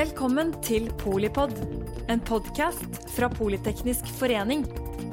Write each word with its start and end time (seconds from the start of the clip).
Velkommen 0.00 0.54
til 0.64 0.86
Polipod, 0.96 1.50
en 2.08 2.20
podkast 2.24 2.94
fra 3.12 3.26
Politeknisk 3.28 4.06
forening. 4.16 4.62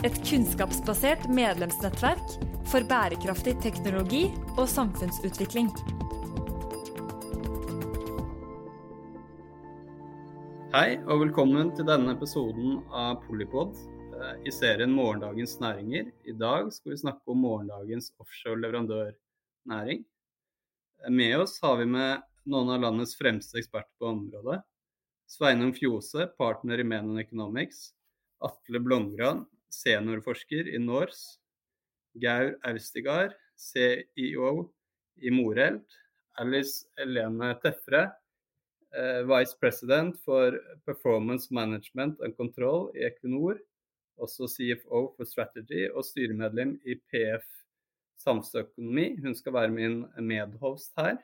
Et 0.08 0.16
kunnskapsbasert 0.30 1.26
medlemsnettverk 1.28 2.36
for 2.72 2.88
bærekraftig 2.88 3.58
teknologi 3.66 4.22
og 4.54 4.64
samfunnsutvikling. 4.72 5.68
Hei 10.78 10.96
og 11.02 11.26
velkommen 11.26 11.74
til 11.76 11.90
denne 11.90 12.16
episoden 12.16 12.80
av 12.88 13.20
Polipod 13.26 13.76
eh, 13.76 14.40
i 14.48 14.56
serien 14.56 14.96
Morgendagens 14.96 15.58
næringer. 15.66 16.14
I 16.24 16.38
dag 16.46 16.72
skal 16.78 16.96
vi 16.96 17.02
snakke 17.04 17.36
om 17.36 17.44
morgendagens 17.44 18.14
offshore 18.24 18.64
leverandørnæring. 18.64 20.08
Med 21.12 21.38
oss 21.42 21.60
har 21.66 21.76
vi 21.84 21.92
med 21.92 22.24
noen 22.48 22.72
av 22.72 22.88
landets 22.88 23.20
fremste 23.20 23.60
eksperter 23.60 23.92
på 24.00 24.14
området. 24.16 24.62
Sveinung 25.28 25.74
Fjose, 25.76 26.30
partner 26.38 26.80
i 26.80 26.84
Menon 26.88 27.20
Economics. 27.20 27.92
Atle 28.40 28.80
Blomgran, 28.80 29.42
seniorforsker 29.70 30.70
i 30.72 30.80
Norse. 30.80 31.36
Gaur 32.16 32.54
Austigard, 32.66 33.36
CEO 33.60 34.54
i 35.20 35.34
Moreld. 35.34 35.84
Alice 36.40 36.88
Elene 37.02 37.52
Tefre, 37.60 38.06
eh, 38.96 39.22
Vice 39.28 39.58
President 39.60 40.16
for 40.24 40.56
Performance 40.86 41.52
Management 41.52 42.22
and 42.22 42.38
Control 42.38 42.92
i 42.96 43.04
Equinor. 43.10 43.60
Også 44.18 44.48
CFO 44.48 45.12
for 45.18 45.26
Strategy 45.26 45.90
og 45.92 46.06
styremedlem 46.06 46.78
i 46.86 46.96
PF 46.96 47.44
Samfunnsøkonomi. 48.24 49.18
Hun 49.22 49.36
skal 49.36 49.54
være 49.54 49.76
min 49.76 50.06
medhost 50.24 50.94
her. 50.98 51.18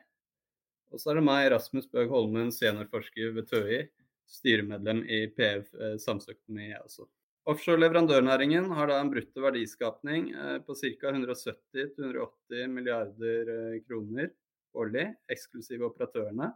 Og 0.94 1.02
så 1.02 1.10
er 1.10 1.18
det 1.18 1.26
meg, 1.26 1.48
Rasmus 1.50 1.90
Bøg 1.90 2.12
Holmen, 2.12 2.54
seniorforsker 2.54 3.34
ved 3.34 3.50
TØI, 3.50 3.82
styremedlem 4.30 5.02
i 5.10 5.24
PF 5.34 5.74
eh, 5.74 5.96
Samfunnsøkonomi, 5.98 6.70
jeg 6.70 6.82
også. 6.86 7.08
Offshore 7.50 7.82
leverandørnæringen 7.82 8.70
har 8.72 8.88
da 8.88 8.96
en 9.02 9.10
brutto 9.12 9.42
verdiskapning 9.44 10.30
eh, 10.32 10.58
på 10.64 10.76
ca. 10.78 11.10
170-180 11.10 12.70
milliarder 12.72 13.50
eh, 13.52 13.80
kroner 13.84 14.30
årlig, 14.74 15.10
eksklusive 15.30 15.84
operatørene. 15.90 16.48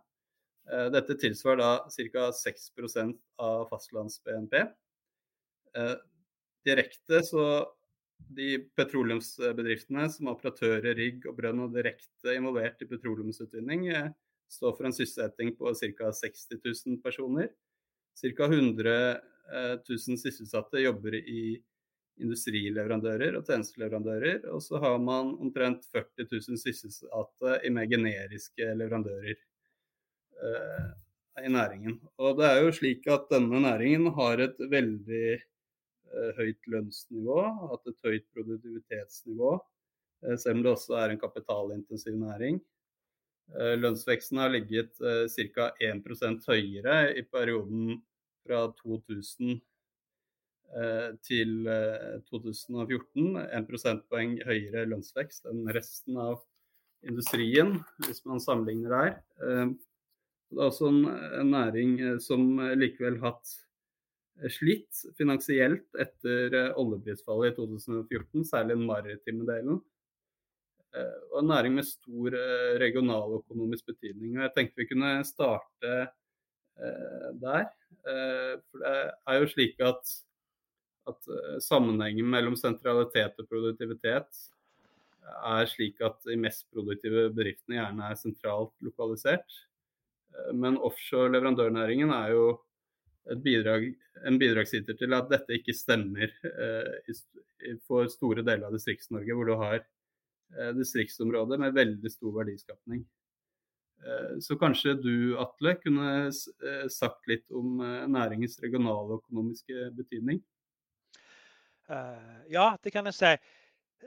Eh, 0.70 0.86
dette 0.94 1.18
tilsvarer 1.20 1.60
da 1.60 1.72
ca. 1.92 2.30
6% 2.38 3.18
av 3.44 3.66
fastlands-BNP. 3.72 4.62
Direkte 6.66 7.20
så 7.22 7.42
de 8.34 8.54
petroleumsbedriftene 8.76 10.08
som 10.10 10.32
operatører, 10.32 10.96
rigg 10.96 11.28
og 11.28 11.36
brønn 11.36 11.60
og 11.66 11.76
direkte 11.76 12.32
involvert 12.34 12.80
i 12.82 12.88
petroleumsutvinning, 12.88 13.84
står 14.48 14.76
for 14.76 14.88
en 14.88 14.94
sysselsetting 14.96 15.54
på 15.56 15.72
ca. 15.74 16.12
60 16.12 16.60
000 16.86 17.00
personer. 17.04 17.50
Ca. 18.20 18.44
100 18.44 18.94
000 19.88 20.20
sysselsatte 20.20 20.82
jobber 20.82 21.14
i 21.18 21.42
industrileverandører 22.22 23.36
og 23.38 23.46
tjenesteleverandører. 23.48 24.46
Og 24.52 24.62
så 24.64 24.80
har 24.82 24.98
man 25.02 25.34
omtrent 25.38 25.86
40 25.94 26.26
000 26.30 26.60
sysselsatte 26.62 27.58
i 27.64 27.72
mer 27.74 27.88
generiske 27.90 28.72
leverandører 28.80 29.34
eh, 29.34 30.88
i 31.44 31.52
næringen. 31.52 31.98
Og 32.18 32.38
det 32.40 32.48
er 32.48 32.62
jo 32.64 32.74
slik 32.74 33.06
at 33.12 33.28
denne 33.32 33.62
næringen 33.62 34.10
har 34.16 34.42
et 34.42 34.58
veldig 34.58 35.26
eh, 35.36 36.30
høyt 36.40 36.70
lønnsnivå, 36.72 37.40
hatt 37.72 37.92
et 37.92 38.08
høyt 38.08 38.26
produktivitetsnivå, 38.34 39.54
eh, 40.26 40.36
selv 40.36 40.58
om 40.58 40.66
det 40.66 40.74
også 40.74 40.98
er 41.02 41.14
en 41.14 41.22
kapitalintensiv 41.22 42.18
næring. 42.18 42.60
Eh, 43.56 43.74
lønnsveksten 43.80 44.40
har 44.42 44.52
ligget 44.52 45.00
eh, 45.00 45.24
ca. 45.54 45.70
1% 45.80 46.44
høyere 46.50 46.98
i 47.16 47.24
perioden 47.24 47.96
fra 48.44 48.66
2000 48.82 49.54
eh, 50.76 51.08
til 51.24 51.54
2014. 52.28 53.38
1 53.46 53.68
prosentpoeng 53.70 54.36
høyere 54.44 54.84
lønnsvekst 54.90 55.48
enn 55.48 55.64
resten 55.72 56.20
av 56.20 56.42
industrien, 57.08 57.78
hvis 58.04 58.24
man 58.26 58.42
sammenligner 58.42 58.90
der. 58.90 59.12
Det 60.48 60.58
er 60.58 60.64
også 60.66 60.88
en 60.90 61.52
næring 61.52 61.92
som 62.24 62.56
likevel 62.74 63.20
hatt 63.22 63.52
slitt 64.50 65.04
finansielt 65.18 65.86
etter 66.00 66.56
oljeprisfallet 66.80 67.52
i 67.52 67.56
2014, 67.60 68.48
særlig 68.50 68.74
den 68.74 68.88
maritime 68.88 69.46
delen. 69.46 69.78
Eh, 70.96 71.18
og 71.32 71.42
en 71.42 71.50
næring 71.52 71.74
med 71.76 71.86
stor 71.86 72.36
eh, 72.36 72.76
regionaløkonomisk 72.80 73.90
betydning. 73.92 74.38
Og 74.38 74.46
jeg 74.46 74.54
tenkte 74.56 74.82
vi 74.82 74.88
kunne 74.88 75.12
starte 75.28 75.94
eh, 76.00 77.28
der. 77.42 77.68
For 78.08 78.80
det 78.80 78.92
er 79.28 79.36
jo 79.36 79.48
slik 79.50 79.80
at, 79.84 80.12
at 81.10 81.26
sammenhengen 81.60 82.28
mellom 82.30 82.54
sentralitet 82.56 83.36
og 83.42 83.48
produktivitet 83.50 84.38
er 85.28 85.68
slik 85.68 86.00
at 86.06 86.16
de 86.24 86.38
mest 86.40 86.64
produktive 86.72 87.26
bedriftene 87.36 87.76
gjerne 87.76 88.06
er 88.08 88.16
sentralt 88.16 88.72
lokalisert. 88.86 89.58
Men 90.56 90.78
offshore 90.80 91.34
leverandørnæringen 91.34 92.14
er 92.16 92.32
jo 92.32 92.46
bidrag, 93.44 93.90
en 94.24 94.40
bidragsyter 94.40 94.96
til 94.96 95.18
at 95.18 95.28
dette 95.34 95.58
ikke 95.58 95.76
stemmer 95.76 96.32
for 97.84 98.08
store 98.08 98.46
deler 98.46 98.70
av 98.70 98.78
Distrikts-Norge, 98.78 99.36
hvor 99.36 99.50
du 99.50 99.56
har 99.60 99.82
distriktsområde 100.76 101.58
med 101.60 101.74
veldig 101.76 102.10
stor 102.12 102.32
verdiskapning. 102.38 103.02
Eh, 104.06 104.38
så 104.40 104.56
kanskje 104.58 104.94
du, 105.02 105.14
Atle, 105.42 105.74
kunne 105.82 106.10
eh, 106.28 106.84
sagt 106.92 107.26
litt 107.30 107.48
om 107.50 107.80
næringens 108.12 108.58
regionale 108.62 109.08
og 109.08 109.22
økonomiske 109.22 109.90
betydning? 109.98 110.42
Ja, 112.52 112.74
det 112.84 112.92
kan 112.92 113.08
jeg 113.08 113.16
si. 113.16 113.30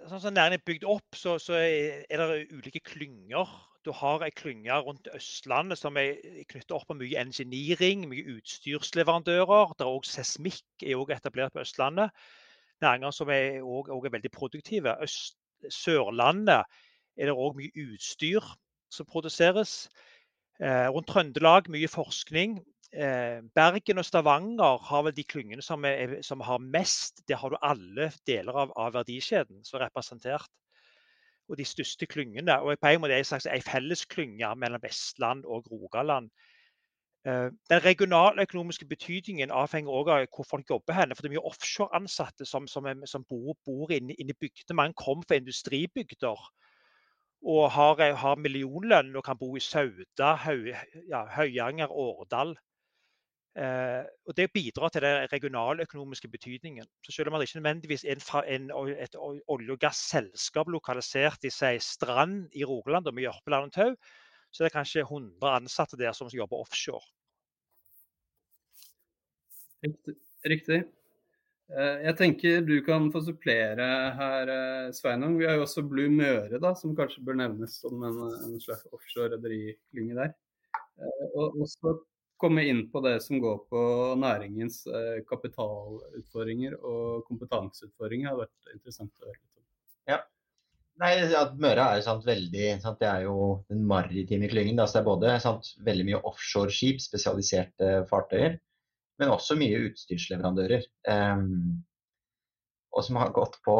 Sånn 0.05 0.21
som 0.21 0.35
næringen 0.35 0.59
er 0.59 0.67
bygd 0.69 0.83
opp, 0.85 1.17
så, 1.17 1.39
så 1.41 1.57
er 1.57 2.21
det 2.21 2.43
ulike 2.53 2.79
klynger. 2.85 3.49
Du 3.81 3.89
har 3.97 4.21
ei 4.21 4.29
klynge 4.29 4.77
rundt 4.85 5.09
Østlandet 5.15 5.81
som 5.81 5.97
er 5.97 6.19
knyttet 6.51 6.75
opp 6.77 6.85
med 6.91 7.01
mye 7.01 7.23
engineering, 7.23 8.05
mye 8.11 8.37
utstyrsleverandører. 8.37 9.73
Der 9.79 9.87
er 9.87 9.97
òg 9.97 10.05
seismikk 10.05 10.85
er 10.85 11.01
også 11.01 11.17
etablert 11.17 11.57
på 11.57 11.63
Østlandet. 11.65 12.13
Næringer 12.85 13.17
som 13.17 13.33
er, 13.33 13.57
er 13.65 14.13
veldig 14.13 14.31
produktive. 14.37 14.93
Øst, 15.01 15.40
Sørlandet 15.69 16.63
er 17.17 17.29
det 17.29 17.35
òg 17.35 17.57
mye 17.57 17.85
utstyr 17.91 18.45
som 18.91 19.07
produseres. 19.09 19.89
Eh, 20.61 20.87
rundt 20.93 21.09
Trøndelag 21.09 21.69
mye 21.73 21.89
forskning. 21.89 22.59
Eh, 22.91 23.39
Bergen 23.55 24.01
og 24.01 24.05
Stavanger 24.05 24.81
har 24.87 25.05
vel 25.07 25.15
de 25.15 25.23
klyngene 25.23 25.63
som, 25.63 25.85
som 26.21 26.43
har 26.45 26.59
mest. 26.59 27.23
Der 27.27 27.39
har 27.39 27.53
du 27.53 27.59
alle 27.61 28.11
deler 28.27 28.65
av, 28.65 28.73
av, 28.75 28.93
verdikjeden 28.99 29.63
som 29.63 29.79
er 29.79 29.87
representert. 29.87 30.49
Og 31.49 31.57
de 31.57 31.65
største 31.67 32.07
klyngene. 32.07 32.59
Og 32.61 32.79
på 32.79 32.91
en 32.91 33.01
måte 33.01 33.15
er 33.15 33.21
det 33.21 33.25
en 33.25 33.31
slags 33.33 33.49
en 33.49 33.65
felles 33.65 34.05
klynge 34.11 34.53
mellom 34.55 34.83
Vestland 34.83 35.45
og 35.45 35.67
Rogaland. 35.71 36.29
Eh, 37.25 37.51
den 37.69 37.83
regionaløkonomiske 37.85 38.85
betydningen 38.89 39.51
avhenger 39.53 39.91
også 39.93 40.13
av 40.15 40.23
hvor 40.35 40.47
folk 40.49 40.69
jobber. 40.69 40.95
Henne, 40.97 41.15
for 41.15 41.21
Det 41.21 41.29
er 41.29 41.35
mye 41.35 41.49
offshore-ansatte 41.51 42.47
som, 42.49 42.67
som, 42.67 42.87
som, 43.05 43.25
bor, 43.29 43.53
bor 43.65 43.93
inne, 43.93 44.15
inne 44.17 44.33
i 44.33 44.39
bygdene. 44.41 44.77
Mange 44.79 44.97
kommer 44.97 45.27
fra 45.27 45.37
industribygder 45.37 46.49
og 47.41 47.71
har, 47.73 48.01
har, 48.23 48.35
millionlønn 48.41 49.15
og 49.15 49.23
kan 49.25 49.37
bo 49.37 49.55
i 49.57 49.61
Sauda, 49.61 50.35
Høy, 50.45 50.73
ja, 51.09 51.23
Høyanger, 51.35 51.93
Årdal. 51.93 52.55
Eh, 53.57 54.01
og 54.25 54.37
Det 54.37 54.49
bidrar 54.53 54.89
til 54.89 55.05
den 55.05 55.27
regionaløkonomiske 55.33 56.27
betydningen. 56.27 56.85
Så 57.05 57.11
Selv 57.11 57.29
om 57.29 57.37
det 57.39 57.49
ikke 57.49 57.61
nødvendigvis 57.61 58.03
er 58.03 58.41
en, 58.47 58.71
et 58.97 59.15
olje- 59.15 59.71
og 59.71 59.79
gasselskap 59.79 60.67
lokalisert 60.67 61.43
i 61.43 61.53
seg 61.53 61.81
Strand 61.81 62.49
i 62.53 62.63
Rogaland 62.63 63.07
og 63.07 63.13
med 63.13 63.23
Jørpeland 63.23 63.65
og 63.65 63.73
Tau, 63.73 63.95
så 64.51 64.63
det 64.63 64.69
er 64.69 64.77
kanskje 64.77 65.05
100 65.07 65.55
ansatte 65.55 65.99
der 65.99 66.15
som 66.15 66.29
jobber 66.31 66.61
offshore. 66.61 67.05
Riktig. 69.81 70.83
Eh, 71.71 72.01
jeg 72.03 72.17
tenker 72.19 72.63
du 72.67 72.73
kan 72.83 73.07
få 73.13 73.21
supplere 73.23 73.87
her, 74.17 74.49
eh, 74.51 74.91
Sveinung. 74.91 75.37
Vi 75.39 75.47
har 75.47 75.55
jo 75.55 75.63
også 75.63 75.85
Blue 75.87 76.09
Møre, 76.11 76.59
da, 76.59 76.73
som 76.75 76.95
kanskje 76.95 77.23
bør 77.23 77.39
nevnes 77.39 77.77
som 77.79 78.03
en, 78.03 78.17
en 78.43 78.57
slags 78.59 78.83
offshore 78.91 79.31
rederiklynge 79.37 80.17
der. 80.17 80.33
Eh, 80.99 81.23
og 81.31 81.55
også 81.63 81.95
komme 82.41 82.65
inn 82.67 82.89
på 82.91 82.99
det 83.05 83.21
som 83.23 83.39
går 83.39 83.57
på 83.69 83.81
næringens 84.17 84.81
kapitalutfordringer 85.29 86.73
og 86.81 87.21
kompetanseutfordringer. 87.27 88.25
Det 88.25 88.31
har 88.33 88.39
vært 88.39 88.73
interessant 88.73 89.13
å 89.21 89.27
høre 89.27 89.37
litt 89.37 89.59
om. 89.61 89.65
Ja, 90.09 90.17
Nei, 90.99 91.13
at 91.37 91.53
Møre 91.61 91.85
er 91.95 92.03
sant, 92.05 92.25
veldig 92.27 92.65
sant, 92.83 92.99
Det 92.99 93.07
er 93.07 93.23
jo 93.25 93.63
den 93.71 93.85
maritime 93.87 94.49
klyngen. 94.51 94.77
Det 94.77 94.99
er 94.99 95.05
både 95.05 95.37
sant, 95.41 95.71
veldig 95.85 96.07
mye 96.09 96.19
offshoreskip, 96.29 96.99
spesialiserte 97.01 97.93
fartøyer, 98.09 98.59
men 99.21 99.33
også 99.33 99.57
mye 99.57 99.79
utstyrsleverandører. 99.87 100.85
Um, 101.07 101.81
og 102.91 103.07
som 103.07 103.21
har 103.21 103.33
gått 103.33 103.57
på 103.65 103.77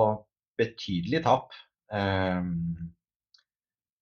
betydelig 0.62 1.22
tap. 1.28 1.54
Um, 1.92 2.90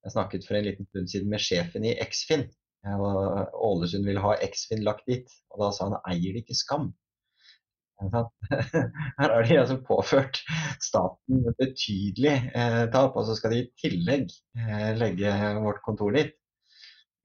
jeg 0.05 0.15
snakket 0.15 0.45
for 0.47 0.55
en 0.55 0.69
liten 0.69 0.87
stund 0.87 1.11
siden 1.11 1.33
med 1.33 1.43
sjefen 1.43 1.87
i 1.87 1.97
Eksfin, 1.99 2.47
Ålesund 2.87 4.05
ville 4.07 4.21
ha 4.23 4.37
Eksfin 4.39 4.83
lagt 4.87 5.07
dit, 5.09 5.27
og 5.51 5.65
da 5.65 5.71
sa 5.75 5.89
han 5.89 5.97
eier 6.07 6.35
det 6.35 6.45
ikke 6.45 6.55
skam. 6.55 6.93
Her 9.19 9.33
har 9.33 9.43
de 9.43 9.57
altså 9.59 9.75
påført 9.83 10.39
staten 10.83 11.41
betydelig 11.59 12.35
eh, 12.55 12.85
tap, 12.93 13.17
og 13.19 13.27
så 13.27 13.35
skal 13.35 13.53
de 13.53 13.63
i 13.63 13.69
tillegg 13.81 14.29
eh, 14.57 14.93
legge 14.99 15.33
vårt 15.59 15.81
kontor 15.85 16.15
dit. 16.15 16.31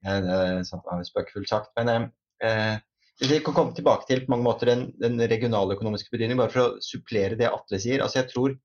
Eh, 0.05 0.19
det 0.25 0.35
er 0.35 1.07
spøkefullt 1.07 1.51
sagt. 1.51 1.73
Men 1.79 2.11
eh, 2.43 2.77
vi 3.23 3.39
kan 3.45 3.55
komme 3.55 3.75
tilbake 3.77 4.09
til 4.09 4.25
på 4.25 4.35
mange 4.35 4.47
måter 4.47 4.73
den, 4.73 4.89
den 5.01 5.19
regionaløkonomiske 5.31 6.11
betydning, 6.13 6.41
bare 6.41 6.53
for 6.53 6.65
å 6.65 6.85
supplere 6.85 7.39
det 7.39 7.51
Atle 7.51 7.81
sier. 7.83 8.03
Altså 8.03 8.23
jeg 8.23 8.33
tror 8.35 8.57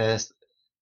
eh, 0.00 0.16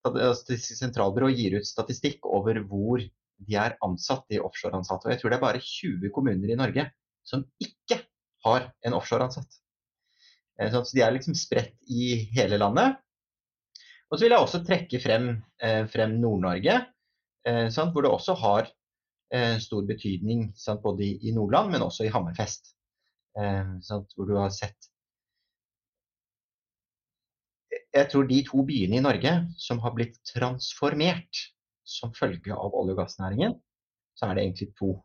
Statistisk 0.08 0.78
sentralbyrå 0.78 1.28
gir 1.34 1.58
ut 1.58 1.66
statistikk 1.66 2.24
over 2.30 2.60
hvor 2.70 3.02
de 3.02 3.56
er 3.58 3.74
ansatt, 3.84 4.22
de 4.30 4.38
offshoreansatte. 4.40 5.08
Og 5.08 5.12
jeg 5.12 5.20
tror 5.20 5.32
det 5.32 5.36
er 5.36 5.42
bare 5.42 5.62
20 5.62 6.12
kommuner 6.14 6.52
i 6.54 6.56
Norge 6.56 6.86
som 7.26 7.42
ikke 7.60 7.98
har 8.46 8.70
en 8.86 8.96
offshoreansatt. 8.96 9.58
Eh, 10.58 10.72
så 10.72 10.82
de 10.94 11.04
er 11.04 11.14
liksom 11.14 11.36
spredt 11.38 11.76
i 11.90 12.14
hele 12.34 12.58
landet. 12.60 12.98
Og 14.08 14.16
så 14.16 14.24
vil 14.24 14.34
jeg 14.34 14.44
også 14.44 14.62
trekke 14.64 15.00
frem, 15.02 15.30
eh, 15.62 15.84
frem 15.92 16.16
Nord-Norge, 16.20 16.80
eh, 17.46 17.66
hvor 17.68 18.02
det 18.02 18.10
også 18.10 18.34
har 18.34 18.72
stor 19.60 19.82
betydning 19.84 20.54
både 20.80 21.04
i 21.04 21.32
Nordland, 21.36 21.70
men 21.70 21.82
også 21.82 22.06
i 22.06 22.08
Hammerfest. 22.08 22.70
Hvor 23.36 24.24
du 24.24 24.36
har 24.36 24.48
sett 24.48 24.88
Jeg 27.92 28.08
tror 28.08 28.24
de 28.24 28.38
to 28.46 28.62
byene 28.64 28.96
i 28.96 29.02
Norge 29.04 29.34
som 29.58 29.78
har 29.84 29.92
blitt 29.92 30.16
transformert 30.24 31.42
som 31.84 32.14
følge 32.14 32.56
av 32.56 32.72
olje- 32.72 32.94
og 32.96 33.02
gassnæringen, 33.02 33.60
så 34.16 34.30
er 34.30 34.34
det 34.34 34.44
egentlig 34.44 34.74
to. 34.80 35.04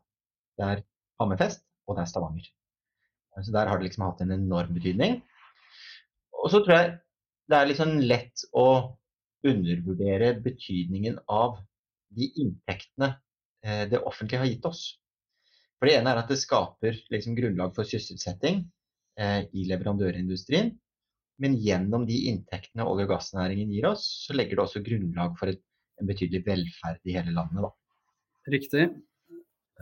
Det 0.56 0.64
er 0.64 0.82
Hammerfest 1.20 1.60
og 1.86 1.96
det 1.96 2.02
er 2.02 2.06
Stavanger. 2.06 2.48
Så 3.42 3.52
Der 3.52 3.68
har 3.68 3.76
det 3.76 3.90
liksom 3.90 4.08
hatt 4.08 4.20
en 4.20 4.32
enorm 4.32 4.72
betydning. 4.72 5.22
Og 6.44 6.52
så 6.52 6.60
tror 6.60 6.76
jeg 6.76 6.92
det 7.50 7.58
er 7.58 7.68
liksom 7.70 7.96
lett 8.04 8.44
å 8.56 8.68
undervurdere 9.44 10.34
betydningen 10.44 11.18
av 11.28 11.58
de 12.14 12.28
inntektene 12.40 13.10
eh, 13.64 13.84
det 13.90 14.00
offentlige 14.00 14.40
har 14.42 14.50
gitt 14.50 14.68
oss. 14.68 14.84
For 15.78 15.88
Det 15.88 15.98
ene 15.98 16.14
er 16.14 16.22
at 16.22 16.30
det 16.32 16.40
skaper 16.40 16.96
liksom 17.12 17.36
grunnlag 17.36 17.74
for 17.76 17.88
sysselsetting 17.88 18.62
eh, 19.20 19.44
i 19.52 19.66
leverandørindustrien. 19.68 20.72
Men 21.42 21.56
gjennom 21.58 22.04
de 22.08 22.20
inntektene 22.30 22.86
olje- 22.86 23.08
og 23.08 23.16
gassnæringen 23.16 23.72
gir 23.74 23.88
oss, 23.90 24.06
så 24.24 24.36
legger 24.36 24.56
det 24.56 24.64
også 24.68 24.84
grunnlag 24.86 25.34
for 25.40 25.50
en 25.50 26.08
betydelig 26.08 26.44
velferd 26.46 27.00
i 27.10 27.16
hele 27.16 27.34
landet. 27.34 27.66
Da. 27.66 27.72
Riktig. 28.54 28.86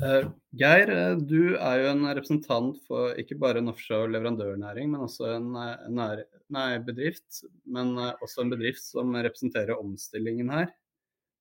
Uh, 0.03 0.33
Geir, 0.59 0.91
eh, 0.91 1.17
du 1.31 1.55
er 1.55 1.77
jo 1.79 1.91
en 1.93 2.09
representant 2.09 2.79
for 2.89 3.15
ikke 3.21 3.37
bare 3.39 3.61
en 3.63 3.71
offshore 3.71 4.11
leverandørnæring, 4.11 4.89
men 4.91 5.05
også 5.05 5.29
en, 5.37 5.47
eh, 5.55 5.85
nær, 5.95 6.25
nei, 6.51 6.67
bedrift. 6.83 7.45
Men 7.65 7.95
også 8.01 8.43
en 8.43 8.51
bedrift 8.51 8.83
som 8.83 9.15
representerer 9.15 9.79
omstillingen 9.79 10.51
her. 10.51 10.73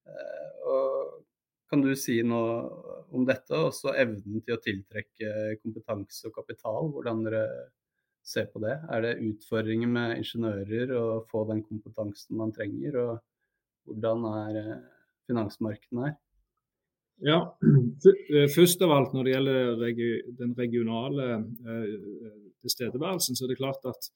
Uh, 0.05 1.23
kan 1.71 1.81
du 1.81 1.89
si 1.97 2.19
noe 2.21 2.53
om 3.09 3.25
dette, 3.25 3.49
og 3.57 3.71
også 3.71 3.95
evnen 3.97 4.45
til 4.45 4.57
å 4.57 4.61
tiltrekke 4.61 5.57
kompetanse 5.63 6.29
og 6.29 6.37
kapital? 6.37 6.93
Hvordan 6.93 7.25
dere 7.25 7.43
ser 8.21 8.45
på 8.53 8.61
det? 8.61 8.77
Er 8.93 9.05
det 9.07 9.19
utfordringer 9.25 9.89
med 9.89 10.17
ingeniører 10.21 10.93
å 10.99 11.05
få 11.31 11.47
den 11.49 11.63
kompetansen 11.65 12.37
man 12.37 12.53
trenger? 12.53 12.99
Og 13.05 13.13
hvordan 13.89 14.27
er 14.35 14.75
finansmarkedene 15.29 16.11
her? 16.11 16.19
Ja, 17.21 17.57
eh, 18.35 18.47
Først 18.55 18.81
av 18.81 18.91
alt 18.95 19.13
når 19.13 19.27
det 19.27 19.35
gjelder 19.35 19.83
den 20.39 20.55
regionale 20.57 21.27
eh, 21.37 21.93
tilstedeværelsen, 22.65 23.37
så 23.37 23.45
er 23.45 23.53
det 23.53 23.61
klart 23.61 23.85
at 23.89 24.09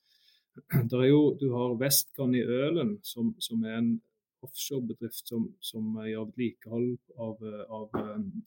jo, 1.11 1.21
du 1.39 1.51
har 1.53 1.77
Westcon 1.81 2.35
i 2.35 2.41
Ølen, 2.41 2.97
som, 3.05 3.35
som 3.39 3.63
er 3.65 3.77
en 3.77 3.95
offshorebedrift 4.45 5.29
som, 5.29 5.47
som 5.63 5.95
gjør 6.05 6.27
vedlikehold 6.29 6.91
av, 7.21 7.39
av 7.73 7.95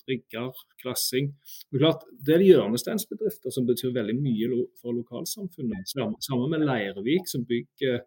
rigger, 0.07 0.53
klassing. 0.83 1.33
Det 1.71 1.79
er 1.79 1.85
klart, 1.85 2.05
det 2.27 2.37
er 2.37 2.45
hjørnesteinsbedrifter 2.47 3.55
som 3.55 3.67
betyr 3.67 3.97
veldig 3.97 4.15
mye 4.21 4.63
for 4.79 4.95
lokalsamfunnet. 4.95 5.91
Sammen 5.91 6.55
med 6.55 6.67
Leirvik, 6.69 7.27
som 7.31 7.47
bygger 7.49 8.05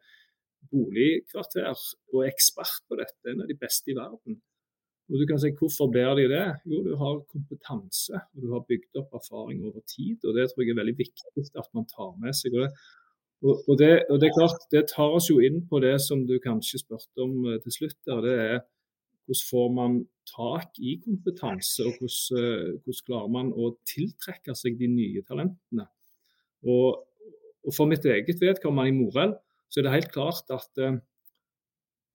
boligkvarter 0.72 1.74
og 2.14 2.24
er 2.24 2.32
ekspert 2.32 2.80
på 2.88 3.00
dette. 3.02 3.20
En 3.28 3.44
av 3.44 3.52
de 3.52 3.60
beste 3.60 3.92
i 3.92 3.98
verden. 3.98 4.40
Og 5.12 5.20
du 5.20 5.28
kan 5.28 5.40
si 5.42 5.52
Hvorfor 5.60 5.92
blir 5.92 6.16
de 6.16 6.30
det? 6.32 6.46
Jo, 6.72 6.80
du 6.86 6.96
har 6.96 7.20
kompetanse 7.34 8.16
og 8.16 8.44
du 8.44 8.48
har 8.54 8.64
bygd 8.70 9.00
opp 9.02 9.14
erfaring 9.20 9.66
over 9.68 9.84
tid. 9.84 10.24
og 10.24 10.38
Det 10.38 10.48
tror 10.50 10.64
jeg 10.64 10.72
er 10.72 10.82
veldig 10.82 10.98
viktig 10.98 11.46
at 11.60 11.70
man 11.76 11.88
tar 11.92 12.14
med 12.24 12.36
seg. 12.38 12.56
Og 12.56 12.64
det, 12.64 12.72
og 13.68 13.76
det, 13.82 13.92
og 14.10 14.22
det 14.22 14.30
er 14.30 14.38
klart, 14.38 14.68
det 14.72 14.86
tar 14.94 15.18
oss 15.18 15.28
jo 15.30 15.42
inn 15.44 15.64
på 15.68 15.82
det 15.84 15.98
som 16.04 16.24
du 16.30 16.38
kanskje 16.40 16.80
spurte 16.84 17.26
om 17.26 17.50
eh, 17.50 17.60
til 17.64 17.76
slutt. 17.78 18.00
der, 18.06 18.22
det 18.28 18.38
er 18.40 18.60
Hvordan 19.28 19.48
får 19.50 19.68
man 19.76 19.94
tak 20.28 20.80
i 20.82 20.96
kompetanse, 21.04 21.84
og 21.86 22.00
hvordan, 22.00 22.40
eh, 22.40 22.80
hvordan 22.82 23.06
klarer 23.08 23.32
man 23.36 23.52
å 23.54 23.76
tiltrekke 23.88 24.56
seg 24.58 24.80
de 24.80 24.90
nye 24.92 25.22
talentene. 25.28 25.88
Og, 26.68 27.04
og 27.66 27.76
For 27.76 27.90
mitt 27.90 28.06
eget 28.06 28.42
vedkommende 28.42 28.92
i 28.92 28.98
Morell 28.98 29.36
så 29.72 29.80
er 29.80 29.88
det 29.88 29.96
helt 29.96 30.14
klart 30.14 30.52
at 30.52 30.82
eh, 30.82 31.00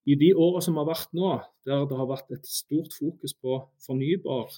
i 0.06 0.14
de 0.18 0.30
årene 0.38 0.62
som 0.62 0.78
har 0.78 0.86
vært 0.86 1.14
nå, 1.18 1.32
der 1.66 1.86
det 1.90 1.98
har 1.98 2.08
vært 2.08 2.32
et 2.36 2.46
stort 2.46 2.94
fokus 2.94 3.34
på 3.42 3.58
fornybar, 3.82 4.52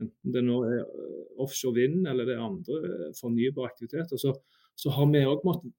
enten 0.00 0.34
det 0.34 0.42
nå 0.44 0.60
er 0.68 0.82
eh, 0.82 1.22
offshore 1.40 1.78
vind 1.78 2.08
eller 2.08 2.28
det 2.28 2.36
er 2.36 2.44
andre 2.44 2.80
eh, 2.88 3.06
fornybare 3.16 3.70
aktiviteter, 3.72 4.20
så, 4.20 4.34
så 4.76 4.92
har 4.96 5.08
vi 5.12 5.24
òg 5.28 5.44
måttet 5.48 5.72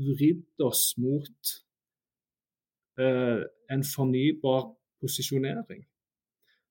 vridd 0.00 0.64
oss 0.64 0.94
mot 1.00 1.54
eh, 3.00 3.44
en 3.72 3.84
fornybar 3.84 4.70
posisjonering. 5.00 5.84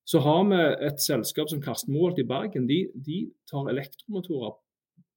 Så 0.09 0.21
har 0.25 0.41
vi 0.49 0.59
et 0.87 1.01
selskap 1.01 1.51
som 1.51 1.61
Karsten 1.61 1.93
Moholt 1.93 2.17
i 2.21 2.25
Bergen. 2.25 2.65
De, 2.69 2.79
de 2.97 3.19
tar 3.49 3.69
elektromotorer, 3.69 4.55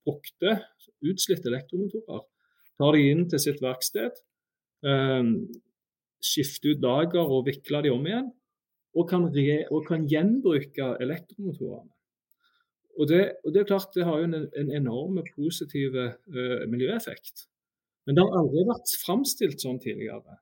brukte, 0.05 0.59
utslitte 1.09 1.49
elektromotorer, 1.49 2.27
tar 2.77 2.97
de 2.97 3.07
inn 3.09 3.25
til 3.33 3.41
sitt 3.41 3.65
verksted. 3.65 4.21
Eh, 4.85 5.33
skifte 6.23 6.73
ut 6.73 6.85
lager 6.85 7.25
og 7.25 7.47
vikle 7.49 7.83
de 7.85 7.93
om 7.93 8.07
igjen. 8.07 8.31
Og 8.93 9.09
kan, 9.09 9.25
re, 9.33 9.63
og 9.73 9.87
kan 9.89 10.05
gjenbruke 10.09 10.91
elektromotorene. 11.01 11.89
Og 13.01 13.09
det, 13.09 13.23
og 13.41 13.55
det, 13.55 13.63
er 13.63 13.71
klart 13.71 13.95
det 13.97 14.05
har 14.05 14.21
jo 14.21 14.27
en, 14.29 14.35
en 14.61 14.71
enorm 14.77 15.23
positiv 15.33 15.97
uh, 15.97 16.65
miljøeffekt. 16.69 17.47
Men 18.05 18.19
det 18.19 18.25
har 18.27 18.37
aldri 18.43 18.67
vært 18.69 18.93
framstilt 19.01 19.65
sånn 19.65 19.81
tidligere. 19.81 20.37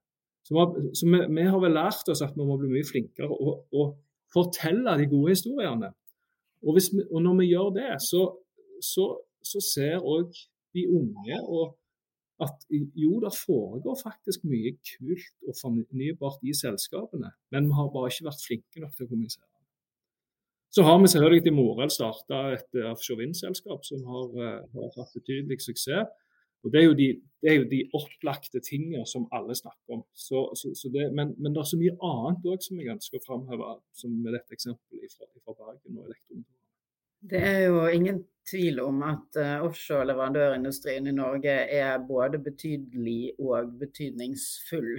Så, 0.48 0.56
vi, 0.56 0.90
så 0.98 1.06
vi, 1.06 1.20
vi, 1.30 1.46
har 1.46 1.62
vel 1.62 1.76
lært 1.78 2.10
oss 2.10 2.24
at 2.26 2.34
vi 2.34 2.46
må 2.48 2.56
bli 2.58 2.72
mye 2.72 2.88
flinkere 2.88 3.30
å 3.30 3.84
fortelle 4.34 4.96
de 4.98 5.06
gode 5.10 5.36
historiene. 5.36 5.92
Og, 6.66 6.76
vi, 6.76 7.04
og 7.06 7.22
når 7.24 7.38
vi 7.38 7.50
gjør 7.52 7.70
det, 7.76 7.90
så, 8.02 8.24
så, 8.84 9.06
så 9.46 9.62
ser 9.64 10.02
òg 10.02 10.34
de 10.74 10.86
unge 10.90 11.38
og 11.46 11.76
at 12.44 12.66
jo, 12.70 13.20
det 13.22 13.32
foregår 13.36 13.98
faktisk 14.02 14.44
mye 14.48 14.72
kult 14.92 15.48
og 15.48 15.56
fornybart 15.60 16.44
i 16.46 16.54
selskapene, 16.56 17.32
men 17.52 17.68
vi 17.68 17.78
har 17.78 17.90
bare 17.94 18.12
ikke 18.12 18.28
vært 18.30 18.44
flinke 18.46 18.84
nok 18.84 18.94
til 18.96 19.06
å 19.06 19.10
kommunisere. 19.12 19.48
Så 20.70 20.82
har 20.86 20.98
vi 21.02 21.10
selvfølgelig 21.10 21.50
i 21.50 21.54
Morell 21.54 21.90
starta 21.90 22.40
et 22.54 22.78
eh, 22.78 22.90
offshore 22.92 23.24
vind-selskap 23.24 23.82
som 23.86 24.04
har, 24.06 24.28
uh, 24.38 24.58
har, 24.74 24.90
hatt 24.96 25.16
betydelig 25.18 25.58
suksess. 25.64 26.12
Og 26.62 26.72
Det 26.72 26.82
er 26.84 26.94
de, 26.94 27.08
er 27.48 27.54
jo 27.56 27.64
de 27.70 27.80
opplagte 27.96 28.60
tingene 28.60 29.06
som 29.08 29.24
alle 29.32 29.54
snakker 29.56 29.96
om. 29.96 30.02
Så, 30.14 30.44
så, 30.60 30.74
så 30.76 30.92
det, 30.92 31.08
men, 31.16 31.32
men, 31.38 31.54
det 31.54 31.62
er 31.62 31.70
så 31.70 31.78
mye 31.80 31.96
annet 32.10 32.48
òg 32.52 32.62
som 32.62 32.78
jeg 32.78 32.92
ønsker 32.94 33.18
å 33.18 33.24
framheve, 33.24 33.70
som 33.96 34.12
med 34.12 34.36
dette 34.36 34.54
eksempelet 34.54 35.16
fra, 35.16 35.30
fra 35.40 35.56
Bergen 35.56 35.96
og 35.96 36.04
elektromotorer. 36.04 36.49
Det 37.30 37.38
er 37.46 37.60
jo 37.68 37.86
ingen 37.86 38.24
tvil 38.50 38.80
om 38.82 39.02
at 39.06 39.36
uh, 39.38 39.62
offshore 39.62 40.06
leverandørindustrien 40.08 41.06
i 41.06 41.12
Norge 41.14 41.52
er 41.76 42.00
både 42.08 42.40
betydelig 42.42 43.36
og 43.38 43.76
betydningsfull. 43.78 44.96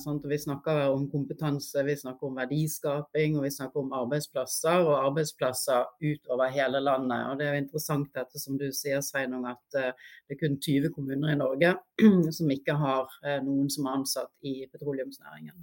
Sånn 0.00 0.22
vi 0.24 0.38
snakker 0.40 0.86
om 0.88 1.04
kompetanse, 1.12 1.84
vi 1.84 1.98
snakker 2.00 2.30
om 2.30 2.40
verdiskaping 2.40 3.36
og 3.36 3.44
vi 3.44 3.52
snakker 3.52 3.82
om 3.82 3.92
arbeidsplasser. 3.98 4.80
Og 4.86 4.94
arbeidsplasser 5.10 5.84
utover 6.00 6.54
hele 6.54 6.80
landet. 6.80 7.26
Og 7.28 7.38
Det 7.38 7.48
er 7.48 7.58
jo 7.58 7.64
interessant 7.66 8.08
dette 8.16 8.40
som 8.40 8.56
du 8.56 8.70
sier 8.72 9.04
Sveinung, 9.04 9.44
at 9.50 9.76
uh, 9.76 10.14
det 10.24 10.38
er 10.38 10.40
kun 10.46 10.56
20 10.56 10.94
kommuner 10.96 11.34
i 11.34 11.40
Norge 11.42 11.74
som 12.38 12.56
ikke 12.56 12.78
har 12.80 13.20
noen 13.44 13.68
som 13.68 13.84
er 13.84 14.00
ansatt 14.00 14.32
i 14.40 14.62
petroleumsnæringen. 14.72 15.60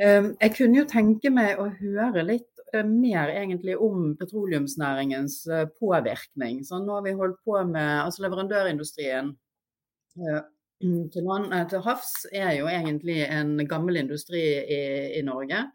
Jeg 0.00 0.54
kunne 0.56 0.78
jo 0.78 0.86
tenke 0.88 1.28
meg 1.28 1.58
å 1.60 1.66
høre 1.76 2.22
litt 2.24 2.59
Eh, 2.59 2.59
mer 2.86 3.32
egentlig 3.34 3.76
om 3.82 4.14
petroleumsnæringens 4.18 5.42
eh, 5.50 5.66
påvirkning. 5.80 6.64
Så 6.64 6.78
nå 6.82 6.98
har 6.98 7.04
vi 7.06 7.16
holdt 7.18 7.40
på 7.44 7.58
med 7.66 8.04
altså 8.04 8.24
Leverandørindustrien 8.24 9.32
eh, 10.20 10.42
til, 10.80 11.26
land, 11.26 11.52
til 11.70 11.84
havs 11.84 12.26
er 12.32 12.54
jo 12.60 12.68
egentlig 12.70 13.22
en 13.26 13.56
gammel 13.68 14.00
industri 14.00 14.42
i, 14.62 14.82
i, 15.18 15.22
Norge. 15.26 15.66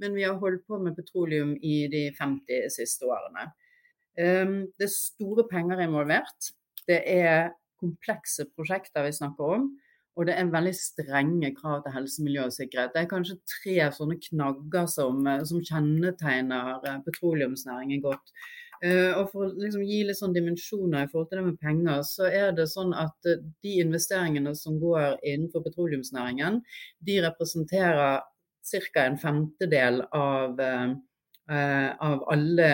men 0.00 0.14
vi 0.14 0.24
har 0.24 0.38
holdt 0.40 0.66
på 0.68 0.78
med 0.80 0.96
petroleum 0.96 1.54
i 1.62 1.86
de 1.92 2.06
50 2.18 2.76
siste 2.76 3.06
årene. 3.08 3.50
Ehm, 4.18 4.66
det 4.78 4.88
er 4.88 4.94
store 4.94 5.44
penger 5.48 5.80
involvert. 5.84 6.52
Det 6.88 7.02
er 7.04 7.52
komplekse 7.80 8.46
prosjekter 8.56 9.04
vi 9.04 9.12
snakker 9.12 9.56
om. 9.56 9.66
Og 10.18 10.26
det 10.26 10.34
er 10.36 10.48
veldig 10.50 10.72
strenge 10.74 11.52
krav 11.56 11.84
til 11.84 11.94
helse, 11.94 12.22
miljø 12.24 12.46
og 12.48 12.54
sikkerhet. 12.54 12.94
Det 12.94 13.02
er 13.02 13.10
kanskje 13.10 13.38
tre 13.52 13.76
sånne 13.94 14.16
knagger 14.24 14.88
som, 14.90 15.20
eh, 15.26 15.44
som 15.46 15.62
kjennetegner 15.62 16.80
eh, 16.86 16.98
petroleumsnæringen 17.06 18.02
godt. 18.04 18.34
Uh, 18.80 19.12
og 19.20 19.26
For 19.28 19.44
å 19.44 19.48
liksom 19.60 19.82
gi 19.84 19.98
litt 20.08 20.16
sånn 20.16 20.32
dimensjoner 20.32 21.04
i 21.04 21.08
forhold 21.10 21.26
til 21.28 21.36
det 21.36 21.48
med 21.50 21.58
penger, 21.60 21.98
så 22.08 22.30
er 22.32 22.54
det 22.56 22.64
sånn 22.72 22.94
at 22.96 23.28
de 23.28 23.74
investeringene 23.82 24.54
som 24.56 24.78
går 24.80 25.18
innenfor 25.20 25.66
petroleumsnæringen, 25.66 26.62
de 27.04 27.18
representerer 27.26 28.22
ca. 28.24 29.04
en 29.04 29.18
femtedel 29.20 30.00
av, 30.16 30.64
av 32.08 32.24
alle 32.32 32.70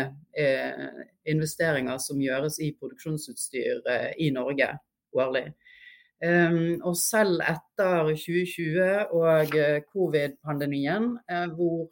investeringer 1.26 1.98
som 2.06 2.22
gjøres 2.22 2.60
i 2.62 2.70
produksjonsutstyr 2.78 3.82
i 4.22 4.30
Norge 4.30 4.76
årlig. 5.10 5.48
Um, 6.25 6.80
og 6.80 6.94
selv 6.96 7.42
etter 7.44 8.06
2020 8.08 9.12
og 9.12 9.50
eh, 9.52 9.82
covid-pandemien, 9.92 11.11
uh, 11.28 11.49
hvor 11.52 11.90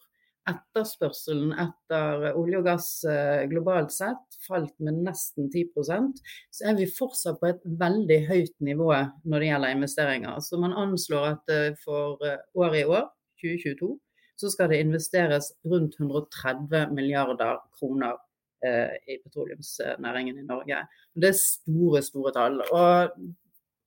etterspørselen 0.49 1.53
etter 1.61 2.31
olje 2.33 2.63
og 2.63 2.65
gass 2.65 2.87
uh, 3.05 3.45
globalt 3.51 3.93
sett 3.93 4.39
falt 4.47 4.73
med 4.81 5.03
nesten 5.05 5.51
10% 5.53 6.17
så 6.53 6.71
er 6.71 6.79
vi 6.81 6.89
fortsatt 6.89 7.37
på 7.43 7.51
et 7.51 7.61
veldig 7.85 8.19
høyt 8.31 8.57
nivå 8.65 8.89
når 9.29 9.45
det 9.45 9.51
gjelder 9.51 9.77
investeringer. 9.77 10.41
Så 10.41 10.61
man 10.61 10.77
anslår 10.87 11.29
at 11.35 11.55
for 11.85 12.21
året 12.57 12.81
i 12.81 12.89
år, 12.89 13.07
2022, 13.45 13.93
så 14.41 14.51
skal 14.53 14.73
det 14.73 14.83
investeres 14.85 15.53
rundt 15.69 15.97
130 16.01 16.93
milliarder 16.97 17.61
kroner 17.77 18.17
i 18.65 19.17
petroleumsnæringen 19.21 20.41
i 20.41 20.45
Norge. 20.49 20.85
Det 21.17 21.33
er 21.33 21.41
store, 21.41 22.01
store 22.05 22.33
tall. 22.37 22.61
Og 22.73 23.17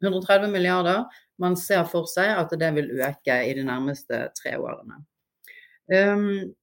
130 0.04 0.52
milliarder. 0.54 1.06
Man 1.42 1.58
ser 1.60 1.86
for 1.90 2.10
seg 2.10 2.34
at 2.38 2.54
det 2.60 2.70
vil 2.76 2.92
øke 3.02 3.38
i 3.46 3.54
de 3.58 3.66
nærmeste 3.66 4.28
tre 4.38 4.56
årene. 4.60 5.02
Um, 5.88 6.54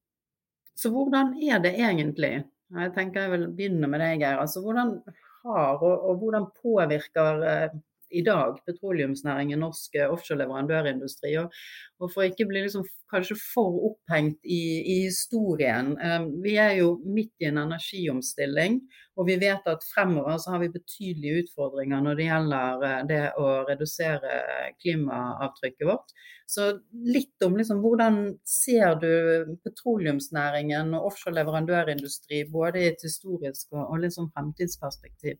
så 0.75 0.91
hvordan 0.91 1.33
er 1.41 1.61
det 1.63 1.73
egentlig? 1.79 2.43
Jeg 2.75 2.93
tenker 2.95 3.25
jeg 3.25 3.31
vil 3.31 3.47
begynne 3.55 3.87
med 3.89 4.03
deg, 4.03 4.19
Geir. 4.21 4.41
Altså, 4.43 4.61
hvordan 4.61 4.97
har 5.45 5.79
og, 5.79 6.09
og 6.09 6.19
hvordan 6.21 6.49
påvirker 6.61 7.43
uh, 7.45 7.77
i 8.19 8.23
dag, 8.25 8.59
petroleumsnæringen, 8.67 9.59
norsk 9.59 9.95
eh, 9.99 10.11
offshore 10.11 10.39
leverandørindustri. 10.41 11.33
Og, 11.41 11.53
og, 11.99 12.11
for 12.13 12.25
ikke 12.25 12.47
bli 12.49 12.65
liksom 12.65 12.85
kanskje 13.11 13.37
for 13.53 13.79
opphengt 13.89 14.39
i, 14.43 14.61
i 14.93 14.95
historien. 15.05 15.93
Um, 15.99 16.29
vi 16.43 16.55
er 16.61 16.77
jo 16.79 16.95
midt 17.17 17.33
i 17.43 17.49
en 17.49 17.61
energiomstilling, 17.65 18.79
og 19.15 19.29
vi 19.29 19.37
vet 19.41 19.67
at 19.71 19.85
fremover 19.93 20.37
så 20.41 20.55
har 20.55 20.63
vi 20.63 20.73
betydelige 20.73 21.45
utfordringer 21.45 22.03
når 22.03 22.19
det 22.19 22.29
gjelder 22.29 22.85
uh, 22.85 23.01
det 23.11 23.23
å 23.41 23.51
redusere 23.69 24.39
klimaavtrykket 24.83 25.87
vårt. 25.91 26.15
Så 26.47 26.67
litt 27.09 27.41
om 27.45 27.55
liksom, 27.57 27.79
hvordan 27.81 28.19
ser 28.45 28.99
du 29.01 29.55
petroleumsnæringen 29.65 30.93
og 30.93 31.09
offshore 31.09 31.39
leverandørindustri 31.39 32.43
både 32.53 32.83
i 32.83 32.89
et 32.91 33.05
historisk 33.05 33.73
og, 33.73 33.87
og 33.89 34.05
sånn 34.13 34.29
fremtidsperspektiv? 34.35 35.39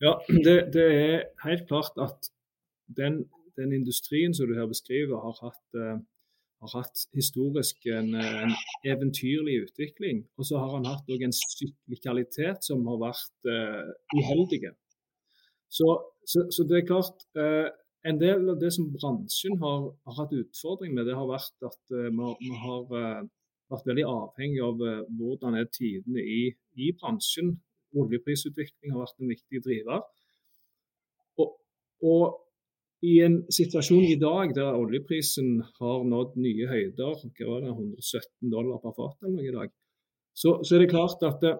Ja, 0.00 0.12
det, 0.28 0.70
det, 0.74 0.84
er 1.04 1.24
helt 1.44 1.66
klart 1.66 1.96
at 1.98 2.30
den, 2.96 3.24
den, 3.56 3.72
industrien 3.72 4.34
som 4.34 4.46
du 4.46 4.54
her 4.54 4.66
beskriver, 4.70 5.18
har 5.18 5.34
hatt, 5.42 5.64
uh, 5.74 5.98
har 6.62 6.74
hatt 6.76 7.02
historisk 7.14 7.86
en, 7.86 8.14
en, 8.14 8.54
eventyrlig 8.86 9.56
utvikling. 9.64 10.22
Og 10.38 10.46
så 10.46 10.60
har 10.62 10.76
han 10.76 10.86
hatt 10.86 11.10
en 11.10 11.34
syklikalitet 11.34 12.62
som 12.68 12.86
har 12.86 13.02
vært 13.02 13.50
uh, 13.50 13.90
uheldig. 14.14 14.70
Så, 15.68 15.90
så, 16.22 16.46
så, 16.54 16.62
det 16.64 16.78
er 16.78 16.90
klart 16.94 17.26
uh, 17.36 17.68
En 18.06 18.20
del 18.20 18.46
av 18.48 18.60
det 18.62 18.70
som 18.72 18.92
bransjen 18.94 19.56
har, 19.58 19.88
har 20.06 20.14
hatt 20.20 20.32
utfordring 20.32 20.92
med, 20.94 21.08
det 21.10 21.16
har 21.18 21.26
vært 21.26 21.64
at 21.66 21.90
vi, 21.90 22.50
har 22.62 22.84
vært 22.86 23.88
veldig 23.90 24.04
avhengig 24.06 24.60
av 24.62 24.84
hvordan 25.18 25.56
er 25.58 25.66
tidene 25.74 26.22
i, 26.22 26.44
i 26.78 26.92
bransjen 26.94 27.56
Oljeprisutvikling 27.96 28.92
har 28.92 29.04
vært 29.04 29.22
en 29.22 29.32
viktig 29.32 29.62
driver. 29.64 30.04
Og, 31.40 31.56
og, 32.04 32.44
i 33.06 33.20
en 33.22 33.36
situasjon 33.54 34.08
i 34.08 34.16
dag 34.18 34.50
der 34.56 34.74
oljeprisen 34.74 35.60
har 35.78 36.00
nådd 36.02 36.34
nye 36.42 36.66
høyder, 36.66 37.20
hva 37.22 37.50
var 37.52 37.60
det, 37.62 37.70
117 37.70 38.50
dollar 38.50 38.80
per 38.82 38.96
fat 38.96 39.22
eller 39.22 39.36
noe 39.36 39.46
i 39.46 39.54
dag, 39.54 39.70
så, 40.34 40.56
så, 40.62 40.74
er 40.74 40.82
det 40.82 40.90
klart 40.90 41.22
at 41.26 41.38
det, 41.42 41.52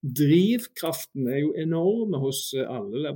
drivkraften 0.00 1.28
er 1.28 1.42
jo 1.42 1.52
enorme 1.58 2.20
hos 2.22 2.52
alle, 2.62 3.12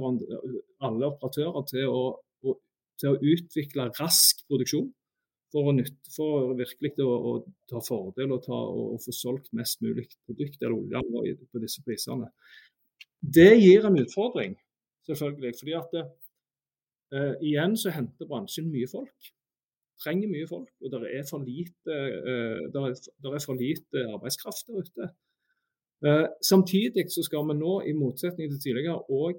alle 0.82 1.08
operatører 1.08 1.66
til 1.70 1.88
å, 1.88 2.02
å, 2.44 2.54
til 3.00 3.12
å, 3.12 3.20
utvikle 3.34 3.88
rask 4.00 4.42
produksjon. 4.50 4.88
For 5.52 5.68
å, 5.68 5.72
nytte, 5.76 6.08
for 6.14 6.54
virkelig 6.56 7.04
å, 7.04 7.12
å, 7.12 7.32
ta 7.68 7.80
fordel 7.84 8.32
og, 8.32 8.44
ta, 8.46 8.56
og, 8.56 8.96
få 9.04 9.12
solgt 9.12 9.50
mest 9.56 9.82
mulig 9.84 10.06
produkt 10.24 10.62
eller 10.62 10.78
olje 10.78 11.34
på 11.52 11.60
disse 11.60 11.84
prisene. 11.84 12.30
Det 13.22 13.50
gir 13.60 13.84
en 13.86 14.00
utfordring, 14.00 14.56
selvfølgelig. 15.06 15.54
fordi 15.58 15.74
at 15.78 15.92
det, 15.92 16.04
eh, 17.14 17.34
igjen 17.50 17.76
så 17.76 17.92
henter 17.94 18.26
bransjen 18.26 18.70
mye 18.72 18.88
folk. 18.90 19.32
Trenger 20.02 20.28
mye 20.32 20.48
folk. 20.48 20.72
Og 20.82 20.90
det 20.90 21.12
er 21.18 21.28
for 21.28 21.44
lite, 21.44 21.92
eh, 21.92 22.64
der 22.74 22.88
er, 22.88 22.96
der 23.22 23.36
er 23.36 23.44
for 23.44 23.54
lite 23.54 24.06
arbeidskraft 24.08 24.66
der 24.66 24.80
ute. 24.80 25.10
Eh, 26.02 26.26
samtidig 26.42 27.06
så 27.14 27.22
skal 27.22 27.46
vi 27.46 27.54
nå, 27.60 27.74
i 27.86 27.92
motsetning 27.92 28.50
til 28.50 28.60
tidligere, 28.64 29.04
òg 29.06 29.38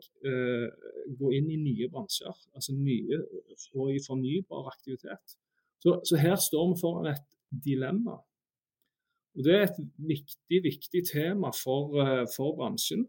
gå 1.19 1.33
inn 1.35 1.49
i 1.51 1.59
nye 1.59 1.89
bransjer. 1.89 2.37
Altså 2.55 2.77
nye 2.77 3.19
og 3.75 3.91
i 3.91 3.99
fornybar 4.07 4.69
aktivitet. 4.71 5.35
Så, 5.83 5.97
så 6.07 6.19
her 6.19 6.37
står 6.39 6.69
vi 6.71 6.79
foran 6.79 7.09
et 7.11 7.25
dilemma. 7.65 8.15
Og 9.33 9.43
Det 9.43 9.53
er 9.57 9.65
et 9.65 9.81
viktig, 9.97 10.59
viktig 10.63 11.01
tema 11.09 11.51
for, 11.57 11.97
for 12.35 12.55
bransjen 12.59 13.03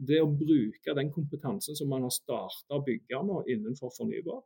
det 0.00 0.20
å 0.22 0.30
bruke 0.30 0.94
den 0.96 1.10
kompetansen 1.14 1.76
som 1.78 1.90
man 1.92 2.06
har 2.06 2.14
starta 2.14 2.78
å 2.78 2.84
bygge 2.84 3.20
nå 3.26 3.42
innenfor 3.52 3.92
fornybar, 3.94 4.40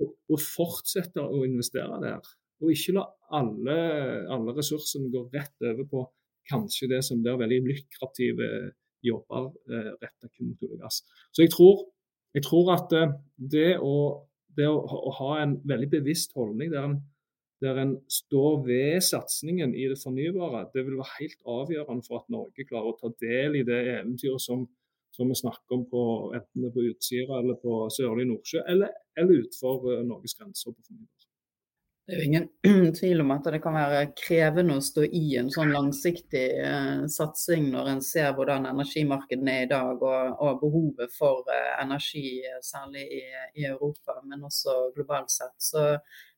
og, 0.00 0.12
og, 0.30 0.38
fortsette 0.40 1.22
å 1.22 1.42
investere 1.44 1.98
der. 2.02 2.30
Og 2.60 2.72
ikke 2.72 2.94
la 2.96 3.04
alle, 3.36 3.76
alle 4.32 4.54
ressursene 4.56 5.10
gå 5.12 5.26
rett 5.34 5.66
over 5.66 5.88
på 5.90 6.04
kanskje 6.50 6.88
det 6.94 7.02
som 7.06 7.20
blir 7.22 7.38
veldig 7.40 7.60
lukrative 7.66 8.48
jobber 9.04 9.50
eh, 9.72 9.92
retta 10.00 10.28
kun 10.28 10.50
mot 10.50 10.64
olje 10.66 10.76
og 10.76 10.82
gass. 10.84 11.00
Så 11.32 11.44
jeg 11.44 11.52
tror, 11.54 11.86
jeg 12.36 12.44
tror 12.44 12.72
at 12.74 12.96
eh, 12.96 13.14
det, 13.54 13.70
å, 13.80 13.94
det 14.58 14.66
å, 14.68 14.80
å, 14.80 15.12
ha 15.20 15.30
en 15.42 15.56
veldig 15.68 15.88
bevisst 15.92 16.34
holdning 16.36 16.72
der 16.72 16.88
en 16.88 17.00
der 17.60 17.76
en 17.76 17.90
står 18.08 18.62
ved 18.64 19.02
satsingen 19.04 19.74
i 19.76 19.84
det 19.90 19.98
fornybare, 20.00 20.66
det 20.74 20.84
vil 20.86 20.96
være 21.00 21.16
helt 21.18 21.42
avgjørende 21.44 22.06
for 22.06 22.22
at 22.22 22.30
Norge 22.32 22.64
klarer 22.64 22.94
å 22.94 22.96
ta 22.96 23.10
del 23.20 23.58
i 23.60 23.64
det 23.68 23.80
eventyret 23.98 24.40
som, 24.40 24.62
som 25.12 25.28
vi 25.28 25.36
snakker 25.36 25.76
om 25.76 25.82
på, 25.90 26.04
enten 26.38 26.62
det 26.62 26.70
er 26.70 26.76
på 26.76 26.86
Utsira 26.88 27.40
eller 27.42 27.58
på 27.60 27.82
sørlig 27.92 28.30
Nordsjø, 28.30 28.64
eller, 28.64 28.94
eller 29.20 29.44
utenfor 29.44 29.90
uh, 29.90 29.98
Norges 30.08 30.38
grenser 30.38 30.72
på 30.72 30.86
fornybar. 30.88 31.19
Det 32.10 32.16
er 32.16 32.22
jo 32.24 32.26
ingen 32.26 32.92
tvil 32.98 33.22
om 33.22 33.28
at 33.30 33.44
det 33.54 33.60
kan 33.62 33.76
være 33.76 34.00
krevende 34.18 34.74
å 34.80 34.82
stå 34.82 35.04
i 35.06 35.36
en 35.38 35.50
sånn 35.54 35.70
langsiktig 35.70 36.46
eh, 36.58 37.04
satsing 37.06 37.68
når 37.70 37.90
en 37.92 38.02
ser 38.02 38.32
hvordan 38.34 38.66
energimarkedene 38.66 39.54
er 39.60 39.66
i 39.68 39.70
dag 39.70 40.02
og, 40.02 40.32
og 40.42 40.58
behovet 40.64 41.14
for 41.14 41.46
eh, 41.54 41.68
energi, 41.84 42.40
særlig 42.66 43.04
i, 43.20 43.22
i, 43.62 43.68
Europa, 43.70 44.18
men 44.26 44.42
også 44.48 44.74
globalt 44.96 45.30
sett. 45.30 45.54
Så 45.62 45.84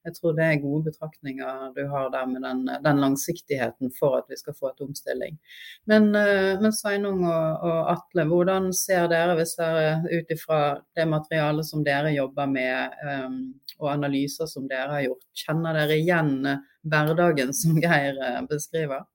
jeg 0.06 0.16
tror 0.16 0.34
det 0.36 0.46
er 0.46 0.62
gode 0.62 0.88
betraktninger 0.90 1.72
du 1.76 1.82
har 1.90 2.10
der 2.10 2.26
med 2.30 2.42
den, 2.42 2.62
den 2.84 3.02
langsiktigheten 3.02 3.92
for 3.98 4.18
at 4.18 4.30
vi 4.30 4.38
skal 4.40 4.56
få 4.58 4.70
et 4.72 4.82
omstilling. 4.84 5.38
Men, 5.90 6.10
eh, 6.18 6.58
men 6.60 6.74
Sveinung 6.74 7.22
og, 7.28 7.66
og, 7.68 7.80
Atle, 7.94 8.26
hvordan 8.30 8.70
ser 8.76 9.08
dere, 9.12 9.36
hvis 9.38 9.54
dere 9.58 10.00
ut 10.10 10.32
ifra 10.34 10.60
det 10.98 11.06
materialet 11.10 11.68
som 11.68 11.84
dere 11.86 12.14
jobber 12.16 12.50
med 12.50 12.96
um, 13.06 13.38
og 13.78 13.92
analyser 13.92 14.50
som 14.50 14.66
dere 14.70 14.90
har 14.96 15.06
gjort, 15.06 15.26
kjenner 15.44 15.78
dere 15.78 15.98
igjen 16.00 16.34
eh, 16.48 16.64
hverdagen 16.92 17.52
som 17.56 17.78
Geir 17.82 18.18
eh, 18.18 18.40
beskriver? 18.50 19.06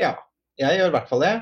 Ja, 0.00 0.14
jeg 0.60 0.80
gjør 0.80 0.92
i 0.92 0.96
hvert 0.96 1.10
fall 1.10 1.24
det. 1.24 1.34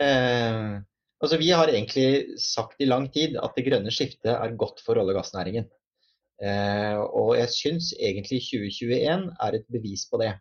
Eh, 0.00 0.78
altså 1.20 1.40
Vi 1.40 1.50
har 1.52 1.72
egentlig 1.72 2.40
sagt 2.40 2.80
i 2.80 2.88
lang 2.88 3.08
tid 3.12 3.36
at 3.40 3.56
det 3.56 3.66
grønne 3.68 3.92
skiftet 3.94 4.32
er 4.32 4.56
godt 4.60 4.82
for 4.84 5.00
olje- 5.00 5.14
og 5.14 5.20
gassnæringen. 5.20 5.68
Eh, 6.40 6.96
og 6.96 7.34
jeg 7.36 7.52
syns 7.52 7.90
egentlig 7.98 8.40
2021 8.46 9.26
er 9.46 9.58
et 9.58 9.66
bevis 9.72 10.06
på 10.08 10.20
det. 10.22 10.32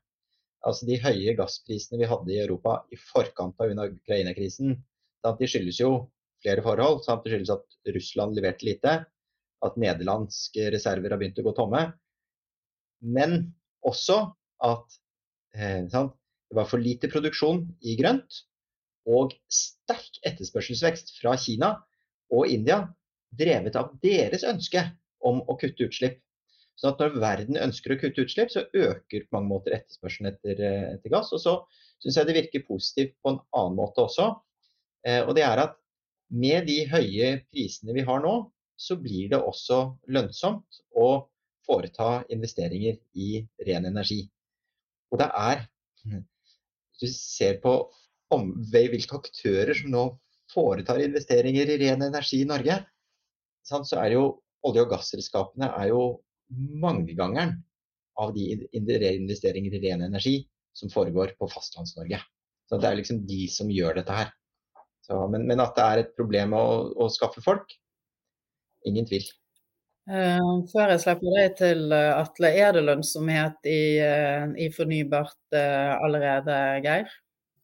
Altså 0.65 0.88
De 0.88 1.00
høye 1.00 1.36
gassprisene 1.38 2.00
vi 2.01 2.08
hadde 2.10 2.34
i 2.34 2.39
Europa 2.44 2.82
i 2.91 3.00
forkant 3.00 3.60
av 3.63 3.72
Ukraina-krisen, 3.88 4.77
de 5.24 5.48
skyldes 5.51 5.79
jo 5.82 5.91
flere 6.44 6.63
forhold. 6.63 7.03
Sant? 7.03 7.24
Det 7.24 7.34
skyldes 7.34 7.53
at 7.56 7.96
Russland 7.96 8.36
leverte 8.36 8.68
lite, 8.68 8.96
at 9.60 9.79
nederlandske 9.79 10.70
reserver 10.72 11.12
har 11.12 11.20
begynt 11.20 11.39
å 11.41 11.48
gå 11.48 11.56
tomme. 11.56 11.84
Men 13.03 13.41
også 13.88 14.22
at 14.63 15.00
Eh, 15.56 15.86
det 16.50 16.56
var 16.56 16.65
for 16.70 16.82
lite 16.82 17.10
produksjon 17.10 17.63
i 17.82 17.96
grønt 17.98 18.44
og 19.10 19.34
sterk 19.50 20.20
etterspørselsvekst 20.27 21.15
fra 21.18 21.36
Kina 21.41 21.74
og 22.34 22.50
India, 22.50 22.84
drevet 23.29 23.77
av 23.79 23.91
deres 24.03 24.46
ønske 24.46 24.84
om 25.26 25.42
å 25.48 25.58
kutte 25.60 25.88
utslipp. 25.90 26.20
Så 26.80 26.94
når 26.96 27.18
verden 27.20 27.60
ønsker 27.60 27.94
å 27.94 28.00
kutte 28.00 28.24
utslipp, 28.24 28.52
så 28.54 28.64
øker 28.72 29.26
på 29.26 29.36
mange 29.36 29.52
måter 29.52 29.76
etterspørselen 29.76 30.32
etter, 30.32 30.62
eh, 30.64 30.86
etter 30.96 31.12
gass. 31.12 31.34
Og 31.36 31.42
så 31.44 31.56
syns 32.00 32.20
jeg 32.20 32.30
det 32.30 32.38
virker 32.38 32.68
positivt 32.68 33.18
på 33.20 33.34
en 33.34 33.42
annen 33.52 33.76
måte 33.76 34.06
også. 34.06 34.30
Eh, 35.04 35.22
og 35.26 35.36
det 35.36 35.44
er 35.44 35.66
at 35.66 35.76
med 36.30 36.70
de 36.70 36.84
høye 36.88 37.34
prisene 37.52 37.96
vi 37.98 38.06
har 38.08 38.24
nå, 38.24 38.36
så 38.80 38.96
blir 38.96 39.34
det 39.34 39.42
også 39.44 39.82
lønnsomt 40.08 40.80
å 40.96 41.10
foreta 41.68 42.24
investeringer 42.32 43.00
i 43.20 43.44
ren 43.68 43.90
energi. 43.90 44.24
Og 45.12 45.20
det 45.22 45.30
er 45.36 45.68
Hvis 47.00 47.14
du 47.14 47.20
ser 47.20 47.58
på 47.64 47.72
om, 48.32 48.52
hvilke 48.72 49.18
aktører 49.20 49.76
som 49.76 49.92
nå 49.92 50.04
foretar 50.52 51.02
investeringer 51.04 51.70
i 51.74 51.78
ren 51.82 52.02
energi 52.08 52.42
i 52.42 52.48
Norge, 52.48 52.78
så 53.68 53.82
er 54.00 54.10
det 54.10 54.16
jo 54.18 54.26
olje- 54.68 54.84
og 54.86 54.92
gasselskapene 54.94 55.72
er 55.80 55.92
jo 55.92 56.04
mangegangeren 56.82 57.58
av 58.20 58.34
de 58.36 58.68
investeringer 58.75 59.78
i 59.78 59.82
ren 59.86 60.04
energi 60.08 60.42
som 60.75 60.92
foregår 60.92 61.36
på 61.39 61.48
Fastlands-Norge. 61.51 62.20
Så 62.70 62.78
Det 62.78 62.89
er 62.89 63.00
liksom 63.00 63.24
de 63.28 63.48
som 63.50 63.72
gjør 63.72 64.00
dette 64.00 64.13
her. 64.13 64.32
Så, 65.06 65.18
men, 65.32 65.48
men, 65.50 65.62
at 65.63 65.74
det 65.78 65.86
er 65.86 66.01
et 66.04 66.12
problem 66.18 66.54
å, 66.54 66.66
å 66.94 67.08
skaffe 67.10 67.42
folk, 67.42 67.72
ingen 68.86 69.08
tvil. 69.10 69.25
Uh, 70.10 70.66
før 70.72 70.94
jeg 70.94 71.01
slipper 71.04 71.36
deg 71.38 71.56
til, 71.58 71.82
uh, 71.94 72.20
Atle, 72.20 72.51
er 72.58 72.75
det 72.75 72.86
lønnsomhet 72.86 73.70
i, 73.70 73.82
uh, 74.01 74.46
i 74.58 74.70
fornybart 74.74 75.58
allerede, 75.58 76.60
Geir? 76.86 77.10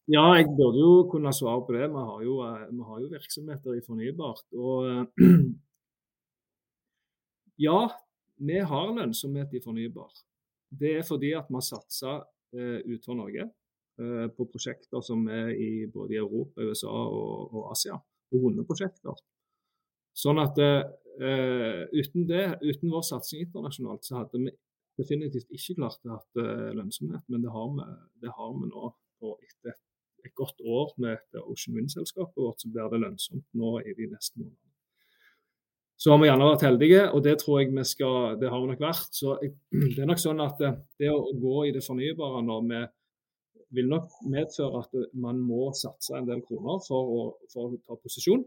Ja, 0.09 0.25
jeg 0.37 0.51
burde 0.53 0.81
jo 0.81 0.95
kunne 1.09 1.33
svare 1.33 1.63
på 1.65 1.73
det. 1.73 1.87
Vi 1.89 2.01
har 2.09 2.25
jo, 2.25 2.35
vi 2.69 2.89
har 2.89 2.99
jo 3.01 3.13
virksomheter 3.13 3.77
i 3.77 3.85
fornybart. 3.85 4.45
Og 4.53 5.23
ja, 7.55 7.91
vi 8.35 8.59
har 8.59 8.95
lønnsomhet 8.95 9.53
i 9.53 9.61
fornybar. 9.63 10.11
Det 10.69 10.97
er 10.99 11.05
fordi 11.07 11.31
at 11.37 11.47
vi 11.49 11.55
har 11.55 11.63
satsa 11.63 12.17
eh, 12.55 12.81
utenfor 12.83 13.15
Norge 13.19 13.45
eh, 13.45 14.27
på 14.35 14.47
prosjekter 14.51 15.03
som 15.05 15.23
er 15.31 15.53
i 15.55 15.85
både 15.91 16.19
Europa, 16.19 16.61
USA 16.61 16.91
og, 16.91 17.53
og 17.53 17.71
Asia. 17.71 17.95
Og 18.33 18.47
hundeprosjekter. 18.47 19.15
Sånn 20.15 20.41
at 20.41 20.59
eh, 20.59 21.85
uten 21.95 22.27
det, 22.27 22.45
uten 22.63 22.91
vår 22.91 23.05
satsing 23.07 23.45
internasjonalt, 23.45 24.03
så 24.07 24.19
hadde 24.21 24.41
vi 24.43 24.55
definitivt 24.99 25.51
ikke 25.51 25.77
klart 25.79 26.07
å 26.07 26.15
ha 26.15 26.21
uh, 26.39 26.69
lønnsomhet. 26.75 27.25
Men 27.27 27.43
det 27.43 27.51
har, 27.51 27.71
vi, 27.75 27.87
det 28.23 28.31
har 28.35 28.53
vi 28.55 28.69
nå. 28.69 28.91
Og 29.27 29.43
etter 29.43 29.73
et, 29.73 29.81
et 30.27 30.35
godt 30.35 30.59
år 30.63 30.93
med 31.03 31.17
et 31.17 31.39
Ocean 31.43 31.75
Wind-selskapet 31.75 32.39
vårt, 32.39 32.63
så 32.63 32.71
blir 32.71 32.87
det 32.91 33.01
lønnsomt 33.03 33.47
nå 33.59 33.77
i 33.83 33.95
de 33.97 34.07
neste 34.11 34.39
månedene 34.39 34.64
så 35.97 36.11
har 36.11 36.19
vi 36.19 36.27
gjerne 36.27 36.49
vært 36.49 36.65
heldige, 36.65 37.03
og 37.15 37.23
det 37.23 37.37
tror 37.39 37.61
jeg 37.61 37.71
vi 37.71 37.85
skal, 37.87 38.35
det 38.39 38.49
har 38.51 38.61
vi 38.61 38.71
nok 38.71 38.83
vært. 38.83 39.15
Så 39.15 39.37
det 39.71 40.01
er 40.01 40.09
nok 40.09 40.21
sånn 40.21 40.43
at 40.43 40.59
det, 40.59 40.73
det, 40.99 41.11
å 41.11 41.31
gå 41.39 41.69
i 41.69 41.73
det 41.75 41.83
fornybare 41.85 42.43
nå 42.43 42.59
vi 42.67 42.81
vil 43.75 43.87
nok 43.91 44.11
medføre 44.31 44.83
at 44.83 44.93
man 45.19 45.39
må 45.43 45.69
satse 45.75 46.15
en 46.15 46.27
del 46.27 46.43
kroner 46.45 46.83
for 46.85 47.15
å, 47.15 47.23
for 47.51 47.71
å 47.71 47.79
ta 47.83 47.97
posisjon. 47.99 48.43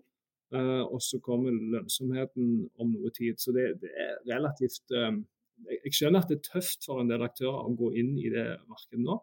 Uh, 0.48 0.80
og 0.86 1.02
så 1.04 1.18
kommer 1.20 1.52
lønnsomheten 1.52 2.68
om 2.80 2.92
noe 2.94 3.10
tid. 3.16 3.36
Så 3.40 3.52
det, 3.56 3.66
det 3.82 3.90
er 3.92 4.14
relativt 4.30 4.94
um, 4.96 5.24
Jeg 5.68 5.92
skjønner 5.92 6.22
at 6.22 6.30
det 6.30 6.38
er 6.38 6.46
tøft 6.46 6.86
for 6.86 7.02
en 7.02 7.10
del 7.10 7.24
aktører 7.26 7.66
å 7.66 7.74
gå 7.76 7.90
inn 8.00 8.14
i 8.16 8.30
det 8.32 8.46
markedet 8.68 9.02
nå. 9.02 9.18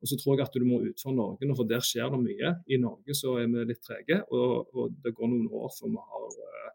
Og 0.00 0.08
så 0.08 0.16
tror 0.20 0.36
jeg 0.36 0.46
at 0.46 0.56
du 0.56 0.64
må 0.68 0.78
ut 0.84 1.02
for 1.02 1.16
Norge, 1.16 1.48
for 1.56 1.68
der 1.68 1.84
skjer 1.84 2.12
det 2.12 2.20
mye. 2.22 2.52
I 2.72 2.78
Norge 2.80 3.16
så 3.16 3.34
er 3.40 3.48
vi 3.52 3.64
litt 3.68 3.82
trege, 3.84 4.22
og, 4.28 4.72
og 4.76 4.96
det 5.02 5.12
går 5.16 5.32
noen 5.32 5.48
år 5.56 5.72
før 5.74 5.92
vi 5.92 6.04
har 6.12 6.26
Eh, 6.66 6.72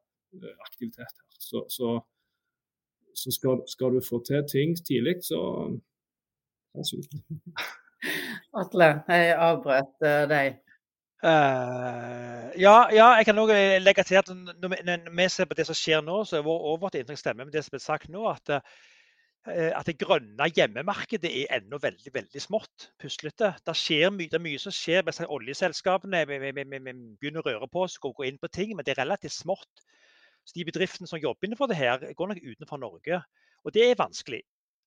aktivitet 0.67 1.05
her. 1.05 1.27
Så, 1.39 1.65
så, 1.69 1.99
så 3.15 3.31
skal, 3.31 3.63
skal, 3.67 3.95
du 3.95 4.01
få 4.09 4.23
til 4.27 4.43
ting 4.51 4.75
tidlig, 4.87 5.15
så 5.23 5.39
pass 6.75 6.93
ut. 6.97 7.07
Atle, 8.57 8.91
jeg 9.07 9.33
avbrøt 9.37 10.05
uh, 10.05 10.23
deg. 10.31 10.61
Uh, 11.21 12.47
ja, 12.57 12.77
ja, 12.89 13.11
jeg 13.19 13.27
kan 13.27 13.37
også 13.37 13.57
legge 13.79 14.03
til 14.03 14.17
at 14.17 14.31
når 14.33 14.71
vi, 14.73 14.79
når 14.85 15.11
vi, 15.17 15.27
ser 15.29 15.45
på 15.45 15.57
det 15.57 15.67
som 15.69 15.77
skjer 15.77 16.01
nå, 16.01 16.23
så 16.25 16.39
er 16.39 16.47
vår 16.47 16.65
overvåkede 16.71 17.03
inntrykk 17.03 17.21
stemmer 17.21 17.45
med 17.45 17.53
det 17.53 17.61
som 17.67 17.77
er 17.77 17.83
sagt 17.83 18.09
nå. 18.09 18.25
at 18.31 18.63
at 19.45 19.87
det 19.89 19.97
grønne 19.97 20.45
hjemmemarkedet 20.53 21.29
er 21.29 21.55
ennå 21.57 21.79
veldig 21.81 22.11
veldig 22.13 22.41
smått, 22.41 22.91
puslete. 23.01 23.55
Det, 23.65 23.73
skjer 23.77 24.11
mye, 24.13 24.29
det 24.29 24.37
er 24.37 24.43
mye 24.43 24.59
som 24.61 24.73
skjer 24.75 25.01
med 25.07 25.17
oljeselskapene. 25.25 26.21
Vi, 26.29 26.37
vi, 26.43 26.51
vi, 26.53 26.65
vi, 26.69 26.93
begynner 27.17 27.41
å 27.41 27.47
røre 27.47 27.69
på 27.71 27.87
oss 27.87 27.97
og 28.03 28.19
gå 28.19 28.27
inn 28.29 28.37
på 28.37 28.51
ting, 28.53 28.75
men 28.75 28.85
det 28.85 28.93
er 28.93 29.01
relativt 29.01 29.33
smått. 29.33 29.81
Så 30.45 30.55
de 30.55 30.65
bedriftene 30.65 31.07
som 31.07 31.21
jobber 31.21 31.47
innenfor 31.47 31.69
det 31.69 31.77
her, 31.77 32.01
går 32.17 32.31
nok 32.31 32.41
utenfor 32.43 32.81
Norge. 32.81 33.21
Og 33.63 33.73
det 33.73 33.85
er 33.89 33.99
vanskelig. 33.99 34.41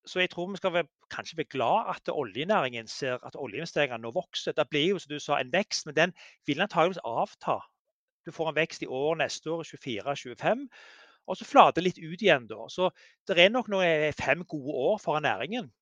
Så 0.06 0.20
jeg 0.20 0.30
tror 0.30 0.50
vi 0.50 0.56
skal 0.60 0.72
være, 0.72 0.88
kanskje 1.10 1.36
være 1.36 1.52
glad 1.54 1.94
at 1.94 2.10
oljenæringen 2.12 2.88
ser 2.88 3.22
at 3.24 3.36
oljeinvesteringene 3.40 4.02
nå 4.02 4.10
vokser. 4.12 4.52
Det 4.52 4.68
blir 4.68 4.88
jo, 4.88 4.98
som 4.98 5.14
du 5.14 5.18
sa, 5.18 5.38
en 5.40 5.52
vekst, 5.52 5.86
men 5.86 5.96
den 5.96 6.12
vil 6.46 6.60
antageligvis 6.60 7.00
avta. 7.04 7.60
Du 8.26 8.32
får 8.32 8.50
en 8.50 8.56
vekst 8.56 8.82
i 8.82 8.86
år, 8.86 9.14
neste 9.20 9.50
år, 9.50 9.62
24-25. 9.62 10.66
Og 11.26 11.36
så 11.36 11.46
flater 11.48 11.84
litt 11.84 11.98
ut 11.98 12.20
igjen 12.20 12.48
da. 12.50 12.66
Så 12.68 12.90
det 13.28 13.38
er 13.40 13.52
nok 13.52 13.70
noen 13.72 14.12
fem 14.12 14.44
gode 14.44 14.76
år 14.90 15.00
foran 15.00 15.24
næringen. 15.24 15.72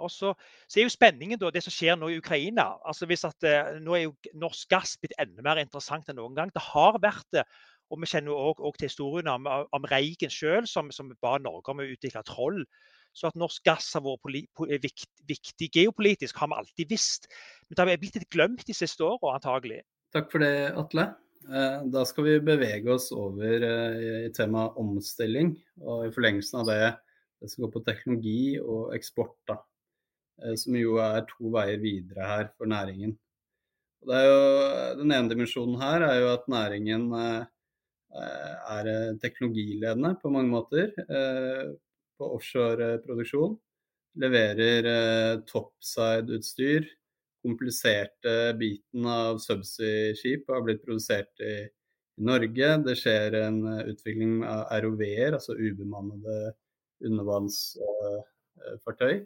Og 0.00 0.10
så, 0.10 0.32
så, 0.68 0.80
er 0.80 0.86
jo 0.86 0.92
spenningen 0.92 1.40
da, 1.40 1.50
det 1.52 1.62
som 1.64 1.74
skjer 1.74 1.96
nå 2.00 2.08
i 2.08 2.18
Ukraina. 2.20 2.70
altså 2.88 3.08
hvis 3.08 3.24
at 3.28 3.44
eh, 3.44 3.74
Nå 3.84 3.96
er 3.96 4.06
jo 4.06 4.14
norsk 4.40 4.68
gass 4.72 4.96
blitt 5.00 5.16
enda 5.20 5.44
mer 5.44 5.60
interessant 5.60 6.08
enn 6.08 6.16
noen 6.20 6.36
gang. 6.36 6.52
Det 6.54 6.64
har 6.70 7.00
vært 7.02 7.28
det. 7.36 7.44
Og 7.90 8.00
vi 8.00 8.08
kjenner 8.10 8.30
jo 8.32 8.52
òg 8.52 8.76
til 8.78 8.86
historien 8.86 9.30
om, 9.32 9.46
om 9.46 9.86
Reigen 9.90 10.32
sjøl, 10.32 10.66
som, 10.70 10.92
som, 10.94 11.10
ba 11.22 11.36
Norge 11.42 11.72
om 11.72 11.82
å 11.82 11.88
utvikle 11.90 12.22
troll. 12.28 12.62
Så 13.16 13.26
at 13.26 13.38
norsk 13.38 13.64
gass 13.66 13.88
har 13.96 14.04
vært 14.04 14.30
viktig, 14.84 15.24
viktig, 15.26 15.68
geopolitisk, 15.74 16.38
har 16.38 16.52
vi 16.52 16.60
alltid 16.60 16.92
visst. 16.92 17.26
Men 17.66 17.74
det 17.74 17.82
har 17.82 18.02
blitt 18.04 18.20
litt 18.20 18.30
glemt 18.30 18.62
de 18.68 18.76
siste 18.76 19.02
åra, 19.02 19.34
antagelig. 19.34 19.82
Takk 20.14 20.30
for 20.30 20.42
det, 20.42 20.70
Atle. 20.78 21.08
Eh, 21.50 21.80
da 21.90 22.04
skal 22.06 22.26
vi 22.28 22.36
bevege 22.44 22.94
oss 22.94 23.08
over 23.16 23.66
eh, 23.66 24.28
i 24.28 24.30
temaet 24.36 24.78
omstilling. 24.78 25.56
Og 25.82 26.06
i 26.06 26.14
forlengelsen 26.14 26.62
av 26.62 26.70
det, 26.70 26.92
det 27.42 27.50
skal 27.50 27.66
gå 27.66 27.72
på 27.74 27.84
teknologi 27.88 28.40
og 28.62 28.94
eksport. 28.94 29.34
da. 29.50 29.58
Eh, 30.44 30.54
som 30.60 30.76
jo 30.78 31.00
er 31.02 31.26
to 31.28 31.50
veier 31.54 31.80
videre 31.82 32.28
her 32.30 32.52
for 32.54 32.70
næringen. 32.70 33.16
Jo, 34.00 34.36
den 34.96 35.12
ene 35.12 35.28
dimensjonen 35.28 35.76
her 35.82 36.06
er 36.06 36.20
jo 36.22 36.28
at 36.32 36.46
næringen 36.48 37.10
Eh, 37.12 37.42
er 38.18 38.88
eh, 38.90 39.18
teknologiledende 39.22 40.16
på 40.22 40.30
mange 40.34 40.50
måter 40.50 40.90
eh, 41.06 41.66
på 42.18 42.24
offshoreproduksjon. 42.36 43.54
Leverer 44.20 44.84
topside-utstyr. 45.48 46.82
Kompliserte 47.40 48.52
biten 48.60 49.06
av 49.08 49.38
subsea-skip 49.40 50.44
har 50.50 50.62
blitt 50.66 50.84
produsert 50.84 51.40
i 51.40 51.68
Norge. 52.20 52.68
Det 52.84 52.96
skjer 53.00 53.32
en 53.46 53.58
utvikling 53.86 54.44
av 54.44 54.68
ROV-er, 54.84 55.32
altså 55.38 55.52
ubemannede 55.56 56.52
undervannsfartøy. 57.06 59.24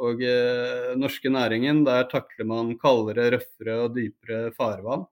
Og 0.00 0.22
eh, 0.24 0.92
norske 0.96 1.30
næringen, 1.32 1.82
der 1.84 2.06
takler 2.10 2.48
man 2.48 2.72
kaldere, 2.80 3.30
røffere 3.36 3.78
og 3.84 3.96
dypere 3.96 4.52
farvann. 4.56 5.04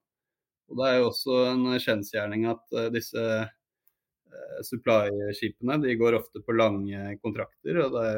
Og 0.70 0.78
Det 0.78 0.86
er 0.86 1.00
jo 1.00 1.08
også 1.08 1.38
en 1.50 1.64
kjensgjerning 1.82 2.46
at 2.50 2.76
uh, 2.76 2.86
disse 2.94 3.24
uh, 3.40 4.60
supply-skipene 4.66 5.80
de 5.82 5.96
går 5.98 6.18
ofte 6.20 6.42
på 6.46 6.54
lange 6.54 7.16
kontrakter, 7.24 7.82
og 7.84 7.96
det 7.96 8.10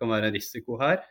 kan 0.00 0.10
være 0.10 0.30
en 0.30 0.36
risiko 0.38 0.80
her. 0.82 1.02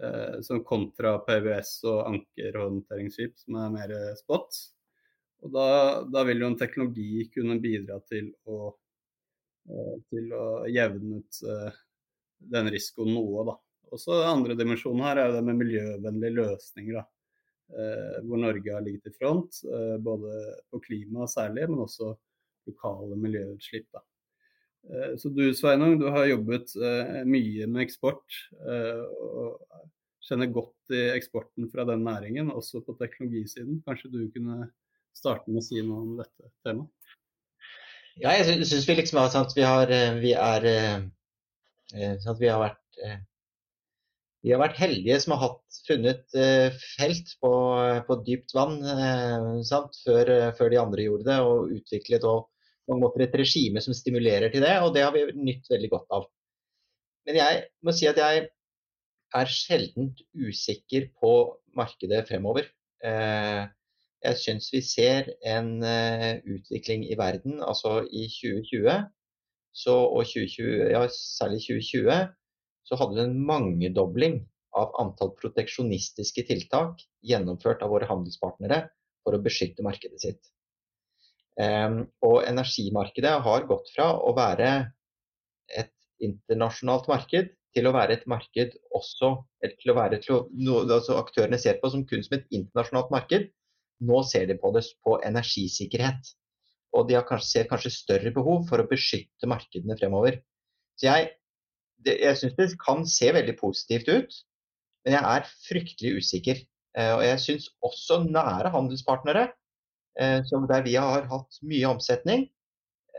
Uh, 0.00 0.40
som 0.46 0.62
kontra 0.66 1.16
PVS 1.26 1.72
og 1.90 2.04
ankerhåndteringsskip 2.08 3.38
som 3.38 3.58
er 3.62 3.72
mer 3.74 3.94
spot. 4.18 4.60
Og 5.44 5.54
da, 5.54 5.66
da, 6.10 6.24
vil 6.28 6.42
jo 6.42 6.50
en 6.50 6.58
teknologi 6.60 7.24
kunne 7.32 7.56
bidra 7.62 7.96
til 8.04 8.26
å, 8.44 8.74
til 10.12 10.34
å 10.36 10.44
jevne 10.68 11.22
ut 11.22 11.38
den 12.52 12.68
risikoen 12.74 13.14
noe. 13.14 13.46
da. 13.48 13.54
Også 13.96 14.18
andre 14.26 14.56
dimensjonen 14.58 15.00
her 15.06 15.22
er 15.22 15.32
det 15.32 15.40
med 15.46 15.62
miljøvennlige 15.62 16.36
løsninger. 16.36 17.00
da. 17.00 17.06
Eh, 17.70 18.22
hvor 18.26 18.40
Norge 18.40 18.72
har 18.74 18.82
ligget 18.82 19.06
i 19.06 19.14
front, 19.14 19.60
eh, 19.64 19.96
både 20.02 20.30
på 20.70 20.80
klima 20.82 21.26
særlig, 21.30 21.68
men 21.70 21.84
også 21.84 22.14
lokale 22.66 23.16
miljøutslipp. 23.16 23.86
Da. 23.94 24.02
Eh, 24.90 25.12
så 25.20 25.30
du 25.30 25.44
Sveinung, 25.54 25.98
du 26.00 26.08
har 26.10 26.26
jobbet 26.26 26.74
mye 27.26 27.68
med 27.70 27.84
eksport 27.84 28.40
og 28.58 29.60
kjenner 30.26 30.50
godt 30.50 30.94
i 30.94 31.04
eksporten 31.14 31.70
fra 31.70 31.86
den 31.86 32.02
næringen, 32.06 32.50
også 32.50 32.82
på 32.86 32.96
teknologisiden. 32.98 33.82
Kanskje 33.86 34.10
du 34.12 34.20
kunne 34.34 34.72
starte 35.14 35.50
med 35.50 35.62
å 35.62 35.66
si 35.68 35.82
noe 35.82 36.02
om 36.02 36.18
dette 36.18 36.50
temaet? 36.66 36.90
Ja, 38.20 38.34
jeg 38.34 38.66
syns 38.66 38.88
vi 38.88 38.98
liksom 38.98 39.22
at 39.22 39.54
vi 39.56 39.62
har, 39.64 39.90
vi 40.20 40.32
er, 40.34 40.66
at 41.94 42.40
vi 42.40 42.50
har 42.50 42.60
vært 42.60 42.98
vi 44.44 44.52
har 44.54 44.60
vært 44.62 44.78
heldige 44.80 45.18
som 45.20 45.34
har 45.34 45.42
hatt, 45.44 45.80
funnet 45.86 46.36
uh, 46.36 46.78
felt 46.96 47.34
på, 47.42 47.52
på, 48.06 48.16
dypt 48.26 48.54
vann 48.56 48.78
sant, 49.66 49.98
før, 50.04 50.30
uh, 50.32 50.48
før, 50.56 50.72
de 50.72 50.80
andre 50.80 51.06
gjorde 51.06 51.26
det, 51.28 51.38
og 51.44 51.74
utviklet 51.76 52.24
og 52.28 52.46
på 52.88 52.96
en 52.96 53.02
måte 53.02 53.22
et 53.22 53.36
regime 53.36 53.82
som 53.84 53.94
stimulerer 53.94 54.52
til 54.52 54.64
det, 54.64 54.72
og 54.82 54.94
det 54.96 55.04
har 55.04 55.12
vi 55.14 55.26
nytt 55.36 55.68
veldig 55.70 55.90
godt 55.92 56.16
av. 56.16 56.24
Men 57.28 57.38
jeg 57.38 57.60
må 57.84 57.94
si 57.94 58.08
at 58.10 58.18
jeg 58.18 58.48
er 59.36 59.52
sjelden 59.52 60.08
usikker 60.34 61.10
på 61.20 61.34
markedet 61.78 62.24
fremover. 62.26 62.66
jeg 63.04 64.36
syns 64.40 64.72
vi 64.72 64.80
ser 64.82 65.30
en 65.46 65.70
utvikling 66.56 67.06
i 67.06 67.18
verden, 67.20 67.60
altså 67.62 68.00
i 68.10 68.26
2020 68.32 69.06
så, 69.70 69.94
og 69.94 70.24
2020, 70.26 70.90
ja, 70.90 71.04
særlig 71.14 71.62
2020 71.68 72.10
så 72.86 72.98
hadde 73.00 73.18
vi 73.18 73.26
en 73.26 73.36
mangedobling 73.46 74.40
av 74.76 74.94
antall 75.02 75.32
proteksjonistiske 75.38 76.44
tiltak 76.48 77.02
gjennomført 77.26 77.82
av 77.82 77.92
våre 77.92 78.08
handelspartnere 78.10 78.84
for 79.24 79.36
å 79.36 79.42
beskytte 79.42 79.84
markedet 79.86 80.22
sitt. 80.22 80.40
Um, 81.60 82.04
og 82.24 82.44
energimarkedet 82.48 83.32
har 83.44 83.66
gått 83.68 83.90
fra 83.94 84.12
å 84.16 84.32
være 84.36 84.70
et 85.76 85.92
internasjonalt 86.22 87.08
marked 87.10 87.50
til 87.74 87.86
å 87.86 87.94
være 87.94 88.16
et 88.16 88.28
marked 88.30 88.76
også 88.96 89.32
til 89.62 89.92
å 89.92 89.96
være 89.98 90.20
til 90.24 90.36
å, 90.36 90.40
noe, 90.56 90.86
altså 90.88 91.18
Aktørene 91.20 91.58
ser 91.60 91.78
på 91.82 91.90
som 91.92 92.06
kun 92.08 92.22
som 92.26 92.38
et 92.38 92.46
internasjonalt 92.54 93.12
marked. 93.14 93.50
Nå 94.06 94.22
ser 94.26 94.48
de 94.48 94.56
på 94.58 94.72
det 94.74 94.86
på 95.04 95.18
energisikkerhet. 95.26 96.32
Og 96.96 97.06
de 97.10 97.18
kanskje, 97.26 97.50
ser 97.50 97.68
kanskje 97.70 97.92
større 97.94 98.32
behov 98.34 98.64
for 98.70 98.82
å 98.82 98.88
beskytte 98.90 99.50
markedene 99.50 99.98
fremover. 100.00 100.40
Så 100.98 101.06
jeg 101.06 101.28
det, 102.06 102.16
jeg 102.22 102.38
syns 102.40 102.56
det 102.58 102.68
kan 102.80 103.04
se 103.08 103.30
veldig 103.34 103.56
positivt 103.60 104.08
ut, 104.10 104.38
men 105.04 105.16
jeg 105.16 105.24
er 105.24 105.50
fryktelig 105.66 106.12
usikker. 106.20 106.62
Eh, 106.98 107.12
og 107.14 107.24
jeg 107.24 107.42
syns 107.44 107.68
også 107.86 108.22
nære 108.26 108.72
handelspartnere, 108.74 109.48
eh, 110.20 110.40
som 110.48 110.66
der 110.70 110.84
vi 110.86 110.96
har 110.98 111.28
hatt 111.30 111.60
mye 111.62 111.92
omsetning, 111.92 112.48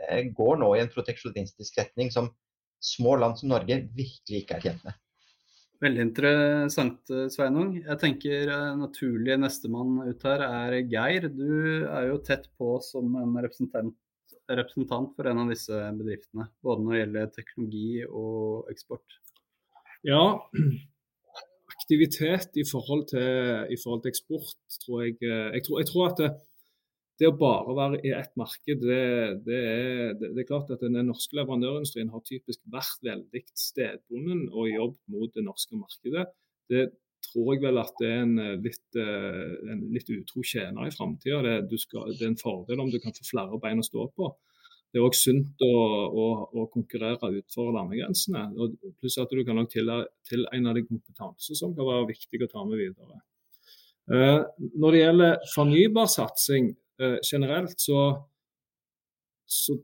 eh, 0.02 0.24
går 0.36 0.58
nå 0.60 0.74
i 0.76 0.82
en 0.82 0.92
proteksjonistisk 0.92 1.78
retning 1.80 2.12
som 2.12 2.32
små 2.82 3.16
land 3.16 3.38
som 3.38 3.52
Norge 3.52 3.84
virkelig 3.94 4.42
ikke 4.42 4.58
er 4.58 4.66
tjent 4.66 4.84
med. 4.84 4.98
Veldig 5.82 6.02
interessant, 6.06 7.10
Sveinung. 7.34 7.72
Jeg 7.80 7.98
tenker 7.98 8.50
naturlig 8.78 9.34
nestemann 9.42 9.96
ut 10.06 10.22
her 10.22 10.44
er 10.46 10.76
Geir. 10.86 11.26
Du 11.26 11.88
er 11.88 12.06
jo 12.06 12.20
tett 12.22 12.46
på 12.58 12.76
som 12.86 13.16
en 13.18 13.34
representant 13.42 13.96
representant 14.50 15.12
for 15.16 15.28
en 15.30 15.42
av 15.44 15.50
disse 15.52 15.76
bedriftene, 15.98 16.48
både 16.64 16.84
når 16.84 16.94
det 16.94 17.02
gjelder 17.02 17.34
teknologi 17.36 17.90
og 18.08 18.70
eksport? 18.72 19.18
Ja, 20.06 20.22
aktivitet 21.82 22.58
i 22.58 22.64
forhold 22.66 23.06
til, 23.12 23.28
i 23.70 23.78
forhold 23.82 24.02
til 24.02 24.12
eksport 24.12 24.80
tror 24.84 25.04
jeg 25.04 25.18
jeg 25.22 25.62
tror, 25.66 25.78
jeg 25.80 25.90
tror 25.90 26.08
at 26.08 26.22
det, 26.22 26.30
det, 27.20 27.28
å 27.30 27.38
bare 27.38 27.76
være 27.76 28.00
i 28.02 28.14
ett 28.16 28.32
marked, 28.40 28.82
det, 28.82 29.02
det, 29.46 29.60
er, 29.62 30.14
det, 30.18 30.32
er, 30.32 30.48
klart 30.48 30.72
at 30.74 30.82
den 30.82 30.98
norske 31.06 31.38
leverandørindustrien 31.38 32.10
har 32.10 32.24
typisk 32.26 32.60
vært 32.72 33.06
veldig 33.06 33.44
stedbunden 33.54 34.48
og 34.50 34.72
jobbet 34.72 35.14
mot 35.14 35.34
det 35.36 35.46
norske 35.46 35.78
markedet. 35.78 36.26
Det 36.72 36.88
tror 37.26 37.52
jeg 37.54 37.62
vel 37.62 37.80
at 37.80 37.92
det 38.00 38.08
er 38.10 38.22
en 38.24 38.38
litt, 38.64 38.96
en 38.98 39.82
litt 39.94 40.08
utro 40.12 40.44
tjener 40.46 40.88
i 40.88 40.94
framtida. 40.94 41.42
Det, 41.44 41.54
det, 41.70 42.20
er 42.20 42.30
en 42.30 42.40
fordel 42.40 42.82
om 42.82 42.90
du 42.92 42.98
kan 43.02 43.14
få 43.16 43.26
flere 43.28 43.60
bein 43.62 43.82
å 43.82 43.86
stå 43.86 44.08
på 44.16 44.32
det 44.92 45.00
er 45.00 45.06
òg 45.06 45.14
sunt 45.16 45.62
å, 45.64 45.74
å, 46.04 46.24
å, 46.52 46.66
konkurrere 46.72 47.30
utenfor 47.32 47.70
landegrensene. 47.72 48.42
Pluss 49.00 49.16
at 49.22 49.30
du 49.32 49.40
kan 49.46 49.56
nok 49.56 49.70
tilegne 49.72 50.74
deg 50.76 50.84
kompetanse 50.84 51.56
som 51.56 51.72
kan 51.72 51.88
være 51.88 52.10
viktig 52.10 52.42
å 52.44 52.48
ta 52.52 52.64
med 52.68 52.76
videre. 52.76 53.22
Eh, 54.12 54.42
når 54.82 54.92
det 54.92 55.00
gjelder 55.00 55.38
fornybarsatsing 55.54 56.68
eh, 57.00 57.16
generelt, 57.24 57.80
så, 57.80 58.02
så, 59.48 59.78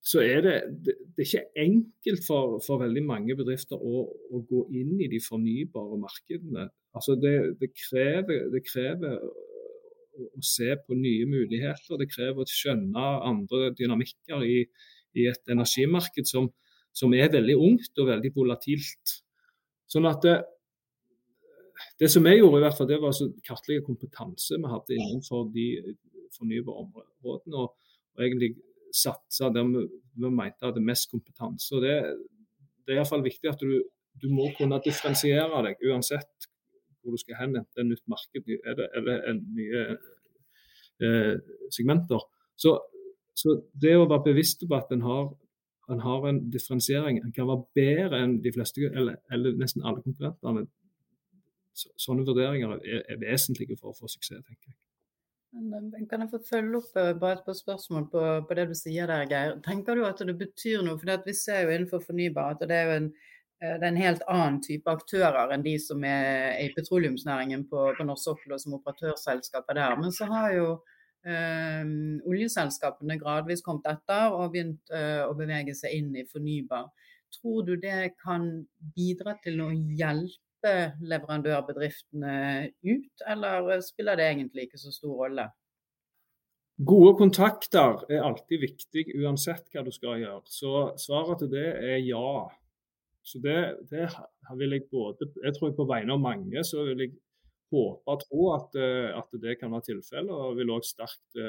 så, 0.00 0.22
er 0.24 0.40
det, 0.44 0.54
det, 0.86 0.94
er 1.18 1.26
ikke 1.26 1.60
enkelt 1.60 2.24
for, 2.24 2.56
for 2.64 2.80
veldig 2.80 3.02
mange 3.04 3.36
bedrifter 3.36 3.76
å, 3.76 4.06
å, 4.08 4.40
gå 4.48 4.62
inn 4.80 4.94
i 4.96 5.08
de 5.12 5.20
fornybare 5.20 5.98
markedene. 6.00 6.70
Altså 6.96 7.18
det, 7.20 7.34
det 7.60 7.68
krever, 7.76 8.46
det 8.54 8.62
krever 8.64 9.18
å 9.20 10.44
se 10.44 10.72
på 10.86 10.96
nye 10.96 11.26
muligheter. 11.28 12.00
Det 12.00 12.08
krever 12.12 12.44
å 12.44 12.48
skjønne 12.48 13.10
andre 13.28 13.74
dynamikker 13.76 14.46
i, 14.46 14.62
i 15.20 15.28
et 15.28 15.52
energimarked 15.52 16.28
som, 16.28 16.48
som, 16.96 17.12
er 17.12 17.32
veldig 17.36 17.58
ungt 17.60 18.00
og 18.00 18.08
veldig 18.14 18.32
volatilt. 18.38 19.20
Sånn 19.90 20.08
at 20.08 20.24
det, 20.24 20.38
det 22.00 22.08
som 22.12 22.24
jeg 22.24 22.40
gjorde, 22.40 22.62
i 22.62 22.64
hvert 22.64 22.80
fall, 22.80 22.88
det 22.88 23.02
var 23.04 23.12
å 23.12 23.30
kartlegge 23.44 23.84
kompetanse 23.84 24.56
vi 24.56 24.72
hadde 24.72 24.96
innenfor 24.96 25.48
de 25.52 25.68
fornybare 26.38 26.86
områdene. 26.86 27.66
Og, 27.66 27.76
og 28.16 28.24
egentlig 28.24 28.54
satse 28.96 29.50
der 29.54 29.66
vi, 29.68 29.86
vi 30.20 30.30
mente 30.30 30.66
hadde 30.66 30.82
mest 30.84 31.10
kompetanse. 31.10 31.74
Og 31.76 31.84
det, 31.84 31.96
det 32.84 32.94
er 32.94 33.00
iallfall 33.00 33.24
viktig 33.24 33.50
at 33.50 33.62
du, 33.62 33.82
du 34.20 34.28
må 34.32 34.50
kunne 34.58 34.80
differensiere 34.84 35.62
deg 35.66 35.84
uansett 35.90 36.50
hvor 37.00 37.14
du 37.14 37.20
skal 37.20 37.38
hen, 37.40 37.56
enten 37.56 37.80
et 37.80 37.88
nytt 37.88 38.08
marked 38.12 38.50
eller, 38.68 38.88
eller 38.98 39.38
nye 39.40 39.84
eh, 41.00 41.36
segmenter. 41.72 42.26
Så, 42.60 42.74
så, 43.34 43.56
det 43.72 43.94
å 43.96 44.08
være 44.08 44.26
bevisst 44.26 44.66
på 44.66 44.76
at 44.76 44.92
en 44.92 45.04
har, 45.06 45.30
en 45.90 46.04
har 46.04 46.28
en 46.28 46.42
differensiering, 46.52 47.22
en 47.22 47.32
kan 47.32 47.48
være 47.48 47.64
bedre 47.78 48.20
enn 48.20 48.36
de 48.44 48.52
fleste, 48.52 48.84
eller, 48.90 49.16
eller 49.32 49.56
nesten 49.60 49.86
alle 49.86 50.04
konkurrentene. 50.04 50.66
Sånne 51.80 52.26
vurderinger 52.28 52.76
er, 52.76 53.04
er 53.08 53.20
vesentlige 53.22 53.78
for 53.80 53.94
å 53.94 53.96
få 53.96 54.10
suksess, 54.10 54.44
tenker 54.44 54.74
jeg. 54.74 54.78
Kan 55.50 56.22
jeg 56.22 56.30
få 56.30 56.38
følge 56.46 56.78
opp 56.78 56.98
eh, 57.00 57.10
bare 57.18 57.40
et 57.40 57.58
spørsmål 57.58 58.06
på, 58.12 58.22
på, 58.46 58.56
det 58.58 58.68
du 58.70 58.76
sier 58.78 59.10
der, 59.10 59.26
Geir. 59.30 59.56
Tenker 59.64 59.98
du 59.98 60.04
at 60.06 60.22
det 60.22 60.36
betyr 60.38 60.84
noe? 60.86 60.98
For 61.00 61.26
vi 61.26 61.34
ser 61.34 61.64
jo 61.64 61.74
innenfor 61.74 62.04
fornybar 62.06 62.54
at 62.54 62.66
det 62.70 62.78
er 62.78 62.96
en 62.96 63.10
Eh, 63.60 63.76
det 63.76 63.84
er 63.84 63.92
en 63.92 64.00
helt 64.00 64.22
annen 64.32 64.60
type 64.64 64.88
aktører 64.88 65.52
enn 65.54 65.64
de 65.64 65.74
som 65.82 66.04
er 66.08 66.56
i 66.62 66.70
petroleumsnæringen 66.76 67.66
på, 67.68 67.90
på 67.96 68.06
norsk 68.08 68.30
sokkel 68.30 68.56
og 68.56 68.62
som 68.62 68.78
operatørselskaper 68.78 69.76
der. 69.76 69.96
Men 70.00 70.14
så 70.16 70.28
har 70.30 70.54
jo 70.56 70.68
øh, 71.28 71.90
oljeselskapene 72.30 73.18
gradvis 73.20 73.64
kommet 73.66 73.90
etter 73.92 74.32
og 74.32 74.54
begynt 74.54 74.94
øh, 74.96 75.26
å 75.28 75.36
bevege 75.36 75.76
seg 75.76 75.98
inn 75.98 76.14
i 76.16 76.28
fornybar. 76.30 76.88
Tror 77.36 77.66
du 77.66 77.76
det 77.78 78.14
kan 78.24 78.48
bidra 78.96 79.36
til 79.44 79.60
å 79.62 79.70
hjelpe 79.70 80.49
leverandørbedriftene 80.64 82.34
ut, 82.84 83.24
eller 83.26 83.80
spiller 83.84 84.18
det 84.20 84.28
egentlig 84.30 84.68
ikke 84.68 84.80
så 84.82 84.92
stor 84.94 85.16
rolle? 85.24 85.46
Gode 86.80 87.12
kontakter 87.18 88.04
er 88.08 88.24
alltid 88.24 88.62
viktig 88.62 89.04
uansett 89.20 89.66
hva 89.72 89.82
du 89.84 89.90
skal 89.92 90.22
gjøre. 90.22 90.44
Så 90.48 90.70
svaret 91.00 91.42
til 91.42 91.50
det 91.52 91.66
er 91.76 91.98
ja. 92.06 92.46
Så 93.20 93.40
det, 93.44 93.56
det, 93.90 94.06
vil 94.56 94.72
jeg 94.72 94.86
både 94.88 95.28
Jeg 95.44 95.58
tror 95.58 95.74
på 95.76 95.84
vegne 95.90 96.16
av 96.16 96.22
mange 96.24 96.64
så 96.64 96.86
vil 96.88 97.04
jeg 97.04 97.12
håpe 97.70 98.08
og 98.08 98.22
tro 98.24 98.46
at, 98.54 98.78
eh, 98.80 99.10
at 99.12 99.36
det 99.42 99.58
kan 99.60 99.74
være 99.74 99.90
tilfellet. 99.90 100.32
Og 100.32 100.56
vil 100.56 100.72
òg 100.72 100.86
sterkt 100.88 101.42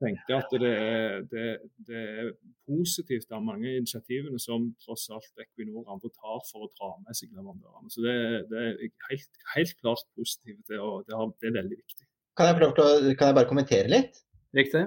eh, 0.00 0.06
tenke 0.06 0.36
at 0.36 0.54
det 0.62 0.70
er, 0.70 1.20
det, 1.30 1.44
det 1.88 2.00
er, 2.00 2.32
positivt 2.70 3.32
av 3.34 3.42
mange 3.42 3.66
initiativene 3.80 4.38
som 4.38 4.68
tross 4.84 5.08
alt 5.10 5.42
Equinor 5.42 5.82
og 5.82 5.94
andre 5.96 6.10
tar 6.14 6.42
for 6.46 6.66
å 6.66 6.70
dra 6.70 6.92
med 7.02 7.16
seg 7.18 7.32
leverandørene. 7.34 7.90
Så 7.90 8.04
det, 8.04 8.14
det 8.50 8.60
er 8.62 8.76
helt, 9.08 9.40
helt, 9.56 9.72
klart 9.82 10.04
positivt, 10.14 10.60
det, 10.70 10.78
og 10.78 11.02
det, 11.08 11.16
har, 11.18 11.32
det, 11.40 11.50
er 11.50 11.56
veldig 11.58 11.78
viktig. 11.80 12.06
Kan 12.38 12.46
jeg, 12.46 12.68
å, 12.70 12.84
kan 13.18 13.32
jeg 13.32 13.38
bare 13.40 13.50
kommentere 13.50 13.90
litt? 13.90 14.20
Riktig. 14.54 14.84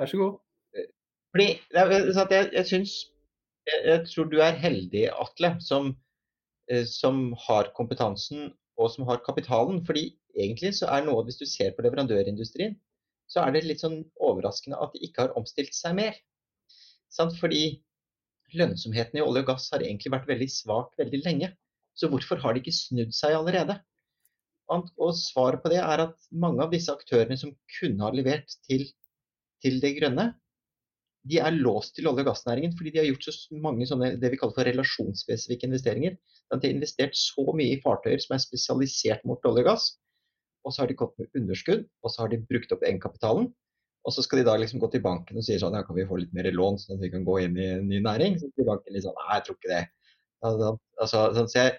Vær 0.00 0.08
så 0.08 0.20
god. 0.22 0.38
Fordi 1.34 1.48
jeg, 1.76 2.50
jeg 2.56 2.66
synes, 2.66 2.94
jeg 3.70 4.06
tror 4.08 4.30
du 4.30 4.38
er 4.42 4.56
heldig, 4.58 5.04
Atle, 5.12 5.52
som, 5.62 5.92
eh, 6.70 6.86
som, 6.88 7.30
har 7.46 7.70
kompetansen 7.76 8.50
og 8.80 8.90
som 8.94 9.06
har 9.06 9.22
kapitalen. 9.26 9.84
fordi 9.86 10.16
egentlig 10.34 10.74
så 10.78 10.88
er 10.94 11.04
noe, 11.06 11.24
hvis 11.24 11.38
du 11.40 11.46
ser 11.46 11.74
på 11.76 11.84
leverandørindustrien, 11.84 12.76
så 13.30 13.44
er 13.44 13.54
det 13.54 13.66
litt 13.66 13.82
sånn 13.82 14.00
overraskende 14.18 14.78
at 14.82 14.94
de 14.94 15.04
ikke 15.06 15.26
har 15.26 15.36
omstilt 15.38 15.76
seg 15.76 15.94
mer. 15.98 16.16
Sant? 17.14 17.36
Fordi 17.38 17.78
lønnsomheten 18.58 19.20
i 19.20 19.22
olje 19.22 19.44
og 19.44 19.52
gass 19.52 19.68
har 19.74 19.84
egentlig 19.84 20.12
vært 20.14 20.28
veldig 20.30 20.50
svak 20.50 20.96
veldig 20.98 21.22
lenge. 21.22 21.52
Så 21.94 22.10
hvorfor 22.10 22.40
har 22.42 22.54
de 22.54 22.62
ikke 22.62 22.74
snudd 22.74 23.14
seg 23.14 23.36
allerede? 23.36 23.78
Og 24.70 25.14
svaret 25.18 25.62
på 25.62 25.70
det 25.72 25.80
er 25.82 26.04
at 26.06 26.28
mange 26.30 26.62
av 26.62 26.74
disse 26.74 26.92
aktørene 26.94 27.38
som 27.38 27.54
kunne 27.78 28.06
ha 28.06 28.10
levert 28.14 28.52
til, 28.68 28.86
til 29.62 29.80
det 29.82 29.96
grønne, 29.98 30.30
de 31.30 31.40
er 31.42 31.52
låst 31.52 31.96
til 31.96 32.06
olje- 32.08 32.24
og 32.24 32.30
gassnæringen 32.30 32.72
fordi 32.76 32.94
de 32.94 33.00
har 33.02 33.08
gjort 33.10 33.26
så 33.28 33.58
mange 33.60 33.86
sånne, 33.86 34.14
det 34.22 34.30
vi 34.32 34.38
kaller 34.40 34.56
for 34.56 34.68
relasjonsspesifikke 34.68 35.68
investeringer. 35.68 36.14
De 36.50 36.56
har 36.56 36.74
investert 36.74 37.18
så 37.18 37.44
mye 37.52 37.74
i 37.74 37.80
fartøyer 37.82 38.22
som 38.22 38.36
er 38.36 38.42
spesialisert 38.46 39.26
mot 39.28 39.44
olje 39.50 39.66
og 39.66 39.72
gass. 39.72 39.90
Og 40.66 40.74
så 40.74 40.82
har 40.82 40.90
de 40.90 40.96
kommet 40.98 41.22
med 41.22 41.40
underskudd, 41.40 41.86
og 42.04 42.12
så 42.12 42.24
har 42.24 42.32
de 42.32 42.40
brukt 42.50 42.72
opp 42.74 42.84
egenkapitalen. 42.84 43.48
Og 44.08 44.14
så 44.16 44.24
skal 44.24 44.40
de 44.40 44.46
da 44.48 44.56
liksom 44.56 44.80
gå 44.80 44.88
til 44.92 45.02
banken 45.04 45.36
og 45.36 45.44
si 45.44 45.58
sånn, 45.60 45.76
ja, 45.76 45.84
kan 45.84 45.96
vi 45.96 46.06
få 46.08 46.20
litt 46.22 46.32
mer 46.36 46.48
lån 46.54 46.78
sånn 46.80 46.96
at 46.96 47.04
vi 47.04 47.10
kan 47.12 47.24
gå 47.26 47.36
inn 47.44 47.56
i 47.60 47.66
en 47.76 47.88
ny 47.88 48.00
næring? 48.04 48.38
Så 48.40 48.48
sier 48.48 48.68
banken 48.68 48.96
litt 48.96 49.04
sånn, 49.04 49.18
nei, 49.18 49.34
jeg 49.36 49.46
tror 49.46 49.58
ikke 49.58 49.72
det. 49.72 49.82
Altså, 50.40 50.70
sånn, 51.36 51.50
så 51.52 51.66
jeg, 51.66 51.74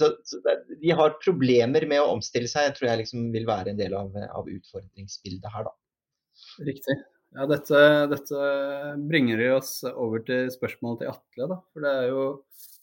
så, 0.00 0.08
så, 0.24 0.40
de 0.80 0.94
har 0.96 1.18
problemer 1.20 1.84
med 1.88 2.00
å 2.00 2.14
omstille 2.14 2.48
seg, 2.48 2.70
jeg 2.70 2.76
tror 2.78 2.88
jeg 2.90 3.02
liksom 3.02 3.28
vil 3.34 3.48
være 3.48 3.74
en 3.74 3.80
del 3.80 3.96
av, 3.96 4.16
av 4.40 4.48
utfordringsbildet 4.48 5.52
her, 5.52 5.68
da. 5.68 5.76
Riktig. 6.64 6.96
Ja, 7.30 7.44
dette, 7.46 7.80
dette 8.10 8.38
bringer 9.06 9.40
oss 9.54 9.84
over 9.86 10.22
til 10.26 10.48
spørsmålet 10.50 11.04
til 11.04 11.10
Atle. 11.12 11.46
Da. 11.52 11.58
For 11.70 11.84
det 11.84 11.92
er 11.94 12.08
jo 12.10 12.22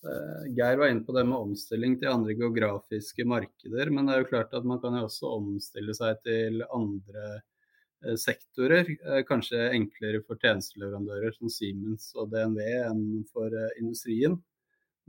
eh, 0.08 0.46
Geir 0.56 0.80
var 0.80 0.92
inne 0.94 1.04
på 1.04 1.16
det 1.18 1.26
med 1.28 1.36
omstilling 1.50 1.98
til 2.00 2.14
andre 2.14 2.36
geografiske 2.40 3.26
markeder. 3.28 3.92
Men 3.92 4.08
det 4.08 4.16
er 4.16 4.24
jo 4.24 4.30
klart 4.30 4.56
at 4.56 4.68
man 4.68 4.80
kan 4.84 4.96
jo 4.96 5.04
også 5.10 5.34
omstille 5.36 5.96
seg 5.98 6.22
til 6.24 6.64
andre 6.64 7.26
eh, 7.36 8.16
sektorer. 8.24 8.94
Eh, 8.96 9.20
kanskje 9.28 9.66
enklere 9.76 10.24
for 10.24 10.40
tjenesteleverandører 10.40 11.36
som 11.36 11.52
Siemens 11.52 12.14
og 12.16 12.32
DNV 12.32 12.64
enn 12.86 13.04
for 13.34 13.52
industrien. 13.82 14.40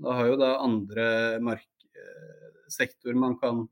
Da 0.03 0.19
har 0.19 0.33
jo 0.33 0.43
da 0.43 0.51
andre 0.63 1.07
sektorer 2.71 3.17
man 3.19 3.39
kan 3.39 3.65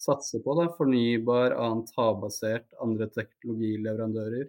satse 0.00 0.40
på. 0.40 0.56
Da. 0.56 0.70
Fornybar, 0.80 1.52
annet 1.52 1.92
havbasert, 2.00 2.72
andre 2.80 3.12
teknologileverandører. 3.12 4.48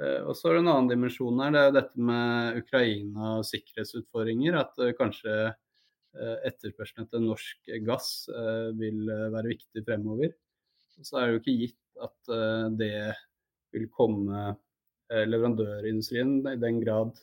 Eh, 0.00 0.22
og 0.26 0.34
så 0.34 0.50
er 0.50 0.56
det 0.56 0.64
en 0.64 0.70
annen 0.72 0.90
dimensjon 0.90 1.42
her. 1.42 1.52
Det 1.54 1.62
er 1.62 1.76
dette 1.76 2.06
med 2.10 2.58
Ukraina 2.62 3.36
og 3.38 3.46
sikkerhetsutfordringer. 3.48 4.58
At 4.60 4.80
uh, 4.82 4.90
kanskje 4.98 5.36
uh, 5.50 6.36
etterspørselen 6.46 7.06
etter 7.06 7.22
norsk 7.22 7.70
gass 7.86 8.10
vil 8.78 9.06
være 9.08 9.54
viktig 9.54 9.84
fremover. 9.86 10.34
Så 11.02 11.18
er 11.18 11.26
det 11.26 11.34
jo 11.34 11.42
ikke 11.42 11.58
gitt 11.62 11.80
at 12.04 12.30
det 12.78 13.14
vil 13.74 13.86
komme 13.94 14.54
leverandørindustrien 15.10 16.36
i 16.50 16.58
den 16.58 16.78
grad 16.82 17.16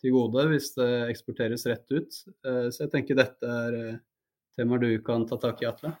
til 0.00 0.14
gode 0.16 0.46
hvis 0.50 0.70
det 0.76 0.88
eksporteres 1.12 1.64
rett 1.68 1.92
ut. 1.92 2.12
så 2.12 2.78
jeg 2.78 2.90
tenker 2.92 3.18
dette 3.20 3.52
er 3.66 3.76
temaer 4.56 4.84
du 4.84 4.90
kan 5.04 5.26
ta 5.28 5.38
tak 5.40 5.60
i, 5.62 5.68
Atle. 5.68 5.92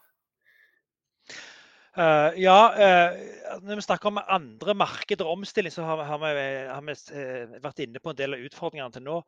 Uh, 1.92 2.32
ja, 2.40 2.58
uh, 2.72 3.58
når 3.60 3.76
vi 3.76 3.84
snakker 3.84 4.08
om 4.08 4.20
andre 4.22 4.74
markeder 4.74 5.26
og 5.28 5.38
omstilling, 5.38 5.72
så 5.72 5.84
har, 5.84 6.00
har, 6.08 6.20
vi, 6.22 6.44
har 6.70 6.84
vi 6.86 6.94
uh, 7.12 7.58
vært 7.64 7.82
inne 7.84 8.00
på 8.00 8.12
en 8.12 8.16
del 8.16 8.36
av 8.36 8.46
utfordringene 8.46 8.94
til 8.94 9.04
nå. 9.04 9.18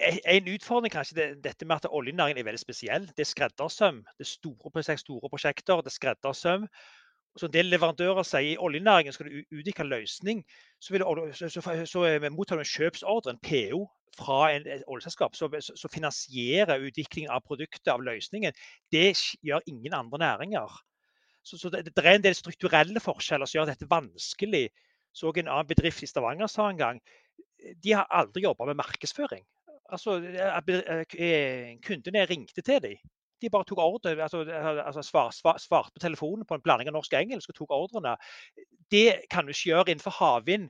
En 0.00 0.48
utfordring 0.48 0.90
kanskje 0.90 1.18
det, 1.18 1.26
dette 1.44 1.68
med 1.68 1.76
at 1.76 1.92
oljenæringen 1.92 2.40
er 2.40 2.48
veldig 2.48 2.62
spesiell. 2.62 3.06
Det 3.14 3.22
er 3.22 3.28
skreddersøm. 3.28 4.00
Det 4.18 4.24
er 4.24 4.30
store, 4.32 4.96
store 4.98 5.30
prosjekter, 5.30 5.84
det 5.84 5.92
er 5.92 5.98
skreddersøm. 5.98 6.66
Så 7.38 7.46
en 7.46 7.54
del 7.54 7.70
leverandører 7.70 8.26
sier 8.26 8.56
i 8.56 8.58
oljenæringen 8.58 9.14
skal 9.14 9.28
du 9.28 9.58
utvikle 9.60 9.86
løsning, 9.86 10.42
så, 10.82 10.96
vil, 10.96 11.04
så, 11.36 11.52
så, 11.52 11.62
så 11.86 12.04
mottar 12.34 12.58
du 12.58 12.64
en 12.64 12.72
kjøpsordre, 12.72 13.36
en 13.36 13.42
PO, 13.44 13.84
fra 14.18 14.40
en, 14.56 14.66
et 14.66 14.82
oljeselskap, 14.90 15.36
så 15.38 15.92
finansierer 15.92 16.82
utviklingen 16.82 17.30
av 17.30 17.44
produktet, 17.46 17.92
av 17.92 18.02
løsningen. 18.02 18.56
Det 18.90 19.12
gjør 19.46 19.62
ingen 19.70 19.94
andre 19.94 20.18
næringer. 20.18 20.80
Så, 21.42 21.58
så 21.58 21.70
det, 21.72 21.86
det, 21.88 22.04
er 22.04 22.18
en 22.18 22.24
del 22.24 22.36
strukturelle 22.36 23.00
forskjeller 23.00 23.48
som 23.48 23.60
gjør 23.60 23.70
dette 23.72 23.88
vanskelig. 23.90 24.68
Så 25.12 25.32
en 25.32 25.48
annen 25.48 25.68
bedrift 25.68 26.04
i 26.04 26.08
Stavanger 26.08 26.50
sa 26.50 26.68
en 26.70 26.78
gang 26.80 27.00
de 27.84 27.92
har 27.92 28.06
aldri 28.14 28.44
jobba 28.44 28.68
med 28.70 28.78
markedsføring. 28.78 29.42
Altså, 29.92 30.20
Kundene 31.84 32.24
ringte 32.30 32.62
til 32.62 32.80
dem. 32.82 33.10
De 33.40 33.50
bare 33.50 33.64
tok 33.64 33.80
ordre, 33.80 34.14
altså, 34.22 34.44
altså 34.84 35.02
svarte 35.02 35.36
svar, 35.36 35.58
svar 35.58 35.88
på 35.92 36.00
telefonen 36.00 36.46
på 36.46 36.54
en 36.54 36.64
blanding 36.64 36.90
av 36.90 36.98
norsk 36.98 37.14
og 37.14 37.22
engelsk 37.22 37.52
og 37.52 37.56
tok 37.56 37.74
ordrene. 37.76 38.16
Det 38.92 39.22
kan 39.32 39.44
du 39.44 39.54
ikke 39.54 39.70
gjøre 39.72 39.86
innenfor 39.90 40.16
havvind 40.18 40.68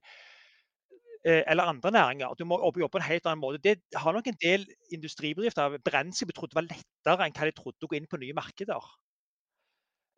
eller 1.25 1.69
andre 1.69 1.91
næringer. 1.91 2.35
Du 2.39 2.45
må 2.49 2.61
jobbe 2.63 2.89
på 2.89 2.99
en 2.99 3.05
helt 3.05 3.27
annen 3.27 3.43
måte. 3.43 3.59
Det 3.59 3.83
har 3.95 4.13
nok 4.13 4.27
en 4.27 4.39
del 4.41 4.65
industribedrifter 4.95 5.77
Brensib 5.85 6.33
trodde 6.33 6.57
var 6.57 6.69
lettere 6.69 7.27
enn 7.27 7.35
hva 7.37 7.49
de 7.49 7.57
trodde 7.59 7.85
å 7.85 7.91
gå 7.91 7.99
inn 7.99 8.09
på 8.09 8.21
nye 8.23 8.37
markeder. 8.39 8.87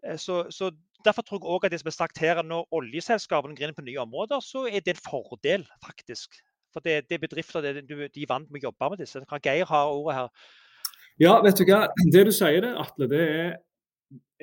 Eh, 0.07 0.19
så, 0.19 0.45
så, 0.51 0.73
Derfor 1.05 1.23
tror 1.23 1.41
jeg 1.41 1.51
også 1.51 1.67
at 1.67 1.73
det 1.73 1.81
som 1.81 1.89
er 1.91 1.95
sagt 1.97 2.19
her, 2.23 2.43
når 2.47 2.69
oljeselskapene 2.71 3.57
griner 3.59 3.75
på 3.75 3.83
nye 3.83 3.99
områder, 3.99 4.41
så 4.41 4.69
er 4.71 4.81
det 4.81 4.95
en 4.95 5.01
fordel, 5.03 5.65
faktisk. 5.85 6.37
For 6.73 6.81
det, 6.81 7.09
det 7.09 7.17
er 7.17 7.25
bedrifter 7.25 7.61
det, 7.61 7.89
de 7.89 8.23
er 8.23 8.29
vant 8.31 8.47
med 8.51 8.63
å 8.63 8.69
jobbe 8.69 8.91
med 8.93 9.03
disse. 9.03 9.25
Kan 9.29 9.43
Geir 9.43 9.67
ha 9.67 9.81
ordet 9.91 10.15
her. 10.15 10.29
Ja, 11.21 11.33
vet 11.43 11.59
du 11.59 11.67
hva. 11.67 11.89
Det 12.15 12.23
du 12.29 12.31
sier 12.33 12.63
der, 12.63 12.79
Atle, 12.81 13.09
det 13.11 13.21
er 13.21 13.51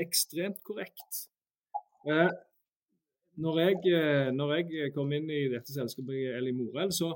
ekstremt 0.04 0.60
korrekt. 0.68 1.24
Eh, 2.12 2.30
når, 3.40 3.60
jeg, 3.64 3.80
eh, 3.96 4.30
når, 4.36 4.54
jeg, 4.60 4.92
kom 4.96 5.12
inn 5.16 5.32
i 5.32 5.46
dette 5.52 5.74
selskapet 5.74 6.36
eller 6.36 6.52
i 6.52 6.58
Morell, 6.58 6.92
så, 6.96 7.14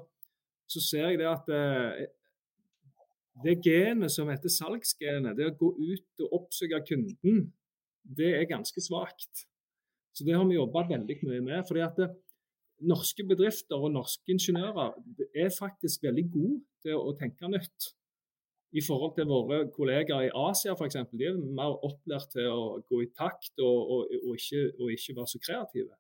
så, 0.67 0.82
ser 0.84 1.12
jeg 1.12 1.19
det 1.21 1.27
at 1.29 1.51
eh, 1.51 2.06
det 3.43 3.58
genet 3.65 4.13
som 4.13 4.32
heter 4.32 4.51
salgsgenet, 4.51 5.36
det 5.38 5.51
å 5.51 5.58
gå 5.60 5.73
ut 5.79 6.25
og 6.25 6.39
oppsøke 6.39 6.82
kunden 6.88 7.45
det 8.03 8.33
er 8.37 8.49
ganske 8.49 8.81
svakt. 8.83 9.45
Så 10.13 10.25
det 10.27 10.35
har 10.37 10.45
vi 10.45 10.59
jobba 10.59 10.85
veldig 10.89 11.17
mye 11.25 11.41
med. 11.41 11.63
fordi 11.67 11.81
at 11.85 11.97
det, 11.97 12.11
Norske 12.83 13.23
bedrifter 13.23 13.79
og 13.79 13.93
norske 13.93 14.33
ingeniører 14.33 14.95
er 15.39 15.51
faktisk 15.55 16.03
veldig 16.03 16.23
gode 16.33 16.61
til 16.83 16.97
å 16.99 17.13
tenke 17.15 17.47
nytt. 17.47 17.91
I 18.73 18.81
forhold 18.81 19.13
til 19.15 19.29
våre 19.29 19.59
kollegaer 19.71 20.27
i 20.27 20.31
Asia 20.49 20.73
f.eks. 20.73 20.97
De 21.13 21.27
er 21.29 21.37
mer 21.37 21.77
opplært 21.85 22.31
til 22.33 22.49
å 22.49 22.63
gå 22.89 23.03
i 23.05 23.11
takt 23.13 23.61
og, 23.61 23.77
og, 23.77 24.15
og, 24.23 24.33
ikke, 24.33 24.63
og 24.79 24.89
ikke, 24.95 25.15
være 25.19 25.31
så 25.31 25.41
kreative. 25.45 25.93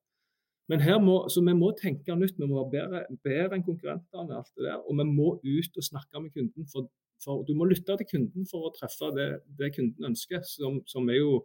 Men 0.71 0.81
her 0.81 0.97
må, 1.03 1.19
så 1.29 1.43
vi 1.45 1.53
må 1.55 1.69
tenke 1.77 2.17
nytt. 2.17 2.39
Vi 2.39 2.49
må 2.49 2.63
være 2.63 2.73
bedre, 2.73 3.03
bedre 3.23 3.59
enn 3.59 3.67
konkurrentene. 3.67 4.39
alt 4.41 4.51
det 4.57 4.65
der, 4.65 4.81
Og 4.81 4.97
vi 4.99 5.07
må 5.07 5.29
ut 5.37 5.79
og 5.79 5.87
snakke 5.87 6.23
med 6.23 6.33
kunden. 6.33 6.67
For, 6.73 6.89
for 7.23 7.45
Du 7.47 7.53
må 7.55 7.69
lytte 7.69 7.95
til 8.01 8.09
kunden 8.09 8.49
for 8.49 8.67
å 8.67 8.73
treffe 8.75 9.13
det, 9.15 9.29
det 9.59 9.75
kunden 9.77 10.09
ønsker, 10.11 10.41
som, 10.47 10.81
som 10.89 11.07
er 11.13 11.21
jo 11.21 11.43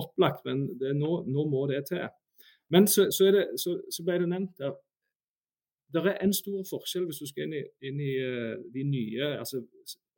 opplagt, 0.00 0.44
men 0.46 0.66
nå, 0.98 1.12
nå, 1.26 1.46
må 1.50 1.66
det 1.70 1.84
til. 1.90 2.08
Men 2.72 2.88
så, 2.90 3.08
så, 3.14 3.30
det, 3.34 3.44
så, 3.60 3.76
så 3.92 4.04
ble 4.06 4.18
det 4.22 4.30
nevnt 4.32 4.58
der 4.58 4.74
det 5.94 6.02
er 6.10 6.16
en 6.24 6.32
stor 6.34 6.62
forskjell 6.66 7.04
hvis 7.06 7.20
du 7.22 7.28
skal 7.30 7.46
inn 7.46 7.52
i, 7.54 7.62
inn 7.86 8.00
i 8.02 8.12
uh, 8.18 8.54
de 8.74 8.82
nye 8.88 9.28
altså 9.38 9.60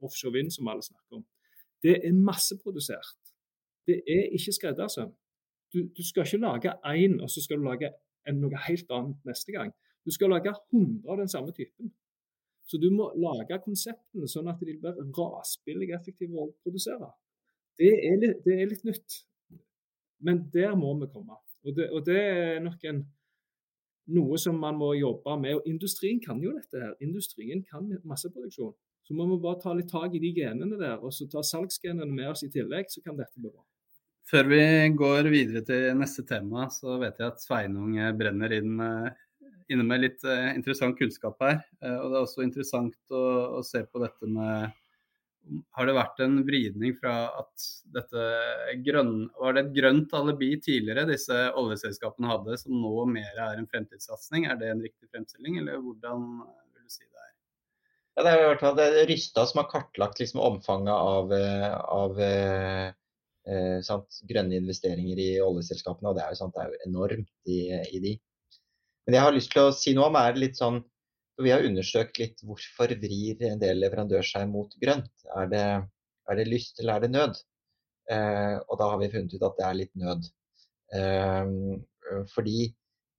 offshore 0.04 0.32
vind 0.38 0.48
som 0.54 0.68
alle 0.72 0.84
snakker 0.84 1.18
om. 1.18 1.24
Det 1.84 1.98
er 2.00 2.16
masseprodusert. 2.16 3.32
Det 3.86 3.98
er 4.08 4.30
ikke 4.36 4.54
skreddersøm. 4.56 5.12
Du, 5.72 5.82
du, 5.96 6.02
skal 6.06 6.24
ikke 6.24 6.40
lage 6.40 6.72
én, 6.88 7.18
og 7.22 7.30
så 7.30 7.42
skal 7.44 7.60
du 7.60 7.66
lage 7.66 7.92
noe 8.32 8.62
helt 8.66 8.90
annet 8.90 9.28
neste 9.28 9.52
gang. 9.52 9.72
Du 10.06 10.10
skal 10.14 10.32
lage 10.32 10.54
100 10.72 11.04
av 11.10 11.20
den 11.20 11.28
samme 11.28 11.52
typen. 11.52 11.92
Så 12.66 12.80
du 12.82 12.88
må 12.94 13.10
lage 13.20 13.60
konseptene 13.62 14.28
sånn 14.30 14.48
at 14.50 14.62
de 14.62 14.74
blir 14.80 15.00
rasbillig 15.18 15.92
effektive 15.94 16.40
å 16.40 16.48
produsere. 16.64 17.12
Det 17.78 17.92
er, 17.92 18.16
litt, 18.22 18.40
det 18.46 18.56
er 18.56 18.70
litt 18.72 18.86
nytt. 18.88 19.20
Men 20.24 20.46
der 20.52 20.74
må 20.78 20.94
vi 21.00 21.10
komme. 21.12 21.38
Og 21.66 21.76
det, 21.76 21.90
og 21.90 22.04
det 22.06 22.18
er 22.22 22.60
nok 22.64 22.84
en, 22.88 23.02
noe 24.16 24.38
som 24.38 24.58
man 24.62 24.78
må 24.78 24.92
jobbe 24.96 25.36
med. 25.42 25.58
Og 25.58 25.68
industrien 25.68 26.20
kan 26.22 26.40
jo 26.42 26.54
dette 26.56 26.80
her. 26.80 26.94
Industrien 27.04 27.64
kan 27.66 27.88
masseproduksjon. 28.06 28.74
Så 29.06 29.14
må 29.14 29.26
vi 29.30 29.38
bare 29.42 29.60
ta 29.62 29.74
litt 29.76 29.90
tak 29.90 30.14
i 30.18 30.22
de 30.22 30.32
genene 30.34 30.78
der, 30.80 30.96
og 30.98 31.12
så 31.14 31.28
ta 31.30 31.42
salgsgenene 31.46 32.10
med 32.10 32.32
oss 32.32 32.42
i 32.42 32.50
tillegg, 32.50 32.88
så 32.90 33.04
kan 33.04 33.14
dette 33.14 33.38
bli 33.38 33.52
bra. 33.52 33.62
Før 34.26 34.48
vi 34.50 34.62
går 34.98 35.28
videre 35.30 35.62
til 35.62 35.92
neste 35.94 36.24
tema, 36.26 36.64
så 36.74 36.96
vet 36.98 37.20
jeg 37.22 37.28
at 37.30 37.44
Sveinung 37.44 37.94
brenner 38.18 38.56
inn 38.56 38.82
inne 39.72 39.86
med 39.86 40.02
litt 40.02 40.24
eh, 40.26 40.52
interessant 40.54 40.98
kunnskap 40.98 41.40
her. 41.42 41.60
Eh, 41.82 41.96
og 41.96 42.10
det 42.10 42.18
er 42.18 42.26
også 42.26 42.44
interessant 42.46 43.14
å, 43.14 43.22
å 43.58 43.62
se 43.66 43.82
på 43.86 44.02
dette 44.02 44.30
med 44.30 44.74
har 45.76 45.86
det 45.86 45.94
vært 45.96 46.20
en 46.24 46.40
vridning 46.46 46.94
fra 46.98 47.14
at 47.38 47.66
dette 47.94 48.24
grønn, 48.86 49.28
var 49.38 49.56
det 49.56 49.64
et 49.64 49.74
grønt 49.76 50.14
alibi 50.18 50.52
tidligere 50.62 51.06
disse 51.10 51.36
oljeselskapene 51.58 52.30
hadde, 52.30 52.58
som 52.60 52.74
nå 52.82 53.06
mer 53.10 53.40
er 53.44 53.60
en 53.60 53.68
fremtidssatsing? 53.70 54.48
Er 54.50 54.58
det 54.60 54.72
en 54.72 54.82
riktig 54.82 55.08
fremstilling, 55.12 55.60
eller 55.62 55.82
hvordan 55.84 56.26
vil 56.42 56.82
du 56.82 56.92
si 56.92 57.04
det 57.04 57.22
er? 57.22 57.32
Ja, 58.16 58.26
det 58.26 58.34
er 58.34 58.42
i 58.42 58.74
det 58.80 58.86
er 58.88 59.10
Rysta 59.12 59.46
som 59.46 59.62
har 59.62 59.70
kartlagt 59.70 60.22
liksom 60.22 60.42
omfanget 60.42 60.94
av, 60.94 61.32
av 61.94 62.20
eh, 62.26 62.90
eh, 63.46 63.78
sant, 63.86 64.20
grønne 64.28 64.58
investeringer 64.58 65.22
i 65.22 65.30
oljeselskapene, 65.44 66.10
og 66.10 66.18
det 66.18 66.26
er 66.26 66.34
jo, 66.34 66.40
sant, 66.42 66.56
det 66.56 66.64
er 66.64 66.74
jo 66.74 66.90
enormt 66.90 67.32
i, 67.46 67.60
i 67.92 68.02
de. 68.02 68.16
Men 69.06 69.14
det 69.14 69.20
jeg 69.20 69.28
har 69.28 69.36
lyst 69.36 69.54
til 69.54 69.68
å 69.68 69.74
si 69.74 69.94
noe 69.94 70.10
om, 70.10 70.18
er 70.18 70.42
litt 70.42 70.58
sånn 70.58 70.82
så 70.82 70.95
vi 71.44 71.52
har 71.52 71.66
undersøkt 71.68 72.18
litt 72.20 72.40
hvorfor 72.46 72.94
vrir 73.02 73.42
en 73.48 73.60
del 73.60 73.80
leverandør 73.82 74.24
seg 74.24 74.48
mot 74.48 74.72
grønt. 74.80 75.12
Er 75.36 75.50
det, 75.52 75.66
er 76.30 76.38
det 76.40 76.48
lyst 76.48 76.80
eller 76.80 76.96
er 76.96 77.04
det 77.04 77.12
nød? 77.12 77.40
Eh, 78.12 78.56
og 78.70 78.78
da 78.80 78.90
har 78.92 79.00
vi 79.02 79.10
funnet 79.12 79.34
ut 79.34 79.46
at 79.46 79.58
det 79.58 79.66
er 79.66 79.78
litt 79.82 79.94
nød. 80.00 80.28
Eh, 80.96 81.52
fordi 82.32 82.70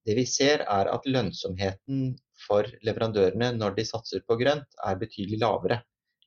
det 0.08 0.16
vi 0.16 0.24
ser 0.30 0.64
er 0.64 0.90
at 0.90 1.08
lønnsomheten 1.10 2.14
for 2.46 2.70
leverandørene 2.88 3.52
når 3.58 3.76
de 3.78 3.86
satser 3.88 4.24
på 4.28 4.38
grønt, 4.40 4.70
er 4.86 5.02
betydelig 5.02 5.42
lavere 5.42 5.82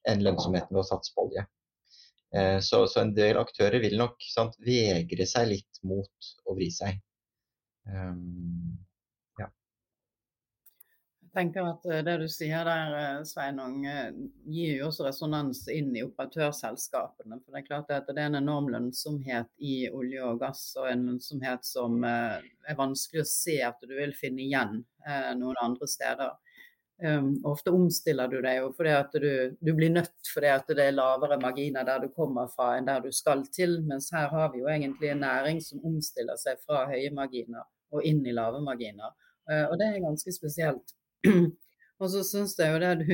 enn 0.09 0.23
lønnsomheten 0.25 0.77
ved 0.77 0.85
å 0.85 0.89
satse 0.91 1.15
på 1.15 1.27
olje. 1.27 1.47
Eh, 2.37 2.59
så, 2.63 2.85
så, 2.87 3.03
en 3.03 3.15
del 3.17 3.41
aktører 3.41 3.81
vil 3.83 3.97
nok 3.99 4.21
sant, 4.31 4.55
vegre 4.63 5.27
seg 5.27 5.49
litt 5.55 5.81
mot 5.87 6.31
å 6.47 6.55
vri 6.59 6.69
seg. 6.75 7.01
Um, 7.91 8.77
tenker 11.35 11.67
at 11.69 11.87
eh, 11.87 12.03
Det 12.05 12.17
du 12.23 12.27
sier 12.31 12.67
der, 12.67 12.97
eh, 12.99 13.23
Sveinung, 13.29 13.85
eh, 13.87 14.11
gir 14.51 14.77
jo 14.79 14.89
også 14.89 15.07
resonans 15.09 15.63
inn 15.73 15.95
i 15.97 16.05
operatørselskapene. 16.07 17.41
For 17.41 17.55
Det 17.55 17.63
er 17.63 17.69
klart 17.69 17.95
at 17.95 18.11
det 18.11 18.19
er 18.19 18.31
en 18.31 18.41
enorm 18.43 18.71
lønnsomhet 18.73 19.51
i 19.59 19.75
olje 19.91 20.27
og 20.27 20.41
gass, 20.43 20.65
og 20.81 20.91
en 20.91 21.07
lønnsomhet 21.11 21.67
som 21.67 22.05
er 22.05 22.79
vanskelig 22.79 23.25
å 23.25 23.31
se 23.31 23.59
at 23.65 23.81
du 23.83 23.95
vil 23.97 24.15
finne 24.17 24.45
igjen 24.45 24.85
noen 25.39 25.59
andre 25.63 25.89
steder. 25.91 26.37
Um, 27.01 27.31
ofte 27.49 27.73
omstiller 27.73 28.29
du 28.29 28.43
deg 28.45 28.59
jo 28.59 28.67
fordi 28.77 28.91
at 28.93 29.15
du, 29.17 29.57
du 29.57 29.71
blir 29.73 29.89
nødt 29.89 30.29
fordi 30.35 30.51
at 30.53 30.67
det 30.69 30.85
er 30.85 30.93
lavere 30.93 31.39
marginer 31.41 31.87
der 31.89 32.03
du 32.03 32.11
kommer 32.13 32.51
fra 32.53 32.75
enn 32.77 32.85
der 32.85 33.01
du 33.01 33.09
skal 33.09 33.47
til. 33.49 33.79
Mens 33.89 34.11
her 34.13 34.29
har 34.29 34.53
vi 34.53 34.61
jo 34.61 34.69
egentlig 34.69 35.15
en 35.15 35.25
næring 35.25 35.63
som 35.65 35.81
omstiller 35.81 36.37
seg 36.37 36.61
fra 36.67 36.85
høye 36.93 37.09
marginer 37.17 37.65
og 37.97 38.05
inn 38.05 38.21
i 38.29 38.37
lave 38.37 38.61
marginer. 38.61 39.17
Og 39.49 39.79
det 39.81 39.89
er 39.89 40.05
ganske 40.05 40.31
spesielt. 40.37 40.93
Og 42.01 42.09
så 42.09 42.23
syns 42.25 42.55
jeg 42.57 42.73
jo 42.73 42.79
det 42.81 42.95
du, 43.03 43.11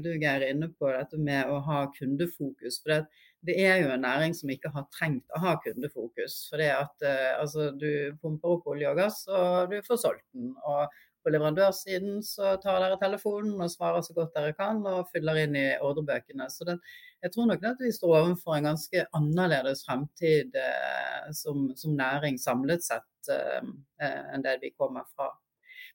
du 0.00 0.08
Geir 0.16 0.40
er 0.40 0.54
inne 0.54 0.70
på, 0.72 0.88
dette 0.88 1.18
med 1.20 1.50
å 1.52 1.58
ha 1.66 1.82
kundefokus. 1.92 2.78
For 2.80 2.94
det, 2.94 3.26
det, 3.44 3.58
er 3.60 3.82
jo 3.82 3.90
en 3.92 4.04
næring 4.06 4.32
som 4.36 4.52
ikke 4.54 4.72
har 4.72 4.86
trengt 4.94 5.36
å 5.36 5.42
ha 5.42 5.58
kundefokus. 5.60 6.38
For 6.48 6.62
det 6.62 6.70
at 6.72 7.04
uh, 7.04 7.42
altså, 7.42 7.68
du 7.76 8.16
pumper 8.22 8.56
opp 8.56 8.70
olje 8.72 8.88
og 8.88 9.02
gass, 9.02 9.24
og 9.28 9.74
du 9.74 9.82
får 9.84 10.00
solgt 10.06 10.24
den. 10.32 10.54
Og 10.64 10.86
på 11.22 11.30
leverandørsiden 11.30 12.22
så 12.26 12.56
tar 12.62 12.80
dere 12.82 12.98
telefonen 12.98 13.60
og 13.60 13.70
svarer 13.70 14.02
så 14.02 14.16
godt 14.16 14.32
dere 14.34 14.56
kan 14.58 14.80
og 14.88 15.12
fyller 15.12 15.42
inn 15.44 15.54
i 15.58 15.66
ordrebøkene. 15.84 16.48
Så 16.50 16.66
det, 16.66 16.78
jeg 17.22 17.34
tror 17.34 17.52
nok 17.52 17.68
at 17.68 17.84
vi 17.84 17.92
står 17.94 18.16
overfor 18.16 18.56
en 18.56 18.72
ganske 18.72 19.04
annerledes 19.18 19.84
fremtid 19.86 20.56
eh, 20.58 21.28
som, 21.36 21.68
som, 21.78 21.94
næring 22.00 22.40
samlet 22.42 22.82
sett 22.88 23.30
eh, 23.30 23.62
enn 24.02 24.42
det 24.42 24.58
vi 24.64 24.72
kommer 24.74 25.06
fra. 25.14 25.30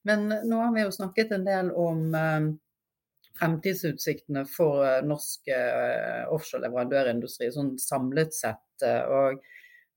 Men 0.03 0.27
nå 0.29 0.61
har 0.61 0.73
vi 0.75 0.85
jo 0.85 0.93
snakket 0.93 1.33
en 1.35 1.45
del 1.47 1.69
om 1.75 2.15
eh, 2.15 2.47
fremtidsutsiktene 3.39 4.45
for 4.49 4.85
eh, 4.85 5.03
norsk 5.05 5.51
eh, 5.51 6.23
offshore-leverandørindustri 6.33 7.49
sånn 7.53 7.75
samlet 7.81 8.35
sett. 8.35 8.63
Og, 8.85 9.41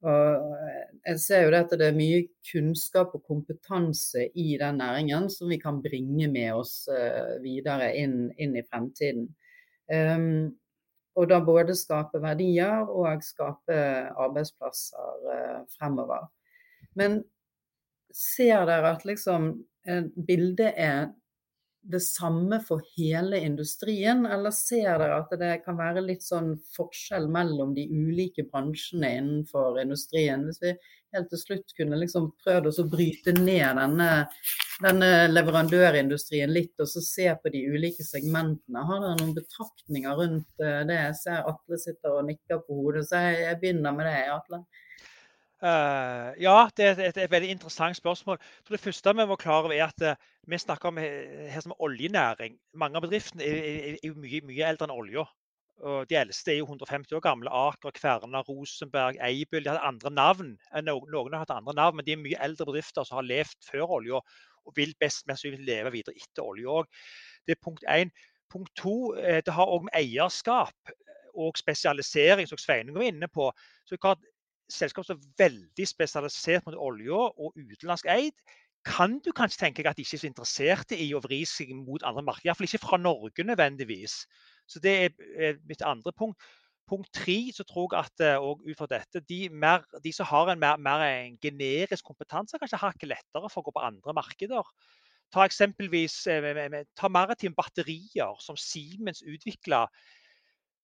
og, 0.08 0.54
jeg 1.04 1.20
ser 1.20 1.44
jo 1.44 1.52
at 1.58 1.74
det 1.76 1.90
er 1.90 1.98
mye 1.98 2.22
kunnskap 2.50 3.12
og 3.18 3.26
kompetanse 3.28 4.30
i 4.34 4.54
den 4.60 4.80
næringen 4.80 5.28
som 5.32 5.52
vi 5.52 5.60
kan 5.60 5.82
bringe 5.84 6.30
med 6.32 6.54
oss 6.56 6.88
videre 7.44 7.90
inn, 8.00 8.30
inn 8.40 8.56
i 8.56 8.64
fremtiden. 8.64 9.28
Um, 9.90 10.54
og 11.18 11.26
da 11.28 11.40
både 11.44 11.74
skape 11.76 12.22
verdier 12.22 12.88
og 12.88 13.20
skape 13.26 13.76
arbeidsplasser 14.14 15.66
fremover. 15.74 16.30
Men 16.96 17.20
ser 18.14 18.64
dere 18.70 18.94
at 18.94 19.04
liksom 19.04 19.52
bildet 20.26 20.74
er 20.76 21.08
det 21.82 22.02
samme 22.04 22.58
for 22.60 22.82
hele 22.96 23.38
industrien, 23.40 24.26
eller 24.28 24.52
ser 24.52 24.98
dere 25.00 25.20
at 25.22 25.30
det 25.40 25.52
kan 25.64 25.78
være 25.78 26.02
litt 26.04 26.24
sånn 26.24 26.52
forskjell 26.74 27.28
mellom 27.32 27.72
de 27.76 27.86
ulike 27.88 28.44
bransjene 28.50 29.14
innenfor 29.16 29.80
industrien? 29.80 30.44
Hvis 30.48 30.60
vi 30.60 30.74
helt 31.14 31.30
til 31.32 31.40
slutt 31.40 31.72
kunne 31.78 31.98
liksom 32.02 32.28
prøvd 32.44 32.68
å 32.70 32.86
bryte 32.90 33.34
ned 33.38 33.80
denne, 33.80 34.10
denne, 34.84 35.10
leverandørindustrien 35.32 36.52
litt, 36.52 36.74
og 36.78 36.90
så 36.92 37.02
se 37.04 37.26
på 37.40 37.54
de 37.54 37.64
ulike 37.72 38.06
segmentene. 38.06 38.84
Har 38.86 39.02
dere 39.02 39.16
noen 39.22 39.34
betraktninger 39.38 40.20
rundt 40.20 40.62
eh, 40.62 40.82
det? 40.88 41.00
Jeg 41.08 41.18
ser 41.22 41.50
Atle 41.50 41.80
sitter 41.80 42.20
og 42.20 42.28
nikker 42.28 42.62
på 42.66 42.78
hodet, 42.82 43.08
så 43.08 43.24
jeg, 43.24 43.42
jeg 43.48 43.60
begynner 43.64 43.96
med 43.96 44.10
det, 44.10 44.20
Atle. 44.36 44.62
Uh, 45.60 46.32
ja, 46.40 46.70
det 46.72 46.84
er 46.86 47.00
et, 47.04 47.18
et, 47.20 47.30
veldig 47.30 47.50
interessant 47.52 47.96
spørsmål. 47.96 48.38
Så 48.64 48.72
det 48.72 48.80
første 48.80 49.12
vi 49.12 49.26
må 49.28 49.36
klare 49.36 49.66
over 49.66 49.74
er 49.76 49.90
at 49.90 50.04
uh, 50.08 50.30
vi 50.48 50.58
snakker 50.58 50.88
om 50.88 51.00
her 51.00 51.60
som 51.60 51.74
oljenæring. 51.78 52.56
Mange 52.80 52.96
av 52.96 53.04
bedriftene 53.04 53.44
er, 53.44 53.60
er, 53.60 53.98
er 54.00 54.16
mye, 54.16 54.40
mye, 54.48 54.64
eldre 54.70 54.88
enn 54.88 54.96
olja. 54.96 55.26
De 55.80 56.16
eldste 56.16 56.52
er 56.52 56.58
jo 56.58 56.66
150 56.66 57.16
år 57.16 57.22
gamle. 57.24 57.52
Aker, 57.56 57.92
Kverna, 57.96 58.42
Rosenberg, 58.44 59.16
Eibyl. 59.24 59.62
De 59.64 59.70
hadde 59.70 59.84
andre 59.88 60.10
navn. 60.12 60.50
Eh, 60.74 60.82
noen 60.84 61.32
har 61.32 61.46
hatt 61.46 61.54
andre 61.54 61.72
navn, 61.76 61.96
men 61.96 62.04
de 62.04 62.12
er 62.12 62.20
mye 62.20 62.40
eldre 62.44 62.66
bedrifter 62.68 63.08
som 63.08 63.16
har 63.16 63.28
levd 63.28 63.56
før 63.64 63.94
olja 63.96 64.20
og 64.20 64.74
vil 64.76 64.92
best 65.00 65.24
mest 65.28 65.48
leve 65.48 65.92
videre 65.94 66.20
etter 66.20 66.44
olja 66.44 66.82
òg. 66.82 67.00
Det 67.48 67.56
er 67.56 67.62
punkt 67.64 67.86
én. 67.88 68.12
Punkt 68.52 68.72
to, 68.76 69.14
det 69.16 69.54
har 69.56 69.72
òg 69.72 69.86
med 69.86 69.96
eierskap 69.96 70.92
og 71.38 71.56
spesialisering, 71.56 72.48
som 72.50 72.60
Sveinung 72.60 72.98
var 72.98 73.08
inne 73.08 73.28
på. 73.32 73.48
Så 73.88 73.96
klart, 73.96 74.20
selskap 74.72 75.06
som 75.06 75.18
er 75.18 75.44
veldig 75.44 75.86
spesialisert 75.88 76.66
mot 76.66 76.78
olje 76.78 77.14
og 77.14 77.54
utenlandsk 77.58 78.08
eid, 78.10 78.36
kan 78.86 79.18
du 79.20 79.32
kanskje 79.36 79.66
tenke 79.66 79.84
at 79.88 79.98
de 79.98 80.04
ikke 80.06 80.16
er 80.16 80.22
så 80.22 80.30
interesserte 80.30 80.96
i 80.96 81.10
å 81.12 81.20
vri 81.20 81.42
seg 81.48 81.74
mot 81.76 82.02
andre 82.06 82.24
markeder. 82.24 82.48
Iallfall 82.48 82.68
ikke 82.68 82.86
fra 82.86 82.98
Norge 83.00 83.44
nødvendigvis. 83.44 84.22
Så 84.66 84.80
Det 84.80 84.94
er 85.04 85.60
mitt 85.68 85.82
andre 85.82 86.12
punkt. 86.16 86.40
Punkt 86.88 87.12
tre 87.14 87.52
så 87.54 87.62
tror 87.68 87.92
jeg 87.92 88.00
at 88.00 88.22
eh, 88.26 88.42
og 88.42 88.64
ut 88.66 88.78
fra 88.78 88.88
dette, 88.90 89.20
de, 89.28 89.44
mer, 89.52 89.84
de 90.02 90.10
som 90.12 90.26
har 90.26 90.50
en 90.50 90.58
mer, 90.58 90.76
mer 90.76 91.04
en 91.06 91.36
generisk 91.38 92.04
kompetanse, 92.08 92.58
kanskje 92.58 92.80
har 92.82 92.96
ikke 92.96 93.12
lettere 93.12 93.50
for 93.52 93.62
å 93.62 93.68
gå 93.68 93.74
på 93.76 93.84
andre 93.86 94.14
markeder. 94.16 94.72
Ta 95.30 95.44
eksempelvis 95.46 96.16
eh, 96.26 96.80
ta 96.98 97.12
maritime 97.12 97.54
batterier 97.54 98.34
som 98.42 98.58
Siemens 98.58 99.22
utvikla 99.22 99.84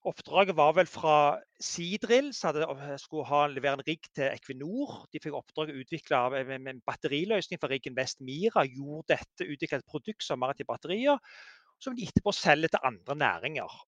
Oppdraget 0.07 0.55
var 0.55 0.77
vel 0.77 0.87
fra 0.87 1.17
Seadrill, 1.59 2.29
som 2.37 2.55
skulle 3.03 3.27
ha, 3.27 3.41
levere 3.51 3.81
en 3.81 3.85
rigg 3.89 4.07
til 4.15 4.29
Equinor. 4.29 5.01
De 5.11 5.19
fikk 5.23 5.35
oppdraget 5.35 5.75
å 5.75 5.83
utvikle 5.83 6.21
en 6.55 6.81
batteriløsning 6.87 7.59
for 7.59 7.75
riggen 7.75 7.97
West 7.99 8.23
Mira. 8.23 8.63
Gjorde 8.71 9.17
dette, 9.17 9.49
utviklet 9.49 9.83
et 9.83 9.91
produkt 9.91 10.23
som 10.23 10.39
maritime 10.39 10.71
batterier, 10.71 11.19
som 11.83 11.97
de 11.97 12.07
etterpå 12.07 12.35
selger 12.37 12.71
til 12.71 12.87
andre 12.87 13.19
næringer. 13.19 13.79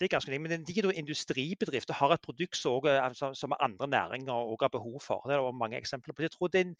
Det 0.00 0.06
er 0.06 0.14
ganske 0.14 0.38
Men 0.40 0.64
de 0.64 0.76
er 0.80 0.92
industribedrifter 0.96 1.94
har 1.94 2.12
et 2.14 2.22
produkt 2.24 2.56
som, 2.56 2.80
også, 2.80 3.32
som 3.36 3.56
andre 3.60 3.88
næringer 3.88 4.32
også 4.32 4.64
har 4.64 4.76
behov 4.76 5.00
for. 5.04 5.24
Det 5.28 5.36
er 5.36 5.52
mange 5.52 5.76
eksempler 5.76 6.16
på. 6.16 6.22
Jeg 6.24 6.32
tror 6.36 6.52
det 6.52 6.66
er 6.66 6.74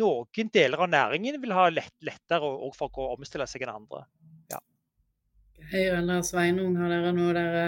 noen 0.00 0.52
deler 0.52 0.80
av 0.84 0.88
næringen 0.88 1.40
vil 1.42 1.52
ha 1.52 1.68
lett, 1.68 1.96
lettere 2.04 2.48
for 2.76 3.00
å 3.00 3.12
omstille 3.14 3.46
seg 3.48 3.64
enn 3.64 3.74
andre. 3.74 4.06
Høyre 5.70 6.00
eller 6.00 6.24
Sveinung, 6.26 6.74
har 6.80 6.90
dere 6.90 7.12
noe 7.14 7.34
dere 7.36 7.64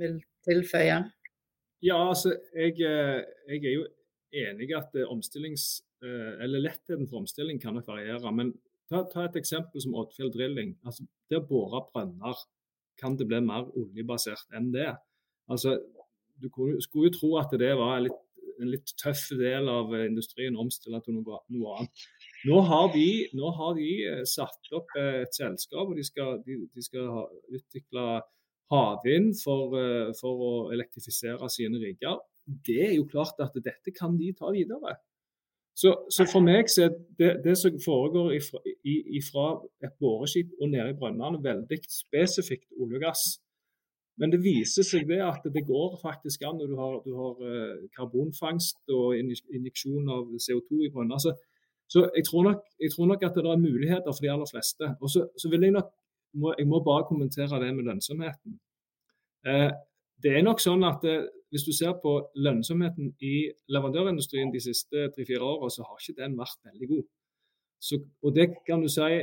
vil 0.00 0.14
tilføye? 0.46 1.02
Ja, 1.84 1.98
altså, 2.08 2.32
jeg, 2.56 2.78
eh, 2.80 3.18
jeg 3.50 3.60
er 3.60 3.74
jo 3.74 3.82
enig 4.40 4.70
i 4.70 4.76
at 4.78 4.96
eh, 4.96 5.08
omstillings, 5.12 5.66
eh, 6.00 6.32
eller 6.46 6.64
lettheten 6.64 7.04
for 7.10 7.20
omstilling 7.20 7.60
kan 7.60 7.76
nok 7.76 7.90
variere. 7.92 8.32
Men 8.32 8.54
ta, 8.88 9.02
ta 9.12 9.26
et 9.26 9.36
eksempel 9.36 9.84
som 9.84 9.98
Oddfjell 10.00 10.32
Drilling. 10.32 10.78
Altså, 10.88 11.04
det 11.28 11.42
å 11.42 11.44
bore 11.50 11.82
brønner, 11.90 12.40
kan 12.96 13.18
det 13.20 13.28
bli 13.28 13.42
mer 13.44 13.68
oljebasert 13.76 14.56
enn 14.56 14.70
det? 14.72 14.88
Altså, 15.52 15.76
du 16.40 16.48
skulle 16.48 17.10
jo 17.10 17.16
tro 17.18 17.34
at 17.42 17.52
det 17.60 17.74
var 17.76 18.00
litt, 18.00 18.22
en 18.56 18.72
litt 18.72 18.96
tøff 18.96 19.26
del 19.36 19.68
av 19.68 19.92
industrien 20.06 20.56
å 20.56 20.64
omstille 20.64 21.02
til 21.04 21.18
noe, 21.18 21.42
noe 21.52 21.76
annet. 21.76 22.08
Nå 22.46 22.60
har, 22.68 22.92
de, 22.94 23.08
nå 23.34 23.50
har 23.58 23.74
de 23.78 23.90
eh, 24.06 24.22
satt 24.28 24.72
opp 24.76 24.92
eh, 24.98 25.22
et 25.24 25.34
selskap, 25.34 25.88
og 25.88 25.96
de 25.98 26.04
skal, 26.06 26.38
de, 26.46 26.60
de 26.74 26.84
skal 26.84 27.08
utvikle 27.56 28.06
havvind 28.72 29.32
for, 29.40 29.74
eh, 29.80 30.12
for, 30.20 30.44
å 30.48 30.52
elektrifisere 30.74 31.48
sine 31.52 31.80
rigger. 31.82 32.20
Det 32.68 32.78
er 32.90 32.94
jo 32.98 33.08
klart 33.10 33.40
at 33.42 33.56
dette 33.56 33.94
kan 33.96 34.14
de 34.20 34.30
ta 34.36 34.52
videre. 34.54 34.98
Så, 35.76 35.92
så 36.12 36.24
for 36.28 36.44
meg 36.44 36.70
så 36.72 36.86
er 36.86 36.94
det, 37.18 37.32
det 37.44 37.56
som 37.60 37.74
foregår 37.82 38.36
ifra, 38.38 38.62
ifra 38.86 39.48
et 39.84 39.96
boreskip 40.00 40.54
og 40.60 40.70
nede 40.72 40.94
i 40.94 40.96
brønnene, 40.96 41.42
veldig 41.44 41.80
spesifikt 41.92 42.70
olje 42.78 43.00
og 43.00 43.08
gass. 43.08 43.26
Men 44.16 44.32
det 44.32 44.40
viser 44.40 44.86
seg 44.86 45.04
det 45.10 45.18
at 45.20 45.44
det 45.52 45.66
går 45.68 45.98
faktisk 46.00 46.46
an 46.48 46.62
når 46.62 46.70
du 46.70 46.78
har, 46.80 46.94
du 47.04 47.10
har 47.18 47.42
karbonfangst 47.98 48.94
og 48.94 49.18
injeksjon 49.18 50.08
av 50.14 50.30
CO2 50.40 50.86
i 50.86 50.92
brønner. 50.94 51.18
Altså, 51.18 51.34
så 51.88 52.10
jeg 52.16 52.24
tror, 52.26 52.42
nok, 52.42 52.62
jeg 52.80 52.90
tror, 52.92 53.06
nok, 53.06 53.22
at 53.22 53.34
det 53.34 53.46
er 53.46 53.56
muligheter 53.56 54.12
for 54.12 54.22
de 54.24 54.30
aller 54.30 54.50
fleste. 54.50 54.84
Og 55.00 55.10
så, 55.10 55.28
så 55.38 55.50
vil 55.50 55.62
jeg 55.62 55.70
nok 55.70 55.90
må, 56.34 56.54
Jeg 56.58 56.66
må 56.66 56.82
bare 56.84 57.04
kommentere 57.08 57.60
det 57.62 57.74
med 57.76 57.84
lønnsomheten. 57.84 58.60
Eh, 59.46 59.70
det 60.22 60.32
er 60.32 60.42
nok 60.42 60.60
sånn 60.60 60.84
at 60.84 61.04
eh, 61.04 61.28
Hvis 61.54 61.62
du 61.62 61.72
ser 61.72 61.94
på 62.02 62.12
lønnsomheten 62.34 63.12
i 63.22 63.34
leverandørindustrien 63.70 64.50
de 64.52 64.60
siste 64.60 65.06
tre-fire 65.14 65.46
årene, 65.46 65.70
så 65.70 65.86
har 65.86 66.00
ikke 66.02 66.18
den 66.18 66.34
vært 66.36 66.58
veldig 66.66 66.88
god. 66.90 67.04
Så, 67.80 68.00
og 68.22 68.34
det 68.34 68.48
kan 68.66 68.82
du, 68.82 68.88
si, 68.90 69.20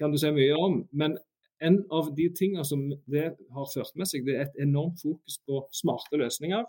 kan 0.00 0.10
du 0.10 0.16
si 0.18 0.30
mye 0.32 0.56
om. 0.56 0.78
Men 0.90 1.18
en 1.60 1.76
av 1.92 2.08
de 2.16 2.30
tingene 2.38 2.64
som 2.64 2.86
det 3.12 3.26
har 3.36 3.68
ført 3.74 3.92
med 4.00 4.08
seg, 4.08 4.24
det 4.26 4.38
er 4.38 4.46
et 4.46 4.62
enormt 4.64 5.02
fokus 5.04 5.36
på 5.44 5.60
smarte 5.76 6.18
løsninger, 6.18 6.64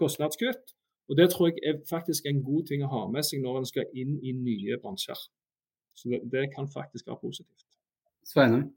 kostnadskutt 0.00 0.74
og 1.08 1.18
Det 1.18 1.26
tror 1.32 1.50
jeg 1.50 1.60
er 1.68 1.82
faktisk 1.88 2.26
en 2.26 2.42
god 2.44 2.66
ting 2.70 2.84
å 2.84 2.92
ha 2.92 3.02
med 3.12 3.26
seg 3.26 3.42
når 3.42 3.60
en 3.60 3.68
skal 3.68 3.90
inn 3.92 4.16
i 4.24 4.32
nye 4.32 4.78
bransjer. 4.80 5.18
Så 5.94 6.10
det, 6.10 6.22
det 6.32 6.48
kan 6.54 6.70
faktisk 6.70 7.10
være 7.10 7.20
positivt. 7.20 7.66
Sveinung? 8.24 8.70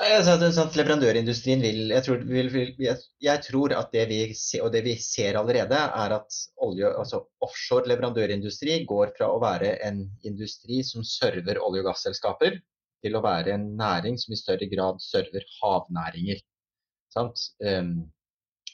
Sånn 0.00 0.70
leverandørindustrien 0.78 1.60
vil 1.60 1.90
jeg, 1.90 2.02
tror, 2.06 2.22
vil, 2.24 2.46
jeg, 2.80 3.02
jeg 3.20 3.42
tror, 3.44 3.74
at 3.76 3.90
det 3.92 4.06
vi, 4.08 4.20
ser, 4.38 4.62
og 4.64 4.72
det 4.72 4.80
vi 4.86 4.94
ser 4.96 5.36
allerede, 5.36 5.76
er 5.76 6.14
at 6.16 6.38
olje, 6.64 6.88
altså 7.02 7.20
offshore 7.44 7.90
leverandørindustri 7.90 8.78
går 8.88 9.12
fra 9.18 9.28
å 9.28 9.42
være 9.42 9.74
en 9.84 10.06
industri 10.24 10.80
som 10.86 11.04
server 11.04 11.60
olje- 11.60 11.82
og 11.82 11.90
gasselskaper, 11.90 12.56
til 13.04 13.16
å 13.16 13.22
være 13.24 13.52
en 13.56 13.66
næring 13.76 14.16
som 14.20 14.32
i 14.32 14.40
større 14.40 14.70
grad 14.72 15.02
server 15.04 15.44
havnæringer. 15.58 16.40
Um, 17.18 17.94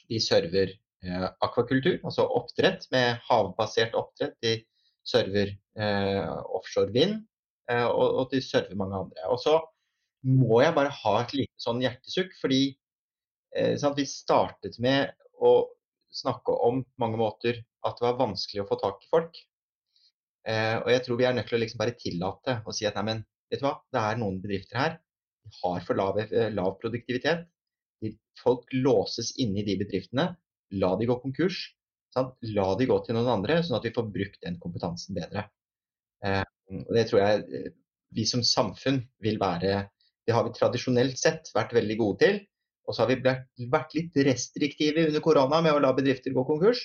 de 0.07 0.19
server 0.23 0.71
akvakultur, 1.05 1.99
altså 2.03 2.25
oppdrett 2.39 2.87
med 2.93 3.19
havbasert 3.27 3.95
oppdrett. 3.97 4.35
De 4.43 4.57
server 5.07 5.53
eh, 5.79 6.31
offshore 6.57 6.91
vind, 6.95 7.21
eh, 7.71 7.85
og, 7.85 8.21
og, 8.21 8.23
de 8.33 8.41
server 8.43 8.79
mange 8.79 8.97
andre. 9.05 9.29
Og 9.31 9.39
så 9.43 9.59
må 10.27 10.61
jeg 10.63 10.75
bare 10.75 10.93
ha 11.03 11.13
et 11.21 11.35
lite 11.37 11.63
sånn 11.63 11.83
hjertesukk, 11.83 12.33
fordi 12.41 12.61
eh, 13.55 13.75
sant, 13.79 13.97
vi 13.99 14.07
startet 14.09 14.79
med 14.83 15.13
å 15.37 15.53
snakke 16.17 16.55
om 16.65 16.81
på 16.83 17.03
mange 17.03 17.19
måter 17.21 17.61
at 17.85 17.99
det 17.99 18.07
var 18.07 18.19
vanskelig 18.19 18.63
å 18.63 18.69
få 18.69 18.79
tak 18.81 19.03
i 19.05 19.11
folk. 19.11 19.41
Eh, 20.47 20.77
og 20.81 20.89
jeg 20.91 21.03
tror 21.05 21.19
vi 21.19 21.27
er 21.29 21.35
nødt 21.37 21.49
til 21.51 21.59
å 21.59 21.61
liksom 21.63 21.81
bare 21.81 21.97
tillate 21.99 22.61
å 22.65 22.75
si 22.75 22.87
at 22.87 22.97
nei, 22.97 23.05
men 23.11 23.25
vet 23.51 23.61
du 23.61 23.67
hva, 23.67 23.77
det 23.93 24.03
er 24.03 24.19
noen 24.19 24.41
bedrifter 24.43 24.81
her 24.81 24.97
har 25.61 25.85
for 25.87 25.99
lav, 25.99 26.19
eh, 26.19 26.49
lav 26.53 26.75
produktivitet. 26.81 27.47
Folk 28.37 28.67
låses 28.73 29.33
inne 29.41 29.61
i 29.61 29.65
de 29.67 29.77
bedriftene. 29.79 30.29
La 30.75 30.95
de 30.99 31.07
gå 31.07 31.17
konkurs. 31.21 31.59
Sant? 32.13 32.35
La 32.55 32.67
de 32.79 32.87
gå 32.89 32.97
til 33.05 33.17
noen 33.17 33.29
andre, 33.37 33.61
sånn 33.63 33.77
at 33.79 33.85
vi 33.87 33.93
får 33.95 34.09
brukt 34.13 34.41
den 34.43 34.57
kompetansen 34.61 35.17
bedre. 35.17 35.47
Eh, 36.25 36.43
og 36.73 36.93
Det 36.95 37.05
tror 37.09 37.23
jeg 37.23 37.45
eh, 37.45 37.71
vi 38.17 38.25
som 38.27 38.43
samfunn 38.43 39.01
vil 39.23 39.39
være 39.39 39.87
Det 40.27 40.35
har 40.35 40.43
vi 40.43 40.51
tradisjonelt 40.55 41.19
sett 41.19 41.51
vært 41.55 41.71
veldig 41.75 41.95
gode 41.99 42.19
til. 42.25 42.39
Og 42.87 42.95
så 42.95 43.03
har 43.03 43.11
vi 43.11 43.67
vært 43.71 43.93
litt 43.95 44.17
restriktive 44.27 45.05
under 45.07 45.23
korona 45.23 45.61
med 45.63 45.75
å 45.75 45.79
la 45.83 45.93
bedrifter 45.95 46.35
gå 46.35 46.43
konkurs. 46.47 46.81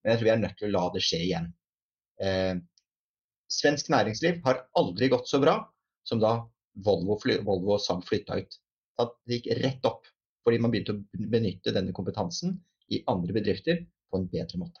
Men 0.00 0.12
jeg 0.12 0.20
tror 0.20 0.28
vi 0.28 0.32
er 0.32 0.40
nødt 0.40 0.56
til 0.60 0.68
å 0.68 0.72
la 0.72 0.84
det 0.94 1.02
skje 1.04 1.20
igjen. 1.26 1.50
Eh, 2.24 2.54
svensk 3.52 3.90
næringsliv 3.92 4.40
har 4.46 4.64
aldri 4.80 5.10
gått 5.12 5.28
så 5.28 5.40
bra 5.42 5.58
som 6.08 6.22
da 6.22 6.38
Volvo, 6.86 7.18
Volvo 7.20 7.76
og 7.76 7.82
Saab 7.84 8.04
flytta 8.08 8.40
ut. 8.40 8.58
Det 8.96 9.40
gikk 9.40 9.50
rett 9.60 9.88
opp 9.88 10.08
fordi 10.46 10.60
man 10.62 10.72
begynte 10.72 10.94
å 10.94 11.28
benytte 11.32 11.74
denne 11.74 11.92
kompetansen 11.96 12.54
i 12.92 13.02
andre 13.10 13.34
bedrifter 13.36 13.76
på 14.10 14.14
en 14.20 14.28
bedre 14.30 14.56
måte. 14.60 14.80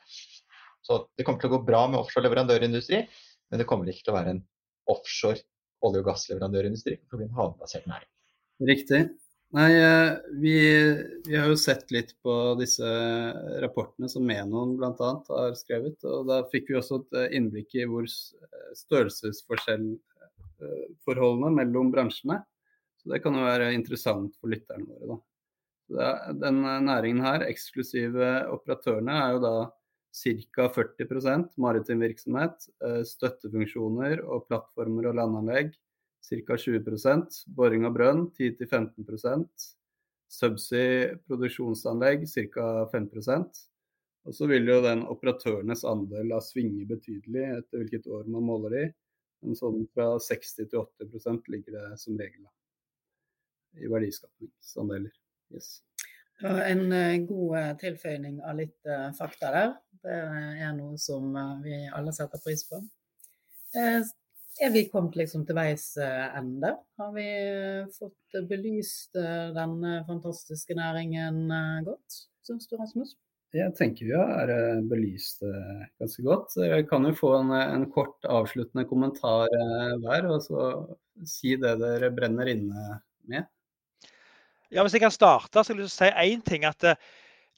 Så 0.86 0.92
det 1.18 1.24
kommer 1.26 1.40
til 1.42 1.50
å 1.50 1.56
gå 1.56 1.66
bra 1.66 1.82
med 1.90 2.00
offshore 2.00 2.26
leverandørindustri, 2.28 2.98
men 3.50 3.60
det 3.60 3.68
kommer 3.68 3.90
ikke 3.90 4.04
til 4.06 4.14
å 4.14 4.18
være 4.20 4.32
en 4.36 4.44
offshore 4.92 5.40
olje- 5.86 6.02
og 6.02 6.08
gassleverandørindustri. 6.10 6.94
Det 7.02 7.16
blir 7.16 7.28
en 7.28 7.38
havbasert 7.38 7.86
næring. 7.90 8.10
Riktig. 8.70 9.00
Nei, 9.54 9.72
eh, 9.78 10.12
vi, 10.42 10.54
vi, 11.26 11.34
har 11.36 11.46
jo 11.48 11.56
sett 11.58 11.90
litt 11.94 12.12
på 12.24 12.32
disse 12.58 12.86
rapportene 13.62 14.08
som 14.10 14.26
Menon 14.26 14.76
bl.a. 14.78 15.10
har 15.28 15.54
skrevet. 15.58 16.04
og 16.04 16.26
Da 16.30 16.36
fikk 16.50 16.64
vi 16.70 16.78
også 16.80 16.94
et 17.02 17.12
eh, 17.20 17.32
innblikk 17.38 17.70
i 17.78 17.84
hvor 17.86 18.04
størrelsesforskjellforholdene 18.82 21.50
eh, 21.52 21.58
mellom 21.60 21.86
bransjene. 21.94 22.36
Så 22.98 23.04
Det 23.12 23.18
kan 23.22 23.34
jo 23.38 23.42
være 23.46 23.76
interessant 23.76 24.32
for 24.40 24.46
lytterne 24.50 24.86
våre. 24.90 25.06
da. 25.14 25.18
Den 25.86 26.62
næringen 26.86 27.22
her, 27.22 27.44
eksklusive 27.46 28.30
operatørene, 28.50 29.12
er 29.22 29.36
jo 29.36 29.42
da 29.44 29.54
ca. 30.16 30.68
40% 30.74 31.52
maritim 31.62 32.02
virksomhet. 32.02 32.68
Støttefunksjoner 33.06 34.22
og 34.24 34.46
plattformer 34.48 35.10
og 35.10 35.18
landanlegg 35.20 35.74
ca. 36.26 36.56
20% 36.58 37.42
Boring 37.56 37.86
av 37.86 37.94
brønn 37.96 38.26
10-15 38.34 39.46
Subsea 40.26 41.16
produksjonsanlegg 41.28 42.26
ca. 42.26 42.68
5% 42.92 43.64
Og 44.26 44.34
så 44.34 44.48
vil 44.50 44.66
jo 44.66 44.80
den 44.82 45.04
operatørenes 45.06 45.84
andel 45.86 46.32
da 46.34 46.40
svinge 46.42 46.86
betydelig 46.88 47.44
etter 47.60 47.82
hvilket 47.82 48.08
år 48.10 48.26
man 48.26 48.48
måler 48.48 48.78
i. 48.80 48.86
Men 49.44 49.54
sånn 49.54 49.84
fra 49.94 50.16
60 50.18 50.56
til 50.64 50.80
80% 50.82 51.52
ligger 51.52 51.76
det 51.76 52.00
som 52.02 52.16
regel 52.18 52.42
da, 52.42 52.50
i 53.84 53.92
verdiskapningsandeler. 53.92 55.12
Yes. 55.54 55.80
En 56.42 56.92
eh, 56.92 57.16
god 57.24 57.58
eh, 57.58 57.72
tilføyning 57.80 58.42
av 58.44 58.58
litt 58.60 58.88
eh, 58.88 59.08
fakta 59.16 59.52
der. 59.54 59.74
Det 60.04 60.16
er 60.62 60.74
noe 60.76 60.98
som 61.00 61.32
vi 61.64 61.80
alle 61.96 62.12
setter 62.14 62.38
pris 62.44 62.62
på. 62.68 62.78
Er 63.76 64.70
vi 64.72 64.84
kommet 64.92 65.16
liksom 65.18 65.42
til 65.48 65.56
veis 65.58 65.88
ende? 65.98 66.70
Har 67.00 67.08
vi 67.16 67.24
fått 67.96 68.36
belyst 68.46 69.18
denne 69.18 69.96
fantastiske 70.06 70.76
næringen 70.78 71.50
godt, 71.88 72.20
syns 72.46 72.70
du 72.70 72.76
Rasmus? 72.78 73.16
Jeg 73.56 73.74
tenker 73.74 74.06
vi 74.06 74.14
har 74.14 74.52
belyst 74.86 75.42
det 75.42 75.90
ganske 75.98 76.24
godt. 76.28 76.54
Jeg 76.62 76.86
kan 76.92 77.10
jo 77.10 77.16
få 77.18 77.34
en, 77.40 77.50
en 77.56 77.88
kort 77.90 78.30
avsluttende 78.30 78.86
kommentar 78.86 79.50
hver, 80.04 80.30
og 80.30 80.38
så 80.46 80.70
si 81.26 81.58
det 81.58 81.74
dere 81.82 82.14
brenner 82.14 82.54
inne 82.54 83.00
med. 83.26 83.50
Ja, 84.72 84.82
Hvis 84.82 84.92
jeg 84.92 85.00
kan 85.00 85.10
starte, 85.10 85.64
så 85.64 85.74
vil 85.74 85.80
jeg 85.86 85.90
si 85.90 86.04
én 86.04 86.42
ting. 86.42 86.64
at 86.64 86.84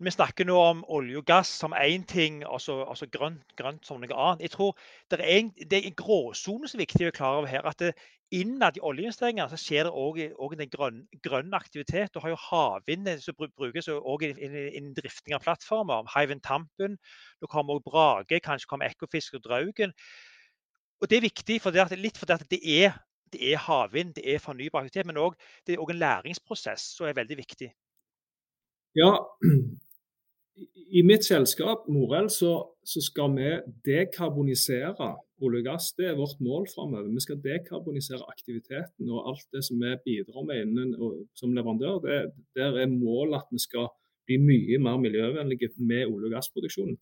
vi 0.00 0.10
snakker 0.10 0.44
nå 0.44 0.54
om 0.62 0.84
olje 0.88 1.18
og 1.18 1.24
gass 1.26 1.48
som 1.48 1.72
én 1.72 2.04
ting, 2.06 2.46
og 2.46 2.60
så 2.60 3.06
grønt, 3.10 3.56
grønt, 3.56 3.86
som 3.86 4.00
noe 4.00 4.14
annet. 4.14 4.42
Jeg 4.42 4.50
tror 4.50 4.76
Det 5.10 5.20
er 5.20 5.24
en, 5.24 5.48
det 5.70 5.72
er 5.72 5.88
en 5.88 6.34
som 6.34 6.62
er 6.62 6.78
viktig 6.78 7.08
å 7.08 7.10
klare 7.10 7.38
over 7.38 7.48
her. 7.48 7.66
at 7.66 7.78
det, 7.78 7.94
Innad 8.30 8.76
i 8.76 8.80
oljeinvesteringene 8.84 9.56
skjer 9.56 9.84
det 9.84 9.92
òg 10.36 10.52
en 10.52 10.70
grønn, 10.70 11.08
grønn, 11.24 11.54
aktivitet. 11.54 12.12
Du 12.12 12.20
har 12.20 12.28
jo 12.28 12.36
havvind 12.36 13.08
som 13.22 13.34
brukes 13.34 13.88
òg 13.88 14.22
innen 14.28 14.92
drifting 14.94 15.34
av 15.34 15.40
plattformer. 15.40 16.04
Hywind 16.14 16.42
Tampen. 16.42 16.98
Nå 17.40 17.46
kommer 17.48 17.78
òg 17.78 17.84
Brage, 17.88 18.40
kanskje 18.40 18.68
kommer 18.68 18.84
Ekofisk 18.86 19.34
og 19.34 19.44
Draugen. 19.48 19.94
Og 21.00 21.08
Det 21.08 21.16
er 21.16 21.24
viktig, 21.24 21.60
for 21.62 21.70
det 21.70 21.98
litt 21.98 22.18
fordi 22.18 22.36
det 22.50 22.60
er, 22.84 22.92
det 23.32 23.52
er 23.52 23.60
havvind, 23.64 24.14
det 24.18 24.24
er 24.34 24.42
fornybar 24.42 24.84
aktivitet, 24.84 25.06
men 25.06 25.18
det 25.66 25.74
er 25.74 25.82
òg 25.82 25.92
en 25.92 26.02
læringsprosess 26.02 26.94
som 26.96 27.08
er 27.08 27.16
veldig 27.18 27.38
viktig. 27.38 27.70
Ja, 28.96 29.12
i 30.90 31.02
mitt 31.06 31.26
selskap, 31.26 31.86
Morell, 31.92 32.30
så, 32.32 32.52
så, 32.86 33.02
skal 33.04 33.34
vi 33.36 33.50
dekarbonisere 33.86 35.10
olje 35.44 35.60
og 35.60 35.66
gass. 35.68 35.92
Det 35.98 36.08
er 36.08 36.16
vårt 36.18 36.40
mål 36.42 36.66
framover. 36.72 37.10
Vi 37.12 37.22
skal 37.22 37.42
dekarbonisere 37.44 38.26
aktiviteten 38.32 39.12
og 39.12 39.28
alt 39.30 39.46
det 39.54 39.62
som 39.66 39.78
vi 39.82 39.92
bidrar 40.06 40.46
med 40.48 40.64
innen, 40.64 40.96
som 41.38 41.54
leverandør. 41.54 42.00
Det, 42.02 42.18
der 42.58 42.80
er 42.82 42.90
målet 42.90 43.42
at 43.42 43.52
vi 43.54 43.62
skal 43.62 43.90
bli 44.28 44.40
mye 44.42 44.80
mer 44.82 44.98
miljøvennlige 45.04 45.70
med 45.78 46.08
olje- 46.08 46.30
og 46.30 46.34
gassproduksjonen. 46.36 46.98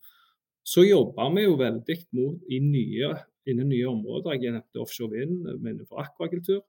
Så 0.66 0.82
jobber 0.82 1.32
vi 1.34 1.46
jo 1.46 1.56
veldig 1.58 1.98
mot, 2.18 2.42
i 2.50 2.58
nye, 2.58 3.14
innen 3.50 3.70
nye 3.70 3.88
områder. 3.90 4.36
Jeg 4.36 4.54
nevnte 4.56 4.82
offshore 4.82 5.16
vind, 5.16 5.46
innenfor 5.56 6.02
akvakultur. 6.04 6.62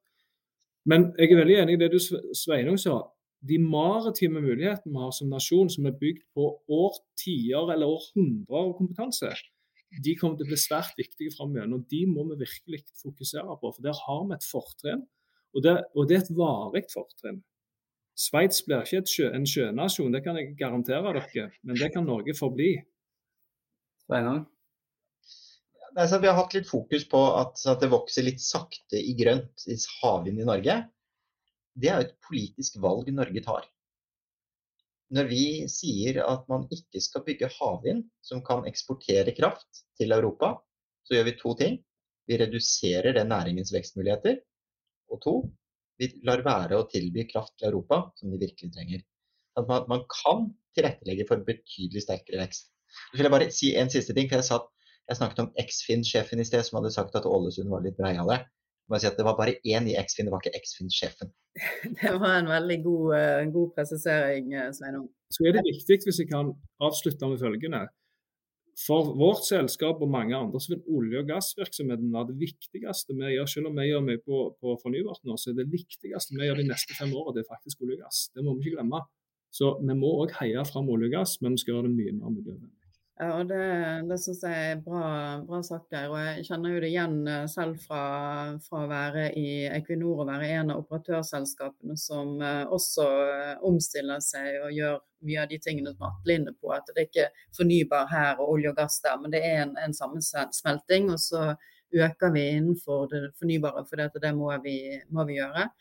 Men 0.88 1.11
jeg 1.17 1.34
er 1.34 1.41
veldig 1.41 1.59
enig 1.63 1.75
i 1.75 1.82
det 1.82 1.91
du 1.91 1.99
Sveinung 1.99 2.80
sa 2.80 3.01
de 3.47 3.57
maritime 3.61 4.41
mulighetene 4.41 4.93
vi 4.95 5.03
har 5.03 5.11
som 5.13 5.30
nasjon, 5.30 5.69
som 5.69 5.86
er 5.86 5.97
bygd 5.99 6.23
på 6.34 6.47
årtier 6.73 7.69
eller 7.73 7.91
århundrer 7.91 8.63
av 8.63 8.73
kompetanse, 8.80 9.30
de 10.03 10.15
kommer 10.19 10.39
til 10.39 10.47
å 10.47 10.51
bli 10.51 10.59
svært 10.59 10.97
viktige 10.99 11.34
framover. 11.36 11.69
Og 11.78 11.86
de 11.91 12.01
må 12.09 12.25
vi 12.32 12.41
virkelig 12.41 12.82
fokusere 13.01 13.59
på. 13.61 13.71
For 13.75 13.86
der 13.86 13.95
har 13.95 14.25
vi 14.25 14.36
et 14.36 14.47
fortrinn, 14.47 15.05
og 15.55 15.63
det, 15.63 15.78
og 15.95 16.09
det 16.09 16.17
er 16.17 16.25
et 16.25 16.34
varig 16.38 16.84
fortrinn. 16.91 17.39
Sveits 18.17 18.63
blir 18.65 18.82
ikke 18.82 19.05
sjø, 19.05 19.30
en 19.30 19.45
sjønasjon, 19.45 20.13
det 20.13 20.23
kan 20.25 20.38
jeg 20.39 20.55
garantere 20.57 21.13
dere, 21.19 21.51
men 21.61 21.78
det 21.78 21.91
kan 21.93 22.07
Norge 22.09 22.34
forbli. 22.38 22.71
Sveinar? 25.98 26.22
vi 26.22 26.30
har 26.30 26.38
hatt 26.38 26.54
litt 26.54 26.70
fokus 26.70 27.08
på 27.10 27.24
at, 27.39 27.58
at, 27.66 27.82
det 27.82 27.89
vokser 27.89 28.28
litt 28.28 28.43
sakte 28.43 29.00
i 29.02 29.16
grønt 29.18 29.66
i 29.66 29.78
havvind 30.02 30.43
i 30.43 30.48
Norge 30.48 30.78
det 31.78 31.89
er 31.91 32.00
jo 32.00 32.08
et 32.08 32.16
politisk 32.26 32.80
valg 32.82 33.10
Norge 33.14 33.43
tar. 33.45 33.66
Når 35.14 35.30
vi 35.30 35.43
sier 35.72 36.20
at 36.26 36.48
man 36.52 36.66
ikke 36.74 37.00
skal 37.04 37.24
bygge 37.28 37.52
havvind 37.54 38.08
som 38.26 38.41
kan 38.45 38.66
eksportere 38.68 39.36
kraft 39.38 39.84
til 40.00 40.16
Europa, 40.16 40.56
så 41.08 41.16
gjør 41.16 41.30
vi 41.30 41.38
to 41.39 41.54
ting. 41.60 41.78
Vi 42.28 42.39
reduserer 42.41 43.16
den 43.16 43.32
næringens 43.32 43.72
vekstmuligheter. 43.72 44.41
Og 45.14 45.22
to, 45.24 45.36
vi 46.02 46.10
lar 46.28 46.43
være 46.43 46.82
å 46.82 46.88
tilby 46.91 47.24
kraft 47.30 47.56
til 47.56 47.70
Europa 47.70 48.02
som 48.20 48.34
de 48.34 48.41
virkelig 48.41 48.74
trenger. 48.74 49.06
At 49.58 49.70
man, 49.70 49.86
man 49.88 50.04
kan 50.12 50.50
tilrettelegge 50.76 51.30
for 51.30 51.45
betydelig 51.45 52.04
sterkere 52.04 52.41
vekst. 52.43 52.68
Så 52.98 53.20
vil 53.20 53.30
jeg 53.30 53.36
bare 53.38 53.54
si 53.54 53.72
en 53.80 53.93
siste 53.93 54.16
ting. 54.18 54.28
for 54.28 54.41
Jeg, 54.41 54.50
satt, 54.50 54.68
jeg 55.08 55.20
snakket 55.20 55.43
om 55.45 55.51
Eksfin-sjefen 55.62 56.41
i 56.41 56.45
sted, 56.47 56.66
som 56.68 56.82
hadde 56.82 56.93
sagt 56.95 57.16
at 57.16 57.28
Ålesund 57.30 57.72
var 57.72 57.86
litt 57.86 57.97
breiale 57.99 58.43
si 58.95 59.10
det 59.18 59.26
var 59.28 59.36
bare 59.36 59.60
én 59.68 59.88
i 59.88 59.95
X-Fin, 59.99 60.26
det 60.26 60.32
var 60.32 60.39
ikke 60.43 60.60
X-Fin-sjefen. 60.62 61.34
Det 62.01 62.14
var 62.22 62.38
en 62.38 62.47
veldig 62.47 62.78
god, 62.84 63.16
en 63.43 63.51
god 63.51 63.74
presisering, 63.76 64.53
eh, 64.53 64.72
Sveinung. 64.72 65.08
Så 65.34 65.43
er 65.43 65.58
det 65.58 65.66
viktig, 65.66 65.97
hvis 66.05 66.20
jeg 66.22 66.30
kan 66.30 66.53
avslutte 66.80 67.28
med 67.28 67.41
følgende. 67.41 67.88
For 68.78 69.10
vårt 69.18 69.41
selskap 69.43 70.03
og 70.05 70.12
mange 70.14 70.38
andre 70.38 70.60
så 70.62 70.76
vil 70.76 70.86
olje- 70.99 71.24
og 71.24 71.30
gassvirksomheten 71.32 72.14
være 72.14 72.30
det 72.30 72.38
viktigste 72.45 73.18
vi 73.18 73.34
gjør. 73.34 73.49
Selv 73.49 73.72
om 73.72 73.80
vi 73.82 73.88
gjør 73.89 74.05
mye 74.05 74.22
på, 74.22 74.41
på 74.62 74.76
fornybart 74.84 75.24
nå, 75.26 75.36
så 75.36 75.49
er 75.49 75.58
det 75.58 75.72
viktigste 75.74 76.38
vi 76.38 76.45
gjør 76.45 76.62
de 76.62 76.70
neste 76.70 76.93
fem 76.93 77.10
årene, 77.10 77.39
det 77.39 77.43
er 77.43 77.53
faktisk 77.55 77.82
olje 77.82 77.97
og 77.97 78.05
gass. 78.05 78.28
Det 78.36 78.45
må 78.45 78.53
vi 78.53 78.68
ikke 78.68 78.78
glemme. 78.78 79.01
Så 79.58 79.74
vi 79.82 79.97
må 79.97 80.14
òg 80.22 80.38
heie 80.38 80.64
fram 80.70 80.93
olje 80.93 81.10
og 81.10 81.18
gass, 81.18 81.39
men 81.41 81.58
vi 81.58 81.64
skal 81.64 81.74
gjøre 81.74 81.89
det 81.89 81.97
mye 81.97 82.20
mer 82.20 82.36
miljøvennlig. 82.38 82.76
Ja, 83.20 83.32
og 83.39 83.47
Det, 83.49 83.59
det 84.09 84.18
syns 84.22 84.43
jeg 84.45 84.65
er 84.72 84.82
bra, 84.86 85.05
bra, 85.41 85.61
sagt, 85.65 85.88
Geir. 85.89 86.11
Og 86.13 86.20
jeg 86.22 86.43
kjenner 86.45 86.76
jo 86.76 86.82
det 86.84 86.91
igjen 86.91 87.15
eh, 87.26 87.47
selv 87.49 87.80
fra, 87.82 88.01
fra, 88.61 88.84
å 88.84 88.89
være 88.91 89.24
i 89.41 89.47
Equinor 89.74 90.22
og 90.22 90.30
være 90.30 90.51
en 90.59 90.70
av 90.76 90.84
operatørselskapene 90.84 91.97
som 91.97 92.36
eh, 92.45 92.61
også 92.78 93.07
eh, 93.24 93.55
omstiller 93.65 94.22
seg 94.22 94.59
og 94.68 94.76
gjør 94.76 94.99
mye 95.26 95.41
av 95.41 95.49
de 95.49 95.57
tingene 95.65 95.95
som 95.95 96.05
Atle 96.11 96.36
er 96.36 96.43
inne 96.43 96.53
på. 96.53 96.70
At 96.76 96.93
det 96.93 97.01
er 97.01 97.09
ikke 97.09 97.47
fornybar 97.57 98.05
her 98.13 98.38
og 98.38 98.53
olje 98.53 98.76
og 98.76 98.78
gass 98.84 99.01
der, 99.01 99.18
men 99.24 99.34
det 99.34 99.41
er 99.49 99.63
en, 99.63 99.74
en 99.82 99.97
sammensmelting. 99.97 101.09
Og 101.15 101.18
så 101.24 101.47
øker 101.97 102.38
vi 102.38 102.45
innenfor 102.51 103.09
det 103.15 103.24
fornybare, 103.41 103.88
for 103.89 103.97
det, 103.97 104.11
det 104.22 104.36
må, 104.38 104.53
vi, 104.61 104.78
må 105.09 105.26
vi 105.26 105.39
gjøre. 105.39 105.72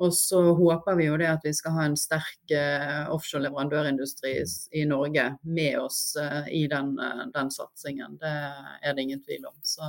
Og 0.00 0.14
så 0.16 0.38
håper 0.56 0.96
vi 0.96 1.10
jo 1.10 1.16
det 1.20 1.28
at 1.28 1.44
vi 1.44 1.52
skal 1.52 1.74
ha 1.76 1.84
en 1.84 1.98
sterk 1.98 2.54
eh, 2.56 3.02
offshore 3.12 3.44
leverandørindustri 3.44 4.32
i 4.80 4.86
Norge 4.88 5.26
med 5.44 5.76
oss 5.82 6.14
eh, 6.16 6.48
i 6.56 6.62
den, 6.72 6.94
eh, 6.96 7.26
den, 7.34 7.52
satsingen. 7.52 8.16
Det 8.22 8.32
er 8.80 8.96
det 8.96 9.04
ingen 9.04 9.20
tvil 9.20 9.44
om. 9.50 9.58
Så 9.60 9.84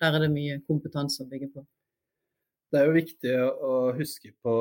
der 0.00 0.14
er 0.14 0.22
det 0.22 0.30
mye 0.30 0.60
kompetanse 0.68 1.24
å 1.24 1.30
bygge 1.30 1.50
på. 1.56 1.66
Det 2.70 2.78
er 2.78 2.86
jo 2.86 2.94
viktig 2.94 3.32
å 3.66 3.74
huske 3.96 4.30
på 4.46 4.54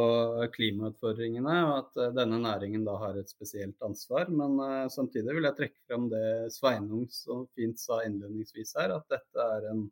klimautfordringene, 0.56 1.58
og 1.68 1.76
at 1.76 2.16
denne 2.18 2.40
næringen 2.42 2.82
da 2.88 2.96
har 3.04 3.20
et 3.20 3.30
spesielt 3.30 3.78
ansvar. 3.86 4.32
Men 4.34 4.90
samtidig 4.90 5.36
vil 5.38 5.46
jeg 5.46 5.60
trekke 5.60 5.84
frem 5.86 6.08
det 6.10 6.24
Sveinung 6.56 7.06
så 7.14 7.44
fint 7.54 7.78
sa 7.78 8.02
innledningsvis 8.08 8.74
her, 8.82 8.96
at 8.98 9.06
dette 9.14 9.46
er 9.60 9.70
en 9.76 9.86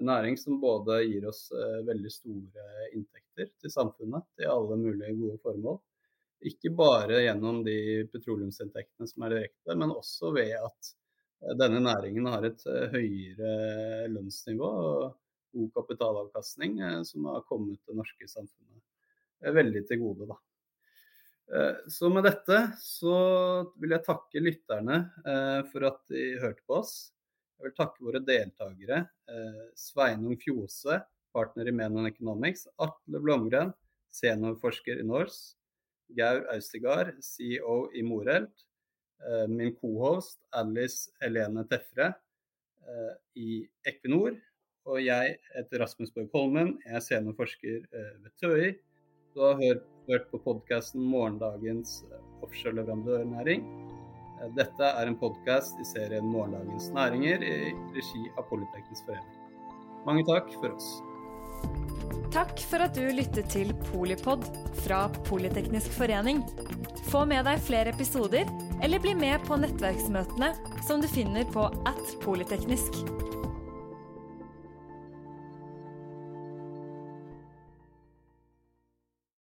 en 0.00 0.06
næring 0.06 0.36
som 0.38 0.60
både 0.60 1.00
gir 1.04 1.26
oss 1.28 1.48
eh, 1.52 1.80
veldig 1.86 2.12
store 2.12 2.88
inntekter 2.92 3.48
til 3.60 3.72
samfunnet 3.72 4.26
til 4.36 4.50
alle 4.52 4.76
mulige 4.80 5.14
gode 5.16 5.38
formål. 5.44 5.78
Ikke 6.50 6.72
bare 6.76 7.22
gjennom 7.24 7.62
de 7.64 8.04
petroleumsinntektene 8.12 9.08
som 9.08 9.24
er 9.24 9.36
direkte, 9.36 9.76
men 9.76 9.94
også 9.94 10.34
ved 10.36 10.52
at 10.58 10.90
eh, 11.44 11.54
denne 11.56 11.80
næringen 11.86 12.28
har 12.28 12.44
et 12.44 12.66
eh, 12.68 12.92
høyere 12.92 14.10
lønnsnivå 14.12 14.72
og 14.90 15.16
god 15.56 15.72
kapitalavkastning 15.78 16.76
som 17.08 17.30
har 17.30 17.46
kommet 17.48 17.80
det 17.88 17.94
norske 17.96 18.26
samfunnet 18.28 19.54
veldig 19.56 19.86
til 19.88 20.02
gode. 20.02 20.26
Da. 20.28 20.36
Så 21.88 22.10
med 22.12 22.26
dette 22.26 22.58
så 22.82 23.14
vil 23.80 23.94
jeg 23.94 24.04
takke 24.04 24.42
lytterne 24.42 24.98
for 25.70 25.86
at 25.88 26.02
de 26.12 26.26
hørte 26.42 26.60
på 26.68 26.76
oss. 26.82 26.92
Jeg 27.56 27.70
vil 27.70 27.76
takke 27.76 28.04
våre 28.04 28.20
deltakere. 28.20 29.02
Eh, 29.32 29.62
Sveinung 29.78 30.36
Fjose, 30.40 31.00
partner 31.32 31.70
i 31.70 31.74
Menon 31.74 32.08
Economics. 32.08 32.66
Atle 32.82 33.20
Blomgren, 33.24 33.72
seniorforsker 34.12 35.00
i 35.00 35.06
Norse. 35.06 35.54
Gaur 36.16 36.44
Austegard, 36.52 37.16
CEO 37.24 37.78
i 37.96 38.04
Morelt. 38.06 38.66
Eh, 39.24 39.46
min 39.48 39.72
cohost 39.80 40.42
Alice 40.52 41.10
Helene 41.22 41.64
Tefre 41.70 42.12
eh, 42.12 43.14
i 43.40 43.62
Equinor. 43.88 44.36
Og 44.86 45.00
jeg 45.02 45.38
heter 45.56 45.82
Rasmus 45.82 46.12
Borg 46.14 46.30
Holmen, 46.36 46.76
jeg 46.84 46.94
er 46.94 47.02
seniorforsker 47.02 47.88
ved 47.90 48.30
TØI. 48.38 48.76
Du 49.34 49.42
har 49.42 49.58
hørt, 49.58 49.82
hørt 50.06 50.30
på 50.30 50.38
podkasten 50.44 51.02
'Morgendagens 51.02 52.04
offshoreleverandørnæring'. 52.44 52.44
offshore 52.44 52.76
leverandørnæring'. 52.78 53.85
Dette 54.56 54.88
er 54.88 55.08
en 55.08 55.16
podkast 55.18 55.80
i 55.80 55.84
serien 55.84 56.24
'Morgendagens 56.24 56.90
næringer' 56.94 57.42
i 57.42 57.72
regi 57.96 58.22
av 58.36 58.48
Politeknisk 58.50 59.06
forening. 59.08 59.36
Mange 60.06 60.24
takk 60.28 60.50
for 60.60 60.74
oss. 60.74 60.88
Takk 62.34 62.60
for 62.68 62.84
at 62.84 62.94
du 62.94 63.06
lyttet 63.16 63.48
til 63.50 63.72
Polipod 63.88 64.44
fra 64.84 65.06
Politeknisk 65.28 65.90
forening. 65.96 66.42
Få 67.08 67.24
med 67.24 67.46
deg 67.48 67.62
flere 67.64 67.94
episoder, 67.94 68.44
eller 68.82 69.00
bli 69.00 69.14
med 69.14 69.40
på 69.46 69.56
nettverksmøtene 69.56 70.52
som 70.86 71.00
du 71.00 71.08
finner 71.08 71.48
på 71.48 71.70
at 71.88 72.16
polyteknisk. 72.20 73.00